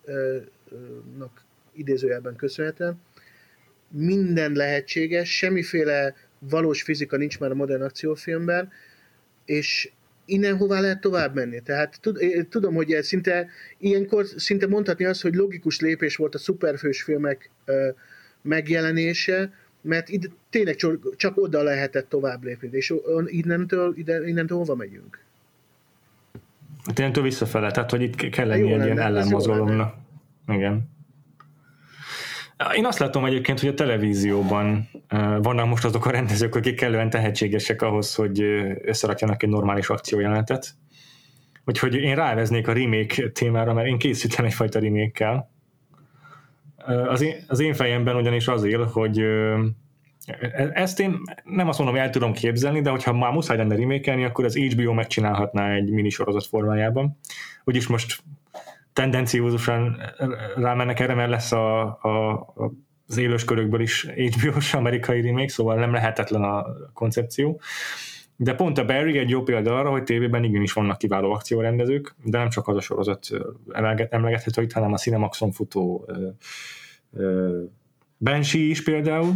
[1.73, 3.01] idézőjelben köszönhetően
[3.91, 8.71] minden lehetséges, semmiféle valós fizika nincs már a modern akciófilmben,
[9.45, 9.91] és
[10.31, 11.61] innen hová lehet tovább menni.
[11.61, 11.99] Tehát
[12.49, 13.47] tudom, hogy ez szinte,
[13.77, 17.49] ilyenkor szinte mondhatni azt, hogy logikus lépés volt a szuperfős filmek
[18.41, 20.75] megjelenése, mert itt tényleg
[21.15, 22.93] csak, oda lehetett tovább lépni, és
[23.25, 25.19] innentől, ide, innentől hova megyünk?
[26.85, 29.95] Hát innentől visszafele, tehát hogy itt kell lenni egy ilyen ellenmozgalomnak.
[30.47, 30.89] Igen.
[32.75, 34.89] Én azt látom egyébként, hogy a televízióban
[35.41, 38.41] vannak most azok a rendezők, akik kellően tehetségesek ahhoz, hogy
[38.81, 40.75] összerakjanak egy normális akciójelenetet.
[41.65, 45.51] Úgyhogy én ráveznék a remake témára, mert én készítem egyfajta remake-kel.
[47.07, 51.97] Az én, az én fejemben ugyanis az él, hogy e, ezt én nem azt mondom,
[51.97, 55.89] hogy el tudom képzelni, de hogyha már muszáj lenne remake akkor az HBO megcsinálhatná egy
[55.89, 57.17] minisorozat formájában.
[57.63, 58.23] Úgyis most
[58.99, 60.01] tendenciózusan
[60.55, 62.45] rámennek erre, mert lesz a, a,
[63.07, 67.61] az élős körökből is HBO-s amerikai remake, szóval nem lehetetlen a koncepció.
[68.35, 72.37] De pont a Barry egy jó példa arra, hogy tévében igenis vannak kiváló akciórendezők, de
[72.37, 73.27] nem csak az a sorozat
[74.09, 76.05] emlegethető itt, hanem a Cinemaxon futó
[78.17, 79.33] Banshee is például,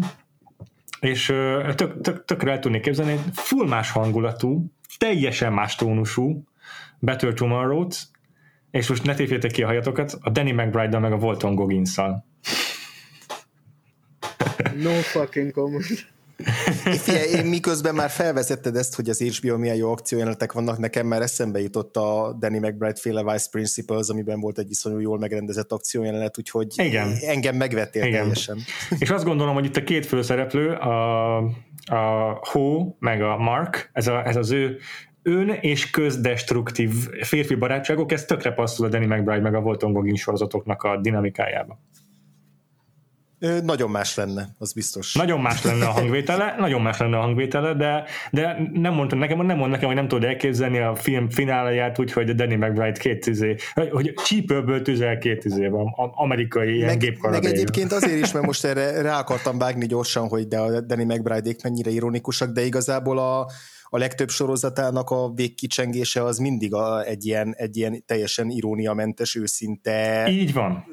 [0.99, 1.25] és
[1.75, 4.65] tök, tök, tökre el tudnék képzelni, full más hangulatú,
[4.97, 6.43] teljesen más tónusú
[6.99, 8.11] Better Tomorrow-t,
[8.73, 12.25] és most ne tépjétek ki a hajatokat, a Danny mcbride meg a Volton Goggins-szal.
[14.75, 15.85] No fucking comment.
[17.03, 21.21] Figyelj, én miközben már felvezetted ezt, hogy az HBO milyen jó akciójelenetek vannak, nekem már
[21.21, 26.37] eszembe jutott a Danny McBride féle Vice Principles, amiben volt egy iszonyú jól megrendezett akciójelenet,
[26.37, 27.13] úgyhogy Igen.
[27.21, 28.19] engem megvettél Igen.
[28.19, 28.57] teljesen.
[28.99, 31.37] És azt gondolom, hogy itt a két főszereplő, a,
[31.85, 34.77] a Ho meg a Mark, ez, a, ez az ő
[35.23, 36.91] ön és közdestruktív
[37.21, 41.79] férfi barátságok, ez tökre passzol a Danny McBride meg a Volton Goggins sorozatoknak a dinamikájába.
[43.63, 45.13] Nagyon más lenne, az biztos.
[45.13, 49.45] Nagyon más lenne a hangvétele, nagyon más lenne a hangvétele, de, de nem mondtam nekem,
[49.45, 52.99] nem mond nekem, hogy nem tudod elképzelni a film fináláját úgy, hogy a Danny McBride
[52.99, 53.55] két tüzé,
[53.91, 58.65] hogy csípőből tüzel két tüzé van, amerikai ilyen meg, meg egyébként azért is, mert most
[58.65, 63.47] erre rá akartam vágni gyorsan, hogy de a Danny McBride-ék mennyire ironikusak, de igazából a,
[63.93, 70.27] a legtöbb sorozatának a végkicsengése az mindig a, egy, ilyen, egy ilyen teljesen iróniamentes, őszinte
[70.29, 70.85] Így van.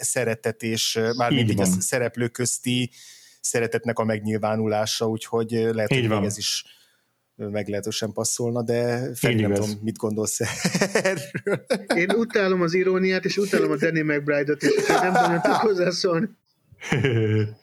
[0.00, 2.90] szeretet és már mindig a szereplő közti
[3.40, 6.24] szeretetnek a megnyilvánulása, úgyhogy lehet, Így hogy van.
[6.24, 6.64] ez is
[7.36, 10.40] meglehetősen passzolna, de Feri, nem tudom, mit gondolsz
[10.92, 11.66] erről.
[11.94, 16.28] Én utálom az iróniát, és utálom a Danny McBride-ot, és nem tudom, hogy hozzászólni.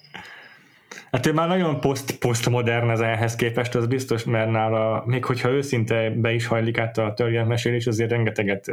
[1.16, 5.50] Hát ő már nagyon post, postmodern ez ehhez képest, az biztos, mert nála, még hogyha
[5.50, 7.14] őszinte be is hajlik át a
[7.48, 8.72] mesélés, azért rengeteget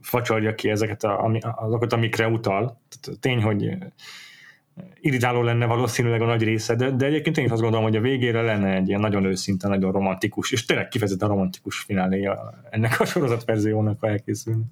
[0.00, 2.80] facsarja ki ezeket a, azokat, amikre utal.
[3.20, 3.76] Tény, hogy
[5.00, 8.00] irritáló lenne valószínűleg a nagy része, de, de egyébként én is azt gondolom, hogy a
[8.00, 13.04] végére lenne egy ilyen nagyon őszinte, nagyon romantikus, és tényleg kifejezetten romantikus fináléja ennek a
[13.04, 14.62] sorozat verziónak, ha elkészül.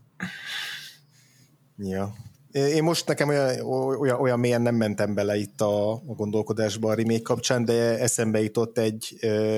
[1.76, 2.12] Ja.
[2.50, 3.60] Én most nekem olyan,
[4.00, 8.42] olyan, olyan mélyen nem mentem bele itt a, a gondolkodásba a remake kapcsán, de eszembe
[8.42, 9.16] jutott egy,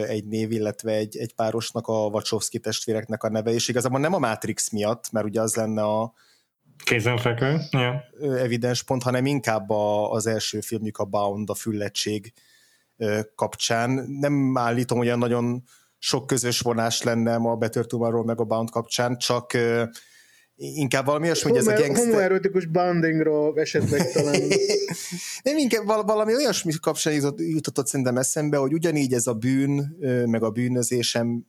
[0.09, 4.19] egy név, illetve egy, egy párosnak, a Wachowski testvéreknek a neve, és igazából nem a
[4.19, 6.13] Matrix miatt, mert ugye az lenne a,
[6.85, 7.61] Kézenfekvő,
[8.21, 12.33] evidens pont, hanem inkább a, az első filmjük a Bound, a füllettség
[13.35, 13.91] kapcsán.
[14.21, 15.63] Nem állítom, hogy olyan nagyon
[15.99, 19.57] sok közös vonás lenne a Better Tomorrow meg a Bound kapcsán, csak
[20.61, 22.07] inkább valami olyasmi, hogy ez a gangster...
[22.07, 24.41] Homoerotikus boundingról esetleg talán...
[25.43, 29.97] nem, inkább valami olyasmi kapcsán jutott, jutott szerintem eszembe, hogy ugyanígy ez a bűn,
[30.27, 31.47] meg a bűnözésem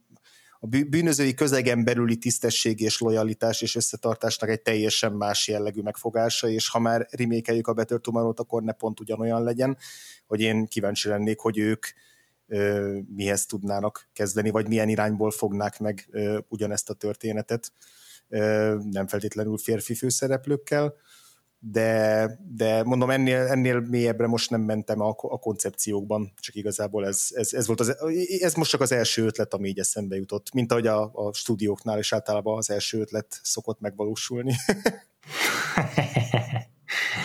[0.63, 6.69] a bűnözői közegen belüli tisztesség és lojalitás és összetartásnak egy teljesen más jellegű megfogása, és
[6.69, 9.77] ha már rimékeljük a Better tomorrow akkor ne pont ugyanolyan legyen,
[10.27, 11.85] hogy én kíváncsi lennék, hogy ők
[12.47, 17.71] ö, mihez tudnának kezdeni, vagy milyen irányból fognák meg ö, ugyanezt a történetet,
[18.91, 20.95] nem feltétlenül férfi főszereplőkkel
[21.63, 27.27] de, de mondom, ennél, ennél mélyebbre most nem mentem a, a koncepciókban, csak igazából ez,
[27.33, 27.97] ez, ez volt az,
[28.39, 31.99] ez most csak az első ötlet, ami így eszembe jutott, mint ahogy a, a stúdióknál
[31.99, 34.53] is általában az első ötlet szokott megvalósulni.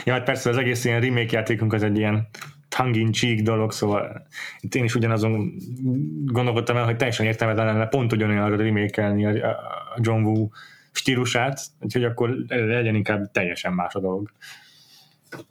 [0.05, 2.29] ja, hát persze az egész ilyen remake játékunk az egy ilyen
[2.69, 4.27] tongue in cheek dolog, szóval
[4.61, 5.55] itt én is ugyanazon
[6.25, 9.07] gondolkodtam el, hogy teljesen értelmetlen lenne pont ugyanolyan remake
[9.49, 10.49] a John Woo
[10.97, 14.31] stílusát, úgyhogy akkor legyen inkább teljesen más a dolog.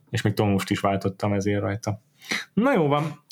[0.09, 2.01] És még tónust is váltottam ezért rajta.
[2.53, 3.23] Na jó van,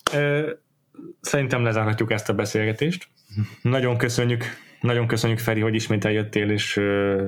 [1.22, 3.08] szerintem lezárhatjuk ezt a beszélgetést.
[3.62, 4.44] Nagyon köszönjük,
[4.82, 6.82] nagyon köszönjük Feri, hogy ismét eljöttél, és,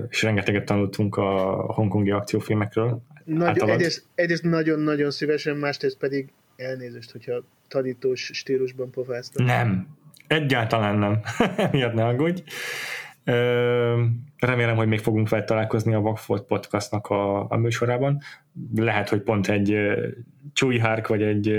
[0.10, 1.24] és rengeteget tanultunk a
[1.74, 3.02] hongkongi akciófilmekről.
[3.24, 9.46] Nagy, egyrészt, egyrészt nagyon-nagyon szívesen, másrészt pedig elnézést, hogyha tanítós stílusban pofáztam.
[9.46, 9.88] Nem,
[10.28, 11.22] egyáltalán nem.
[11.72, 12.44] Miatt ne aggódj.
[14.40, 18.22] Remélem, hogy még fogunk vele találkozni a Vagfolt podcastnak a, a műsorában.
[18.76, 19.78] Lehet, hogy pont egy
[20.54, 21.56] Chewie Hark vagy egy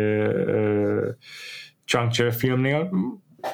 [1.85, 2.91] Chunkcher filmnél.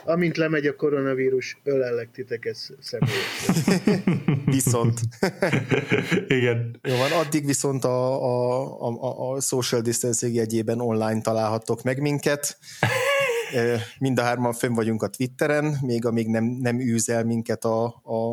[0.05, 4.43] Amint lemegy a koronavírus, ölellek titeket személyesen.
[4.45, 5.01] viszont.
[6.39, 6.79] Igen.
[6.83, 12.59] Jó van, addig viszont a, a, a, a social distancing jegyében online találhattok meg minket.
[13.99, 18.33] Mind a hárman fönn vagyunk a Twitteren, még amíg nem, nem űzel minket a, a,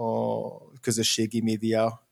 [0.00, 2.08] a közösségi média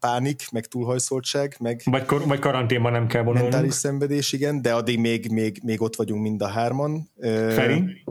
[0.00, 1.80] pánik, meg túlhajszoltság, meg...
[1.84, 3.52] Vagy, kor, vagy karanténban nem kell vonulnunk.
[3.52, 7.10] Mentális szenvedés, igen, de addig még, még, még ott vagyunk mind a hárman.
[7.20, 8.04] Feri?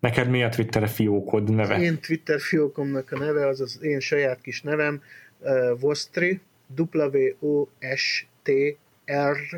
[0.00, 1.80] Neked mi a Twitter fiókod neve?
[1.80, 5.02] Én Twitter fiókomnak a neve, az az én saját kis nevem,
[5.38, 6.40] uh, Vostri,
[6.76, 7.62] W-O-S-T-R,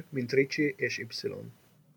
[0.08, 1.06] mint Ricsi, és Y.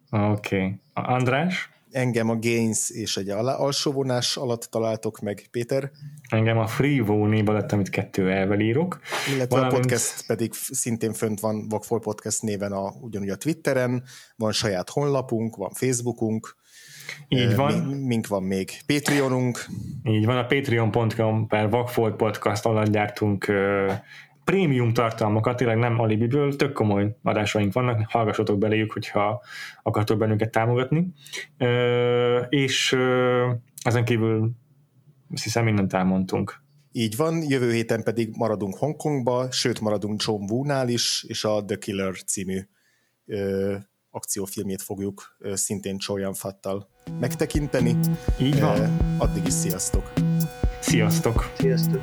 [0.10, 0.56] Oké.
[0.56, 0.80] Okay.
[0.94, 1.70] András?
[1.92, 5.92] Engem a Gains és egy alsóvonás alatt találtok meg, Péter.
[6.30, 9.00] Engem a Freevo név alatt, amit kettő elvel írok.
[9.34, 9.76] Illetve Valamint...
[9.76, 14.04] a podcast pedig szintén fönt van Vagfol Podcast néven a, ugyanúgy a Twitteren,
[14.36, 16.56] van saját honlapunk, van Facebookunk,
[17.28, 17.74] így van.
[17.84, 18.72] Mink van még?
[18.86, 19.66] Patreonunk.
[20.04, 23.52] Így van, a patreon.com per Vagfolt Podcast alatt gyártunk
[24.52, 29.41] prémium tartalmakat, tényleg nem alibiből, tök komoly adásaink vannak, hallgassatok beléjük, hogyha
[29.84, 31.14] akartok bennünket támogatni.
[32.49, 32.98] És
[33.82, 34.52] ezen kívül
[35.34, 36.61] azt hiszem mindent elmondtunk.
[36.91, 41.78] Így van, jövő héten pedig maradunk Hongkongba, sőt maradunk John Woo-nál is, és a The
[41.78, 42.60] Killer című
[43.26, 43.76] ö,
[44.10, 47.95] akciófilmét fogjuk ö, szintén Choyan Fattal megtekinteni.
[48.41, 48.98] Így van.
[49.18, 50.14] addig is sziasztok!
[50.80, 51.52] Sziasztok!
[51.57, 52.02] Sziasztok!